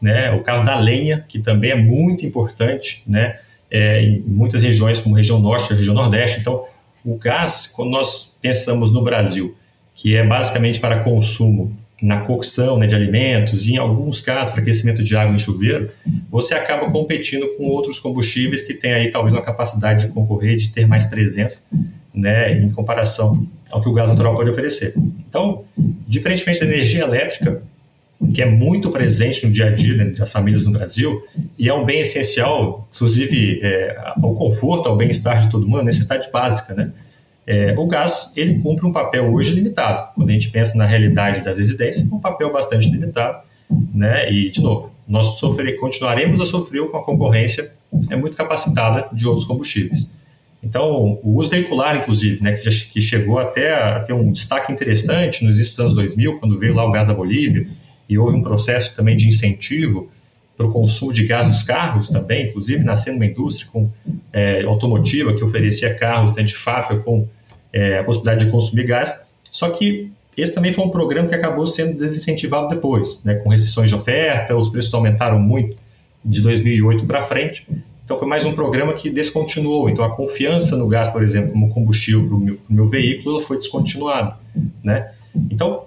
né? 0.00 0.30
o 0.32 0.42
caso 0.42 0.64
da 0.64 0.74
lenha, 0.74 1.24
que 1.28 1.38
também 1.38 1.70
é 1.70 1.76
muito 1.76 2.24
importante 2.24 3.02
né? 3.06 3.38
É, 3.70 4.00
em 4.00 4.20
muitas 4.20 4.62
regiões, 4.62 5.00
como 5.00 5.16
região 5.16 5.40
norte 5.40 5.72
e 5.72 5.76
região 5.76 5.92
nordeste. 5.92 6.38
Então, 6.38 6.64
o 7.04 7.16
gás, 7.18 7.66
quando 7.66 7.90
nós 7.90 8.38
pensamos 8.40 8.92
no 8.92 9.02
Brasil, 9.02 9.56
que 9.92 10.14
é 10.14 10.24
basicamente 10.24 10.78
para 10.78 11.00
consumo 11.00 11.76
na 12.00 12.20
cocção 12.20 12.78
né, 12.78 12.86
de 12.86 12.94
alimentos 12.94 13.66
e, 13.66 13.72
em 13.72 13.76
alguns 13.78 14.20
casos, 14.20 14.52
para 14.52 14.60
aquecimento 14.60 15.02
de 15.02 15.16
água 15.16 15.34
em 15.34 15.38
chuveiro, 15.38 15.90
você 16.30 16.54
acaba 16.54 16.90
competindo 16.90 17.48
com 17.56 17.64
outros 17.64 17.98
combustíveis 17.98 18.62
que 18.62 18.74
têm 18.74 18.92
aí 18.92 19.10
talvez 19.10 19.32
uma 19.32 19.42
capacidade 19.42 20.06
de 20.06 20.12
concorrer, 20.12 20.56
de 20.56 20.68
ter 20.68 20.86
mais 20.86 21.06
presença, 21.06 21.62
né, 22.14 22.52
em 22.52 22.70
comparação 22.70 23.46
ao 23.70 23.82
que 23.82 23.88
o 23.88 23.92
gás 23.92 24.10
natural 24.10 24.34
pode 24.34 24.50
oferecer. 24.50 24.94
Então, 25.28 25.64
diferentemente 26.06 26.60
da 26.60 26.66
energia 26.66 27.02
elétrica, 27.02 27.62
que 28.34 28.42
é 28.42 28.46
muito 28.46 28.90
presente 28.90 29.46
no 29.46 29.52
dia 29.52 29.66
a 29.66 29.70
dia 29.70 29.94
né, 29.94 30.04
das 30.06 30.32
famílias 30.32 30.64
no 30.64 30.72
Brasil 30.72 31.22
e 31.58 31.68
é 31.68 31.74
um 31.74 31.84
bem 31.84 32.00
essencial, 32.00 32.88
inclusive 32.94 33.60
é, 33.62 33.96
ao 34.22 34.34
conforto, 34.34 34.88
ao 34.88 34.96
bem-estar 34.96 35.42
de 35.42 35.50
todo 35.50 35.68
mundo, 35.68 35.82
necessidade 35.82 36.30
básica, 36.30 36.74
né? 36.74 36.92
É, 37.46 37.74
o 37.76 37.86
gás 37.86 38.32
ele 38.36 38.58
cumpre 38.58 38.86
um 38.86 38.92
papel 38.92 39.32
hoje 39.32 39.52
limitado. 39.52 40.12
Quando 40.14 40.30
a 40.30 40.32
gente 40.32 40.50
pensa 40.50 40.76
na 40.76 40.84
realidade 40.84 41.44
das 41.44 41.58
residências, 41.58 42.10
um 42.10 42.18
papel 42.18 42.52
bastante 42.52 42.90
limitado, 42.90 43.38
né? 43.94 44.30
E 44.30 44.50
de 44.50 44.60
novo, 44.60 44.92
nós 45.06 45.38
sofrer, 45.38 45.76
continuaremos 45.78 46.40
a 46.40 46.44
sofrer 46.44 46.88
com 46.90 46.96
a 46.96 47.04
concorrência 47.04 47.72
é 48.10 48.16
muito 48.16 48.36
capacitada 48.36 49.08
de 49.12 49.26
outros 49.26 49.46
combustíveis. 49.46 50.10
Então, 50.62 51.20
o 51.22 51.36
uso 51.36 51.50
veicular, 51.50 51.96
inclusive, 51.96 52.42
né, 52.42 52.52
que, 52.52 52.68
já, 52.68 52.84
que 52.86 53.00
chegou 53.00 53.38
até 53.38 53.74
a 53.74 54.00
ter 54.00 54.12
um 54.12 54.32
destaque 54.32 54.72
interessante 54.72 55.44
nos 55.44 55.56
dos 55.56 55.78
anos 55.78 55.94
2000, 55.94 56.40
quando 56.40 56.58
veio 56.58 56.74
lá 56.74 56.84
o 56.84 56.90
gás 56.90 57.06
da 57.06 57.14
Bolívia, 57.14 57.68
e 58.08 58.18
houve 58.18 58.36
um 58.36 58.42
processo 58.42 58.94
também 58.94 59.16
de 59.16 59.28
incentivo 59.28 60.10
para 60.56 60.66
o 60.66 60.72
consumo 60.72 61.12
de 61.12 61.24
gás 61.24 61.46
nos 61.46 61.62
carros 61.62 62.08
também, 62.08 62.48
inclusive 62.48 62.82
nascendo 62.82 63.16
uma 63.16 63.26
indústria 63.26 63.68
com, 63.70 63.90
é, 64.32 64.62
automotiva 64.62 65.34
que 65.34 65.44
oferecia 65.44 65.94
carros 65.94 66.34
né, 66.34 66.42
de 66.42 66.54
fábrica 66.54 67.02
com 67.02 67.28
é, 67.76 67.98
a 67.98 68.04
possibilidade 68.04 68.46
de 68.46 68.50
consumir 68.50 68.84
gás. 68.84 69.14
Só 69.50 69.68
que 69.68 70.10
esse 70.34 70.54
também 70.54 70.72
foi 70.72 70.84
um 70.84 70.88
programa 70.88 71.28
que 71.28 71.34
acabou 71.34 71.66
sendo 71.66 71.94
desincentivado 71.94 72.68
depois, 72.68 73.20
né, 73.22 73.34
com 73.34 73.50
restrições 73.50 73.90
de 73.90 73.94
oferta, 73.94 74.56
os 74.56 74.68
preços 74.68 74.92
aumentaram 74.94 75.38
muito 75.38 75.76
de 76.24 76.40
2008 76.40 77.04
para 77.04 77.20
frente. 77.20 77.68
Então 78.04 78.16
foi 78.16 78.26
mais 78.26 78.46
um 78.46 78.52
programa 78.52 78.94
que 78.94 79.10
descontinuou. 79.10 79.90
Então 79.90 80.04
a 80.04 80.14
confiança 80.14 80.74
no 80.76 80.88
gás, 80.88 81.08
por 81.10 81.22
exemplo, 81.22 81.52
como 81.52 81.68
combustível 81.68 82.24
para 82.24 82.34
o 82.34 82.38
meu, 82.38 82.58
meu, 82.68 82.86
veículo, 82.86 83.40
foi 83.40 83.58
descontinuada, 83.58 84.36
né? 84.82 85.10
Então 85.50 85.84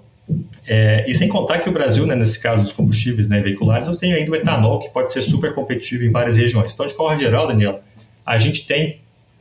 é, 0.68 1.10
e 1.10 1.16
sem 1.16 1.28
contar 1.28 1.58
que 1.58 1.70
o 1.70 1.72
Brasil, 1.72 2.06
né, 2.06 2.16
nesse 2.16 2.38
caso 2.38 2.62
dos 2.62 2.72
combustíveis 2.72 3.28
né, 3.28 3.42
veiculares, 3.42 3.88
eu 3.88 3.98
tenho 3.98 4.16
ainda 4.16 4.32
o 4.32 4.36
etanol 4.36 4.78
que 4.78 4.90
pode 4.90 5.12
ser 5.12 5.24
super 5.24 5.56
competitivo 5.56 6.04
em 6.04 6.12
várias 6.12 6.38
regiões. 6.38 6.72
Então, 6.72 6.86
de 6.86 6.94
forma 6.94 7.18
geral, 7.18 7.48
Daniel, 7.48 7.80
a 8.24 8.38
gente 8.38 8.68
tem 8.68 9.00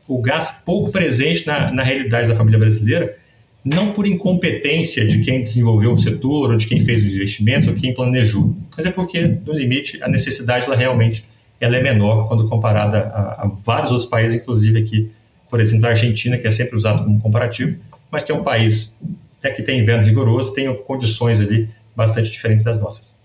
o 0.09 0.21
gás 0.23 0.63
pouco 0.65 0.91
presente 0.91 1.47
na, 1.47 1.71
na 1.71 1.83
realidade 1.83 2.29
da 2.29 2.35
família 2.35 2.59
brasileira, 2.59 3.17
não 3.63 3.93
por 3.93 4.07
incompetência 4.07 5.07
de 5.07 5.21
quem 5.21 5.43
desenvolveu 5.43 5.93
o 5.93 5.99
setor, 5.99 6.51
ou 6.51 6.57
de 6.57 6.67
quem 6.67 6.81
fez 6.81 7.05
os 7.05 7.15
investimentos, 7.15 7.69
ou 7.69 7.75
quem 7.75 7.93
planejou, 7.93 8.57
mas 8.77 8.87
é 8.87 8.91
porque, 8.91 9.27
no 9.45 9.53
limite, 9.53 10.03
a 10.03 10.09
necessidade 10.09 10.65
ela 10.65 10.75
realmente 10.75 11.25
ela 11.61 11.77
é 11.77 11.83
menor 11.83 12.27
quando 12.29 12.49
comparada 12.49 12.99
a, 13.09 13.45
a 13.45 13.53
vários 13.63 13.91
outros 13.91 14.09
países, 14.09 14.41
inclusive 14.41 14.79
aqui, 14.79 15.11
por 15.51 15.61
exemplo, 15.61 15.87
a 15.87 15.91
Argentina, 15.91 16.39
que 16.39 16.47
é 16.47 16.51
sempre 16.51 16.77
usado 16.77 17.05
como 17.05 17.21
comparativo, 17.21 17.77
mas 18.11 18.23
que 18.23 18.33
é 18.33 18.35
um 18.35 18.43
país 18.43 18.97
é 19.43 19.51
que 19.51 19.63
tem 19.63 19.81
inverno 19.81 20.05
rigoroso, 20.05 20.53
tem 20.53 20.73
condições 20.83 21.39
ali 21.39 21.69
bastante 21.95 22.31
diferentes 22.31 22.65
das 22.65 22.81
nossas. 22.81 23.18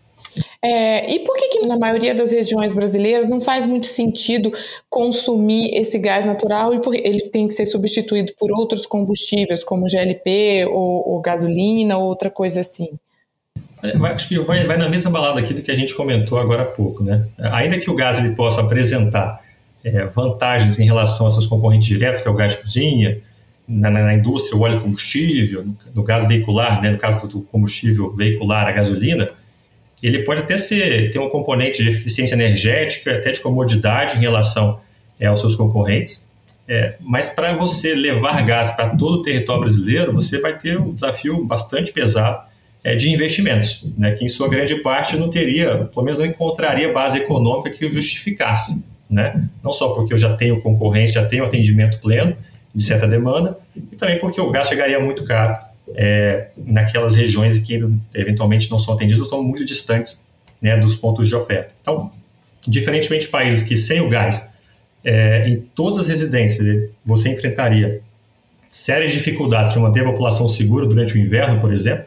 É, 0.62 1.14
e 1.14 1.20
por 1.20 1.36
que, 1.36 1.50
que 1.50 1.68
na 1.68 1.78
maioria 1.78 2.16
das 2.16 2.32
regiões 2.32 2.74
brasileiras 2.74 3.30
não 3.30 3.42
faz 3.42 3.68
muito 3.68 3.88
sentido 3.88 4.52
consumir 4.90 5.72
esse 5.74 6.00
gás 6.00 6.26
natural 6.26 6.74
e 6.74 6.82
por, 6.82 6.96
ele 6.96 7.30
tem 7.30 7.48
que 7.48 7.54
ser 7.54 7.66
substituído 7.66 8.34
por 8.40 8.52
outros 8.52 8.86
combustíveis, 8.86 9.64
como 9.64 9.88
GLP 9.88 10.66
ou, 10.72 11.10
ou 11.10 11.22
gasolina 11.22 11.98
ou 11.98 12.06
outra 12.06 12.30
coisa 12.30 12.62
assim? 12.62 12.90
Acho 14.14 14.30
que 14.30 14.40
vai, 14.40 14.66
vai, 14.66 14.78
na 14.78 14.88
mesma 14.88 15.12
balada 15.12 15.42
aqui 15.42 15.54
do 15.54 15.62
que 15.62 15.70
a 15.70 15.76
gente 15.76 15.94
comentou 15.94 16.40
agora 16.40 16.64
há 16.64 16.66
pouco, 16.66 17.04
né? 17.04 17.28
Ainda 17.38 17.78
que 17.78 17.90
o 17.90 17.96
gás 17.96 18.18
ele 18.18 18.34
possa 18.34 18.62
apresentar 18.62 19.42
é, 19.84 20.06
vantagens 20.06 20.80
em 20.80 20.86
relação 20.86 21.26
aos 21.26 21.34
seus 21.34 21.46
concorrentes 21.46 21.88
diretos, 21.88 22.22
que 22.22 22.28
é 22.28 22.32
o 22.32 22.34
gás 22.34 22.54
de 22.54 22.62
cozinha, 22.62 23.22
na, 23.68 23.90
na 23.90 24.14
indústria, 24.14 24.58
o 24.58 24.62
óleo 24.62 24.82
combustível, 24.82 25.66
no, 25.66 25.78
no 25.94 26.04
gás 26.04 26.26
veicular, 26.26 26.82
né? 26.82 26.92
no 26.92 26.98
caso 26.98 27.28
do 27.28 27.42
combustível 27.42 28.16
veicular, 28.16 28.68
a 28.68 28.72
gasolina, 28.72 29.30
ele 30.04 30.24
pode 30.24 30.42
até 30.42 30.58
ser, 30.58 31.12
ter 31.12 31.20
um 31.20 31.30
componente 31.30 31.82
de 31.82 31.90
eficiência 31.90 32.36
energética, 32.36 33.16
até 33.16 33.32
de 33.32 33.40
comodidade 33.40 34.18
em 34.18 34.22
relação 34.22 34.82
é, 35.18 35.28
aos 35.28 35.40
seus 35.40 35.56
concorrentes. 35.56 36.28
É, 36.68 36.96
mas 37.00 37.30
para 37.30 37.56
você 37.56 37.94
levar 37.94 38.42
gás 38.46 38.72
para 38.72 38.90
todo 38.90 39.16
o 39.16 39.22
território 39.22 39.62
brasileiro, 39.62 40.12
você 40.12 40.40
vai 40.40 40.58
ter 40.58 40.78
um 40.78 40.92
desafio 40.92 41.46
bastante 41.46 41.94
pesado 41.94 42.42
é, 42.84 42.96
de 42.96 43.10
investimentos, 43.10 43.86
né, 43.98 44.12
que 44.12 44.26
em 44.26 44.30
sua 44.30 44.50
grande 44.50 44.76
parte 44.76 45.16
não 45.16 45.30
teria, 45.30 45.86
pelo 45.86 46.04
menos 46.04 46.20
não 46.20 46.26
encontraria 46.26 46.92
base 46.92 47.20
econômica 47.20 47.70
que 47.70 47.86
o 47.86 47.92
justificasse. 47.92 48.84
Né? 49.10 49.48
Não 49.64 49.72
só 49.72 49.90
porque 49.94 50.14
eu 50.14 50.18
já 50.18 50.36
tenho 50.36 50.62
concorrência, 50.62 51.22
já 51.22 51.26
tenho 51.26 51.46
atendimento 51.46 52.00
pleno 52.00 52.36
de 52.76 52.84
certa 52.84 53.08
demanda, 53.08 53.58
e 53.76 53.96
também 53.96 54.20
porque 54.20 54.42
o 54.42 54.52
gás 54.52 54.68
chegaria 54.68 55.00
muito 55.00 55.24
caro 55.24 55.56
é, 55.96 56.50
naquelas 56.58 57.16
regiões 57.16 57.60
que 57.60 57.80
eventualmente 58.14 58.70
não 58.72 58.80
são 58.80 58.94
atendidas 58.94 59.20
ou 59.20 59.26
estão 59.26 59.44
muito 59.44 59.66
distantes 59.66 60.24
né, 60.62 60.78
dos 60.78 60.96
pontos 60.96 61.28
de 61.28 61.36
oferta. 61.36 61.74
Então, 61.82 62.12
diferentemente 62.68 63.26
de 63.26 63.32
países 63.32 63.64
que 63.64 63.76
sem 63.76 64.02
o 64.02 64.10
gás, 64.10 64.50
é, 65.04 65.48
em 65.50 65.58
todas 65.76 66.00
as 66.00 66.08
residências 66.08 66.90
você 67.06 67.30
enfrentaria 67.30 68.02
sérias 68.70 69.12
dificuldades 69.12 69.72
para 69.72 69.82
manter 69.82 70.02
a 70.02 70.12
população 70.12 70.48
segura 70.48 70.88
durante 70.88 71.16
o 71.16 71.20
inverno, 71.20 71.60
por 71.60 71.74
exemplo, 71.74 72.06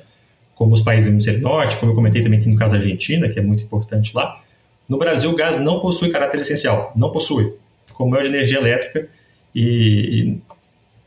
como 0.55 0.73
os 0.73 0.81
países 0.81 1.09
do 1.09 1.13
hemisfério 1.13 1.41
norte, 1.41 1.77
como 1.77 1.93
eu 1.93 1.95
comentei 1.95 2.23
também 2.23 2.41
aqui 2.41 2.49
no 2.49 2.57
caso 2.57 2.73
da 2.73 2.81
Argentina, 2.81 3.29
que 3.29 3.39
é 3.39 3.43
muito 3.43 3.63
importante 3.63 4.13
lá. 4.15 4.43
No 4.89 4.99
Brasil, 4.99 5.31
o 5.31 5.37
gás 5.37 5.59
não 5.59 5.81
possui 5.81 6.11
caráter 6.11 6.41
essencial, 6.41 6.93
não 6.97 7.13
possui, 7.13 7.53
como 7.93 8.17
é 8.17 8.21
o 8.21 8.23
de 8.23 8.29
energia 8.29 8.59
elétrica, 8.59 9.09
e, 9.55 10.39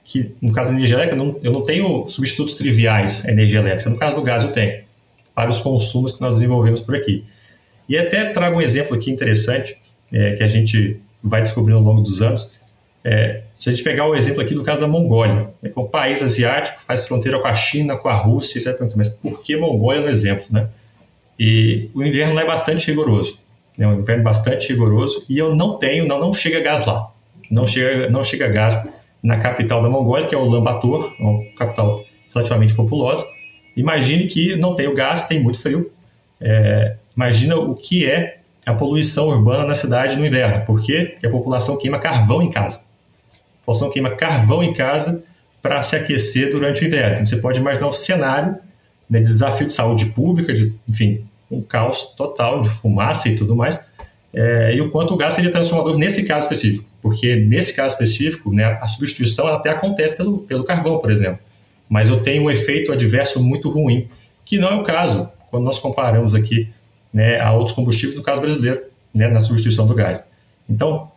que 0.10 0.34
no 0.42 0.52
caso 0.52 0.72
da 0.72 0.76
energia 0.76 0.96
elétrica, 0.96 1.16
não, 1.16 1.40
eu 1.44 1.52
não 1.52 1.62
tenho 1.62 2.08
substitutos 2.08 2.56
triviais 2.56 3.24
à 3.28 3.32
energia 3.32 3.60
elétrica. 3.60 3.92
No 3.92 3.96
caso 3.96 4.16
do 4.16 4.24
gás, 4.24 4.44
eu 4.44 4.52
tenho, 4.52 4.82
para 5.36 5.52
os 5.52 5.62
consumos 5.62 6.14
que 6.14 6.20
nós 6.20 6.34
desenvolvemos 6.34 6.82
por 6.82 6.96
aqui. 6.96 7.24
E 7.88 7.96
até 7.96 8.26
trago 8.26 8.58
um 8.58 8.62
exemplo 8.62 8.98
aqui 8.98 9.12
interessante, 9.12 9.78
é, 10.12 10.34
que 10.34 10.42
a 10.42 10.48
gente 10.48 11.00
vai 11.24 11.44
descobrindo 11.44 11.78
ao 11.78 11.84
longo 11.84 12.02
dos 12.02 12.24
anos. 12.24 12.50
É, 13.04 13.44
se 13.54 13.70
a 13.70 13.72
gente 13.72 13.84
pegar 13.84 14.08
o 14.08 14.16
exemplo 14.16 14.42
aqui 14.42 14.56
do 14.56 14.64
caso 14.64 14.82
da 14.82 14.88
Mongólia, 14.88 15.52
né, 15.62 15.70
que 15.70 15.78
é 15.78 15.82
um 15.82 15.88
país 15.88 16.24
asiático, 16.24 16.82
faz 16.82 17.06
fronteira 17.06 17.40
com 17.40 17.48
a 17.48 17.54
China, 17.54 17.96
com 17.96 18.10
a 18.10 18.16
Rússia, 18.16 18.60
perguntar, 18.74 18.98
mas 18.98 19.10
por 19.10 19.44
que 19.44 19.56
Mongólia 19.56 20.02
no 20.02 20.10
exemplo? 20.10 20.46
Né? 20.50 20.70
E 21.40 21.92
o 21.94 22.04
inverno 22.04 22.34
lá 22.34 22.42
é 22.42 22.48
bastante 22.48 22.88
rigoroso, 22.88 23.38
é 23.78 23.88
um 23.88 24.00
inverno 24.00 24.24
bastante 24.24 24.70
rigoroso, 24.70 25.24
e 25.30 25.38
eu 25.38 25.56
não 25.56 25.78
tenho, 25.78 26.08
não, 26.08 26.20
não 26.20 26.34
chega 26.34 26.60
gás 26.62 26.84
lá. 26.84 27.12
Não 27.52 27.68
chega, 27.68 28.10
não 28.10 28.24
chega 28.24 28.48
gás 28.48 28.84
na 29.22 29.38
capital 29.38 29.82
da 29.82 29.90
Mongólia, 29.90 30.26
que 30.26 30.34
é 30.34 30.38
o 30.38 30.42
Ulaanbaatar, 30.42 31.14
uma 31.20 31.44
capital 31.58 32.04
relativamente 32.34 32.74
populosa. 32.74 33.26
Imagine 33.76 34.28
que 34.28 34.56
não 34.56 34.76
tem 34.76 34.88
o 34.88 34.94
gás, 34.94 35.24
tem 35.24 35.42
muito 35.42 35.60
frio. 35.60 35.92
É, 36.40 36.96
imagina 37.16 37.56
o 37.58 37.76
que 37.76 38.06
é 38.06 38.40
a 38.66 38.74
poluição 38.74 39.28
urbana 39.28 39.66
na 39.66 39.76
cidade 39.76 40.16
no 40.16 40.26
inverno. 40.26 40.66
Porque 40.66 41.16
a 41.24 41.30
população 41.30 41.78
queima 41.78 42.00
carvão 42.00 42.42
em 42.42 42.50
casa. 42.50 42.80
A 43.32 43.60
população 43.66 43.90
queima 43.90 44.12
carvão 44.12 44.64
em 44.64 44.74
casa 44.74 45.24
para 45.62 45.82
se 45.84 45.96
aquecer 45.96 46.52
durante 46.52 46.84
o 46.84 46.88
inverno. 46.88 47.16
Então, 47.16 47.26
você 47.26 47.38
pode 47.38 47.60
imaginar 47.60 47.88
o 47.88 47.92
cenário 47.92 48.58
né, 49.10 49.20
de 49.20 49.26
desafio 49.26 49.68
de 49.68 49.74
saúde 49.74 50.06
pública, 50.08 50.54
de, 50.54 50.74
enfim, 50.88 51.26
um 51.52 51.62
caos 51.62 52.14
total 52.16 52.62
de 52.62 52.70
fumaça 52.70 53.28
e 53.28 53.36
tudo 53.36 53.56
mais, 53.56 53.84
é, 54.34 54.74
e 54.76 54.82
o 54.82 54.90
quanto 54.90 55.14
o 55.14 55.18
gás 55.18 55.34
seria 55.34 55.52
transformador 55.52 55.98
nesse 55.98 56.24
caso 56.24 56.46
específico 56.46 56.89
porque 57.02 57.36
nesse 57.36 57.74
caso 57.74 57.94
específico, 57.94 58.54
né, 58.54 58.78
a 58.82 58.88
substituição 58.88 59.48
até 59.48 59.70
acontece 59.70 60.16
pelo, 60.16 60.40
pelo 60.40 60.64
carvão, 60.64 61.00
por 61.00 61.12
exemplo, 61.12 61.40
mas 61.90 62.10
eu 62.10 62.22
tenho 62.22 62.44
um 62.44 62.52
efeito 62.52 62.92
adverso 62.92 63.42
muito 63.42 63.70
ruim, 63.70 64.08
que 64.46 64.58
não 64.58 64.70
é 64.70 64.76
o 64.76 64.84
caso 64.84 65.30
quando 65.50 65.64
nós 65.64 65.80
comparamos 65.80 66.36
aqui 66.36 66.70
né, 67.14 67.40
a 67.40 67.52
outros 67.52 67.76
combustíveis 67.76 68.16
do 68.16 68.22
caso 68.22 68.42
brasileiro, 68.42 68.82
né, 69.14 69.28
na 69.28 69.40
substituição 69.40 69.88
do 69.88 69.96
gás. 69.96 70.24
Então, 70.70 71.12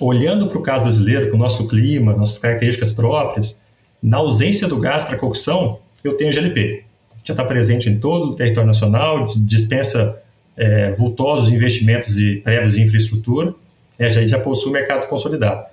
olhando 0.00 0.46
para 0.46 0.58
o 0.58 0.62
caso 0.62 0.82
brasileiro, 0.84 1.30
com 1.30 1.36
o 1.36 1.40
nosso 1.40 1.66
clima, 1.68 2.14
nossas 2.14 2.38
características 2.38 2.92
próprias, 2.92 3.62
na 4.02 4.18
ausência 4.18 4.66
do 4.66 4.78
gás 4.78 5.04
para 5.04 5.16
cocção, 5.16 5.78
eu 6.02 6.16
tenho 6.16 6.32
GLP. 6.32 6.84
Já 7.22 7.32
está 7.32 7.44
presente 7.44 7.88
em 7.88 7.98
todo 7.98 8.30
o 8.30 8.34
território 8.34 8.66
nacional, 8.66 9.26
dispensa 9.36 10.20
é, 10.56 10.92
vultosos 10.92 11.50
investimentos 11.50 12.18
e 12.18 12.36
prévios 12.36 12.76
em 12.76 12.82
infraestrutura, 12.82 13.54
né, 13.98 14.10
já, 14.10 14.26
já 14.26 14.38
possui 14.38 14.70
o 14.70 14.72
mercado 14.72 15.06
consolidado. 15.08 15.66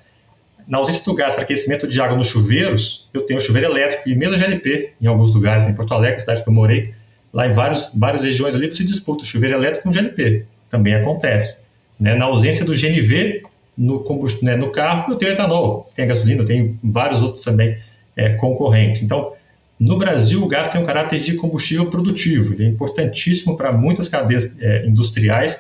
Na 0.68 0.78
ausência 0.78 1.04
do 1.04 1.14
gás 1.14 1.34
para 1.34 1.44
aquecimento 1.44 1.88
de 1.88 2.00
água 2.00 2.16
nos 2.16 2.28
chuveiros, 2.28 3.10
eu 3.14 3.22
tenho 3.22 3.42
chuveiro 3.42 3.68
elétrico 3.68 4.08
e 4.08 4.16
mesmo 4.16 4.38
GLP 4.38 4.94
em 5.02 5.08
alguns 5.08 5.34
lugares, 5.34 5.68
em 5.68 5.74
Porto 5.74 5.94
Alegre, 5.94 6.20
cidade 6.20 6.44
que 6.44 6.50
eu 6.50 6.54
morei, 6.54 6.94
lá 7.34 7.48
em 7.48 7.52
vários, 7.52 7.92
várias 7.96 8.24
regiões 8.24 8.56
ali 8.56 8.70
você 8.70 8.84
disputa 8.84 9.24
chuveiro 9.24 9.56
elétrico 9.56 9.84
com 9.84 9.92
GLP. 9.92 10.46
Também 10.70 10.94
acontece. 10.94 11.58
Né? 12.00 12.16
Na 12.16 12.26
ausência 12.26 12.64
do 12.64 12.74
GNV 12.74 13.44
no, 13.78 14.06
né, 14.42 14.56
no 14.56 14.72
carro, 14.72 15.12
eu 15.12 15.18
tenho 15.18 15.32
etanol, 15.32 15.86
tem 15.96 16.08
gasolina, 16.08 16.46
tenho 16.46 16.78
vários 16.84 17.22
outros 17.22 17.44
também 17.44 17.78
é, 18.16 18.30
concorrentes. 18.34 19.02
Então, 19.02 19.34
no 19.80 19.98
Brasil, 19.98 20.44
o 20.44 20.48
gás 20.48 20.70
tem 20.70 20.80
um 20.80 20.86
caráter 20.86 21.20
de 21.20 21.34
combustível 21.34 21.88
produtivo, 21.88 22.54
ele 22.54 22.66
é 22.66 22.68
importantíssimo 22.68 23.58
para 23.58 23.72
muitas 23.72 24.08
cadeias 24.08 24.52
é, 24.60 24.86
industriais 24.86 25.60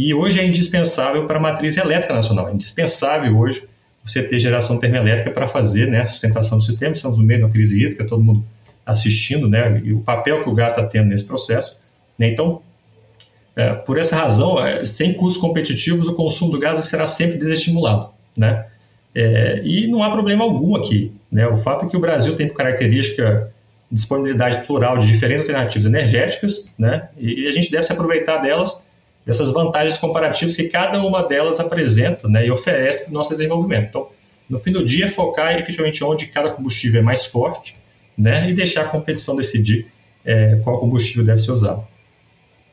e 0.00 0.14
hoje 0.14 0.40
é 0.40 0.46
indispensável 0.46 1.26
para 1.26 1.36
a 1.36 1.40
matriz 1.42 1.76
elétrica 1.76 2.14
nacional. 2.14 2.48
É 2.48 2.54
indispensável 2.54 3.36
hoje 3.36 3.62
você 4.02 4.22
ter 4.22 4.38
geração 4.38 4.78
termoelétrica 4.78 5.30
para 5.30 5.46
fazer 5.46 5.88
né, 5.88 6.00
a 6.00 6.06
sustentação 6.06 6.56
do 6.56 6.64
sistema. 6.64 6.94
Estamos 6.94 7.18
no 7.18 7.24
meio 7.24 7.40
uma 7.44 7.50
crise 7.50 7.78
hídrica, 7.78 8.06
todo 8.06 8.24
mundo 8.24 8.42
assistindo, 8.86 9.46
né, 9.46 9.78
e 9.84 9.92
o 9.92 10.00
papel 10.00 10.42
que 10.42 10.48
o 10.48 10.54
gás 10.54 10.72
está 10.72 10.86
tendo 10.86 11.08
nesse 11.08 11.26
processo. 11.26 11.76
Né, 12.18 12.28
então, 12.28 12.62
é, 13.54 13.74
por 13.74 13.98
essa 13.98 14.16
razão, 14.16 14.58
é, 14.64 14.86
sem 14.86 15.12
custos 15.12 15.38
competitivos, 15.38 16.08
o 16.08 16.14
consumo 16.14 16.50
do 16.50 16.58
gás 16.58 16.82
será 16.86 17.04
sempre 17.04 17.36
desestimulado. 17.36 18.08
Né? 18.34 18.64
É, 19.14 19.60
e 19.62 19.86
não 19.86 20.02
há 20.02 20.10
problema 20.10 20.44
algum 20.44 20.76
aqui. 20.76 21.12
Né? 21.30 21.46
O 21.46 21.58
fato 21.58 21.84
é 21.84 21.88
que 21.90 21.96
o 21.98 22.00
Brasil 22.00 22.34
tem 22.36 22.48
por 22.48 22.54
característica 22.54 23.52
disponibilidade 23.92 24.64
plural 24.66 24.96
de 24.96 25.06
diferentes 25.06 25.42
alternativas 25.42 25.84
energéticas, 25.84 26.72
né? 26.78 27.10
e 27.18 27.46
a 27.46 27.52
gente 27.52 27.70
deve 27.70 27.82
se 27.82 27.92
aproveitar 27.92 28.38
delas 28.38 28.88
dessas 29.30 29.52
vantagens 29.52 29.96
comparativas 29.96 30.56
que 30.56 30.64
cada 30.64 31.00
uma 31.04 31.22
delas 31.22 31.60
apresenta 31.60 32.28
né, 32.28 32.44
e 32.44 32.50
oferece 32.50 33.04
para 33.04 33.10
o 33.10 33.14
nosso 33.14 33.30
desenvolvimento. 33.30 33.86
Então, 33.88 34.08
no 34.48 34.58
fim 34.58 34.72
do 34.72 34.84
dia, 34.84 35.08
focar 35.08 35.56
efetivamente 35.56 36.02
onde 36.02 36.26
cada 36.26 36.50
combustível 36.50 37.00
é 37.00 37.04
mais 37.04 37.24
forte 37.26 37.76
né, 38.18 38.50
e 38.50 38.52
deixar 38.52 38.82
a 38.82 38.84
competição 38.86 39.36
decidir 39.36 39.86
é, 40.24 40.58
qual 40.64 40.80
combustível 40.80 41.24
deve 41.24 41.38
ser 41.38 41.52
usado. 41.52 41.86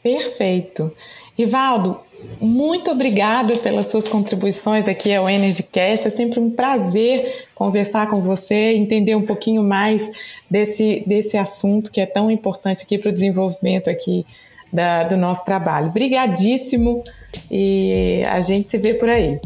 Perfeito. 0.02 0.91
Rivaldo, 1.38 2.00
muito 2.41 2.89
obrigada 2.89 3.56
pelas 3.58 3.86
suas 3.86 4.08
contribuições 4.08 4.88
aqui 4.88 5.13
ao 5.13 5.30
EnergyCast. 5.30 6.08
É 6.08 6.10
sempre 6.10 6.39
um 6.39 6.50
prazer 6.50 7.46
conversar 7.54 8.10
com 8.10 8.20
você, 8.20 8.74
entender 8.74 9.13
um 9.13 9.22
pouquinho 9.22 9.62
mais 9.62 10.10
desse, 10.50 11.04
desse 11.06 11.38
assunto 11.38 11.91
que 11.91 12.02
é 12.02 12.08
tão 12.08 12.32
importante 12.32 12.82
aqui 12.82 12.98
para 12.98 13.10
o 13.10 13.13
desenvolvimento 13.13 13.92
aqui 13.92 14.25
da, 14.72 15.04
do 15.04 15.18
nosso 15.18 15.46
trabalho. 15.46 15.88
Obrigadíssimo 15.88 17.04
e 17.50 18.24
a 18.28 18.40
gente 18.40 18.70
se 18.70 18.78
vê 18.78 18.94
por 18.94 19.10
aí. 19.10 19.40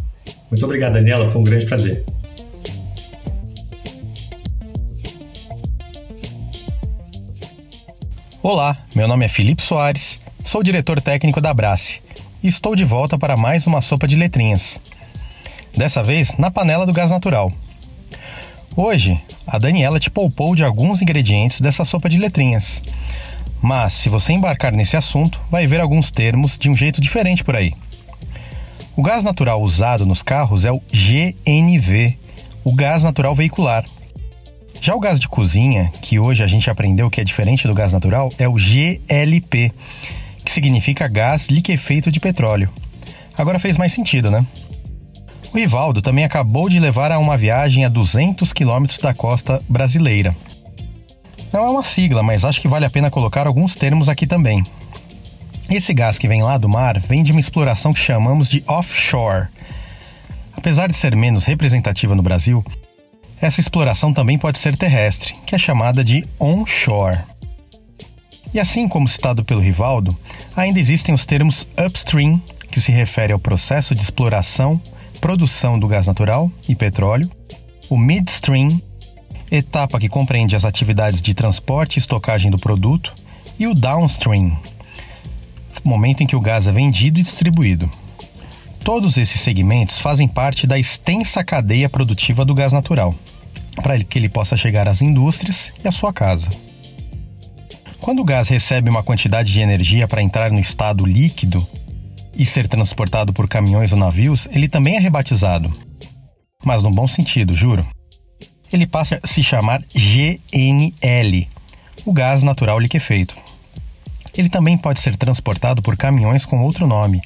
Muito 0.49 0.65
obrigado, 0.65 0.93
Daniela. 0.93 1.29
Foi 1.29 1.41
um 1.41 1.43
grande 1.43 1.65
prazer. 1.65 2.03
Olá, 8.43 8.75
meu 8.95 9.07
nome 9.07 9.23
é 9.23 9.29
Felipe 9.29 9.61
Soares, 9.61 10.19
sou 10.43 10.63
diretor 10.63 10.99
técnico 10.99 11.39
da 11.39 11.51
Abrace 11.51 12.01
e 12.41 12.47
estou 12.47 12.75
de 12.75 12.83
volta 12.83 13.15
para 13.15 13.37
mais 13.37 13.67
uma 13.67 13.81
sopa 13.81 14.07
de 14.07 14.15
letrinhas. 14.15 14.79
Dessa 15.77 16.01
vez 16.01 16.35
na 16.39 16.49
panela 16.49 16.85
do 16.85 16.91
gás 16.91 17.11
natural. 17.11 17.51
Hoje, 18.75 19.21
a 19.45 19.59
Daniela 19.59 19.99
te 19.99 20.09
poupou 20.09 20.55
de 20.55 20.63
alguns 20.63 21.03
ingredientes 21.03 21.61
dessa 21.61 21.85
sopa 21.85 22.09
de 22.09 22.17
letrinhas 22.17 22.81
mas, 23.61 23.93
se 23.93 24.09
você 24.09 24.33
embarcar 24.33 24.73
nesse 24.73 24.97
assunto, 24.97 25.39
vai 25.51 25.67
ver 25.67 25.79
alguns 25.79 26.09
termos 26.09 26.57
de 26.57 26.69
um 26.69 26.75
jeito 26.75 26.99
diferente 26.99 27.43
por 27.43 27.55
aí. 27.55 27.73
O 28.95 29.03
gás 29.03 29.23
natural 29.23 29.61
usado 29.61 30.05
nos 30.05 30.23
carros 30.23 30.65
é 30.65 30.71
o 30.71 30.81
GNV, 30.91 32.17
o 32.63 32.73
gás 32.73 33.03
natural 33.03 33.35
veicular. 33.35 33.85
Já 34.81 34.95
o 34.95 34.99
gás 34.99 35.19
de 35.19 35.29
cozinha, 35.29 35.91
que 36.01 36.19
hoje 36.19 36.43
a 36.43 36.47
gente 36.47 36.69
aprendeu 36.69 37.09
que 37.09 37.21
é 37.21 37.23
diferente 37.23 37.67
do 37.67 37.73
gás 37.73 37.93
natural, 37.93 38.29
é 38.39 38.47
o 38.47 38.55
GLP, 38.55 39.71
que 40.43 40.51
significa 40.51 41.07
gás 41.07 41.47
liquefeito 41.47 42.11
de 42.11 42.19
petróleo. 42.19 42.69
Agora 43.37 43.59
fez 43.59 43.77
mais 43.77 43.93
sentido, 43.93 44.31
né? 44.31 44.45
O 45.53 45.57
Rivaldo 45.57 46.01
também 46.01 46.23
acabou 46.23 46.67
de 46.67 46.79
levar 46.79 47.11
a 47.11 47.19
uma 47.19 47.37
viagem 47.37 47.85
a 47.85 47.89
200 47.89 48.51
quilômetros 48.53 48.97
da 48.99 49.13
costa 49.13 49.61
brasileira. 49.69 50.35
Não 51.51 51.65
é 51.65 51.69
uma 51.69 51.83
sigla, 51.83 52.23
mas 52.23 52.45
acho 52.45 52.61
que 52.61 52.67
vale 52.67 52.85
a 52.85 52.89
pena 52.89 53.11
colocar 53.11 53.45
alguns 53.45 53.75
termos 53.75 54.07
aqui 54.07 54.25
também. 54.25 54.63
Esse 55.69 55.93
gás 55.93 56.17
que 56.17 56.27
vem 56.27 56.43
lá 56.43 56.57
do 56.57 56.69
mar 56.69 56.99
vem 56.99 57.23
de 57.23 57.31
uma 57.31 57.39
exploração 57.39 57.93
que 57.93 57.99
chamamos 57.99 58.49
de 58.49 58.63
offshore. 58.67 59.47
Apesar 60.55 60.87
de 60.87 60.95
ser 60.95 61.15
menos 61.15 61.45
representativa 61.45 62.15
no 62.15 62.21
Brasil, 62.21 62.63
essa 63.41 63.59
exploração 63.59 64.13
também 64.13 64.37
pode 64.37 64.59
ser 64.59 64.77
terrestre, 64.77 65.33
que 65.45 65.55
é 65.55 65.57
chamada 65.57 66.03
de 66.03 66.23
onshore. 66.39 67.17
E 68.53 68.59
assim 68.59 68.87
como 68.87 69.07
citado 69.07 69.43
pelo 69.43 69.61
Rivaldo, 69.61 70.17
ainda 70.55 70.79
existem 70.79 71.15
os 71.15 71.25
termos 71.25 71.67
upstream, 71.77 72.41
que 72.69 72.79
se 72.79 72.91
refere 72.91 73.33
ao 73.33 73.39
processo 73.39 73.95
de 73.95 74.01
exploração, 74.01 74.79
produção 75.19 75.79
do 75.79 75.87
gás 75.87 76.05
natural 76.05 76.51
e 76.67 76.75
petróleo, 76.75 77.29
o 77.89 77.97
midstream, 77.97 78.81
etapa 79.51 79.99
que 79.99 80.07
compreende 80.07 80.55
as 80.55 80.63
atividades 80.63 81.21
de 81.21 81.33
transporte 81.33 81.97
e 81.97 81.99
estocagem 81.99 82.49
do 82.49 82.57
produto, 82.57 83.13
e 83.59 83.67
o 83.67 83.73
downstream, 83.73 84.57
momento 85.83 86.21
em 86.21 86.27
que 86.27 86.35
o 86.35 86.39
gás 86.39 86.67
é 86.67 86.71
vendido 86.71 87.19
e 87.19 87.23
distribuído. 87.23 87.89
Todos 88.83 89.17
esses 89.17 89.41
segmentos 89.41 89.99
fazem 89.99 90.27
parte 90.27 90.65
da 90.65 90.79
extensa 90.79 91.43
cadeia 91.43 91.89
produtiva 91.89 92.43
do 92.43 92.55
gás 92.55 92.71
natural, 92.71 93.13
para 93.75 94.01
que 94.03 94.17
ele 94.17 94.29
possa 94.29 94.57
chegar 94.57 94.87
às 94.87 95.01
indústrias 95.01 95.71
e 95.83 95.87
à 95.87 95.91
sua 95.91 96.11
casa. 96.11 96.49
Quando 97.99 98.19
o 98.19 98.25
gás 98.25 98.47
recebe 98.47 98.89
uma 98.89 99.03
quantidade 99.03 99.53
de 99.53 99.61
energia 99.61 100.07
para 100.07 100.23
entrar 100.23 100.51
no 100.51 100.59
estado 100.59 101.05
líquido 101.05 101.65
e 102.33 102.45
ser 102.45 102.67
transportado 102.67 103.31
por 103.31 103.47
caminhões 103.47 103.91
ou 103.91 103.99
navios, 103.99 104.47
ele 104.51 104.67
também 104.67 104.95
é 104.95 104.99
rebatizado. 104.99 105.71
Mas 106.63 106.81
no 106.81 106.89
bom 106.89 107.07
sentido, 107.07 107.53
juro. 107.53 107.85
Ele 108.71 108.87
passa 108.87 109.19
a 109.21 109.27
se 109.27 109.43
chamar 109.43 109.83
GNL, 109.93 111.47
o 112.05 112.13
gás 112.13 112.41
natural 112.41 112.79
liquefeito. 112.79 113.35
Ele 114.37 114.49
também 114.49 114.77
pode 114.77 115.01
ser 115.01 115.17
transportado 115.17 115.81
por 115.81 115.97
caminhões 115.97 116.45
com 116.45 116.63
outro 116.63 116.87
nome, 116.87 117.21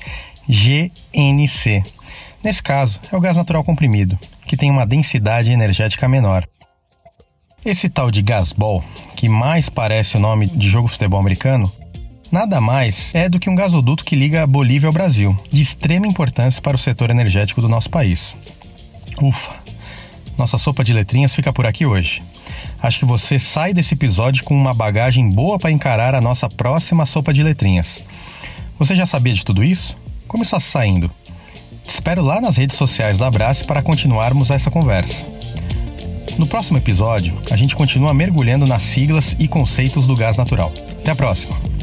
GNC. 0.48 1.84
Nesse 2.44 2.62
caso, 2.62 3.00
é 3.12 3.16
o 3.16 3.20
gás 3.20 3.38
natural 3.38 3.64
comprimido, 3.64 4.18
que 4.48 4.58
tem 4.58 4.72
uma 4.72 4.86
densidade 4.86 5.52
energética 5.52 6.08
menor. 6.08 6.48
Esse 7.64 7.90
tal 7.90 8.12
de 8.12 8.22
gasbol, 8.22 8.84
que 9.16 9.28
mais 9.28 9.70
parece 9.70 10.18
o 10.18 10.20
nome 10.20 10.48
de 10.48 10.70
jogo 10.70 10.88
futebol 10.88 11.20
americano, 11.20 11.72
nada 12.32 12.62
mais 12.62 13.14
é 13.16 13.28
do 13.28 13.40
que 13.40 13.50
um 13.50 13.56
gasoduto 13.56 14.04
que 14.04 14.16
liga 14.16 14.44
a 14.44 14.48
Bolívia 14.48 14.88
ao 14.88 14.94
Brasil, 14.94 15.36
de 15.52 15.62
extrema 15.62 16.06
importância 16.06 16.62
para 16.62 16.76
o 16.76 16.80
setor 16.80 17.10
energético 17.10 17.62
do 17.62 17.70
nosso 17.70 17.90
país. 17.90 18.36
Ufa! 19.20 19.65
Nossa 20.38 20.58
sopa 20.58 20.84
de 20.84 20.94
letrinhas 20.94 21.34
fica 21.34 21.54
por 21.54 21.66
aqui 21.66 21.86
hoje. 21.86 22.22
Acho 22.82 23.00
que 23.00 23.06
você 23.06 23.40
sai 23.40 23.74
desse 23.74 23.94
episódio 23.94 24.44
com 24.44 24.54
uma 24.54 24.74
bagagem 24.74 25.30
boa 25.30 25.58
para 25.58 25.72
encarar 25.72 26.14
a 26.14 26.22
nossa 26.22 26.50
próxima 26.50 27.06
sopa 27.06 27.34
de 27.34 27.42
letrinhas. 27.42 28.04
Você 28.78 28.96
já 28.96 29.06
sabia 29.06 29.34
de 29.34 29.46
tudo 29.46 29.64
isso? 29.64 29.98
Como 30.28 30.44
está 30.44 30.60
saindo? 30.60 31.10
Te 31.84 31.90
espero 31.90 32.22
lá 32.22 32.42
nas 32.42 32.58
redes 32.58 32.78
sociais 32.78 33.18
da 33.18 33.28
Abrace 33.28 33.64
para 33.64 33.82
continuarmos 33.82 34.50
essa 34.50 34.70
conversa. 34.70 35.26
No 36.38 36.46
próximo 36.46 36.78
episódio, 36.78 37.38
a 37.50 37.56
gente 37.56 37.76
continua 37.76 38.14
mergulhando 38.14 38.66
nas 38.66 38.82
siglas 38.82 39.36
e 39.40 39.48
conceitos 39.48 40.06
do 40.06 40.16
gás 40.16 40.36
natural. 40.36 40.72
Até 41.00 41.12
a 41.12 41.16
próxima! 41.16 41.75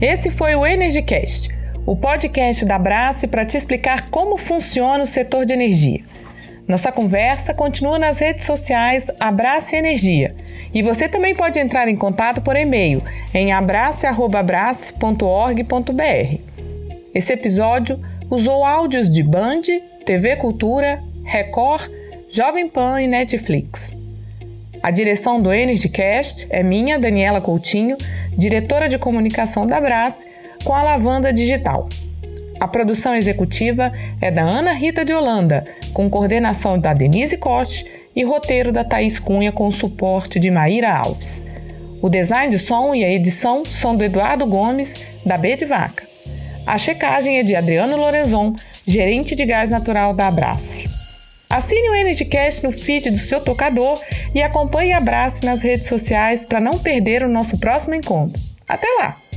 Esse 0.00 0.30
foi 0.30 0.54
o 0.54 0.64
EnergyCast, 0.64 1.50
o 1.84 1.96
podcast 1.96 2.64
da 2.64 2.76
Abrace 2.76 3.26
para 3.26 3.44
te 3.44 3.56
explicar 3.56 4.08
como 4.10 4.38
funciona 4.38 5.02
o 5.02 5.06
setor 5.06 5.44
de 5.44 5.52
energia. 5.52 6.04
Nossa 6.68 6.92
conversa 6.92 7.52
continua 7.52 7.98
nas 7.98 8.20
redes 8.20 8.46
sociais 8.46 9.06
Abrace 9.18 9.74
Energia 9.74 10.36
e 10.72 10.82
você 10.82 11.08
também 11.08 11.34
pode 11.34 11.58
entrar 11.58 11.88
em 11.88 11.96
contato 11.96 12.40
por 12.40 12.54
e-mail 12.54 13.02
em 13.34 13.50
abrace.abrace.org.br. 13.50 16.42
Esse 17.12 17.32
episódio 17.32 18.00
usou 18.30 18.64
áudios 18.64 19.10
de 19.10 19.24
Band, 19.24 19.62
TV 20.06 20.36
Cultura, 20.36 21.02
Record, 21.24 21.90
Jovem 22.28 22.68
Pan 22.68 23.02
e 23.02 23.08
Netflix. 23.08 23.92
A 24.80 24.92
direção 24.92 25.42
do 25.42 25.52
EnergyCast 25.52 26.46
é 26.50 26.62
minha, 26.62 27.00
Daniela 27.00 27.40
Coutinho, 27.40 27.96
diretora 28.38 28.88
de 28.88 28.96
comunicação 28.96 29.66
da 29.66 29.78
Abrace, 29.78 30.24
com 30.64 30.72
a 30.72 30.82
Lavanda 30.82 31.32
Digital. 31.32 31.88
A 32.60 32.68
produção 32.68 33.14
executiva 33.14 33.92
é 34.20 34.30
da 34.30 34.42
Ana 34.42 34.72
Rita 34.72 35.04
de 35.04 35.12
Holanda, 35.12 35.66
com 35.92 36.08
coordenação 36.08 36.78
da 36.78 36.94
Denise 36.94 37.36
Cote 37.36 37.84
e 38.14 38.22
roteiro 38.24 38.72
da 38.72 38.84
Thaís 38.84 39.18
Cunha 39.18 39.50
com 39.50 39.70
suporte 39.72 40.38
de 40.38 40.50
Maíra 40.50 40.92
Alves. 40.92 41.42
O 42.00 42.08
design 42.08 42.50
de 42.50 42.58
som 42.60 42.94
e 42.94 43.04
a 43.04 43.10
edição 43.10 43.64
são 43.64 43.96
do 43.96 44.04
Eduardo 44.04 44.46
Gomes, 44.46 44.94
da 45.26 45.36
B 45.36 45.56
de 45.56 45.64
Vaca. 45.64 46.06
A 46.64 46.78
checagem 46.78 47.38
é 47.38 47.42
de 47.42 47.56
Adriano 47.56 47.96
Lorenzon, 47.96 48.54
gerente 48.86 49.34
de 49.34 49.44
gás 49.44 49.70
natural 49.70 50.14
da 50.14 50.28
Abrace. 50.28 50.97
Assine 51.50 51.88
o 51.88 51.94
Energycast 51.94 52.62
no 52.62 52.70
feed 52.70 53.10
do 53.10 53.18
seu 53.18 53.40
tocador 53.40 53.98
e 54.34 54.42
acompanhe 54.42 54.92
a 54.92 54.98
Abrace 54.98 55.44
nas 55.44 55.62
redes 55.62 55.88
sociais 55.88 56.44
para 56.44 56.60
não 56.60 56.78
perder 56.78 57.22
o 57.22 57.28
nosso 57.28 57.58
próximo 57.58 57.94
encontro. 57.94 58.40
Até 58.68 58.86
lá! 58.98 59.27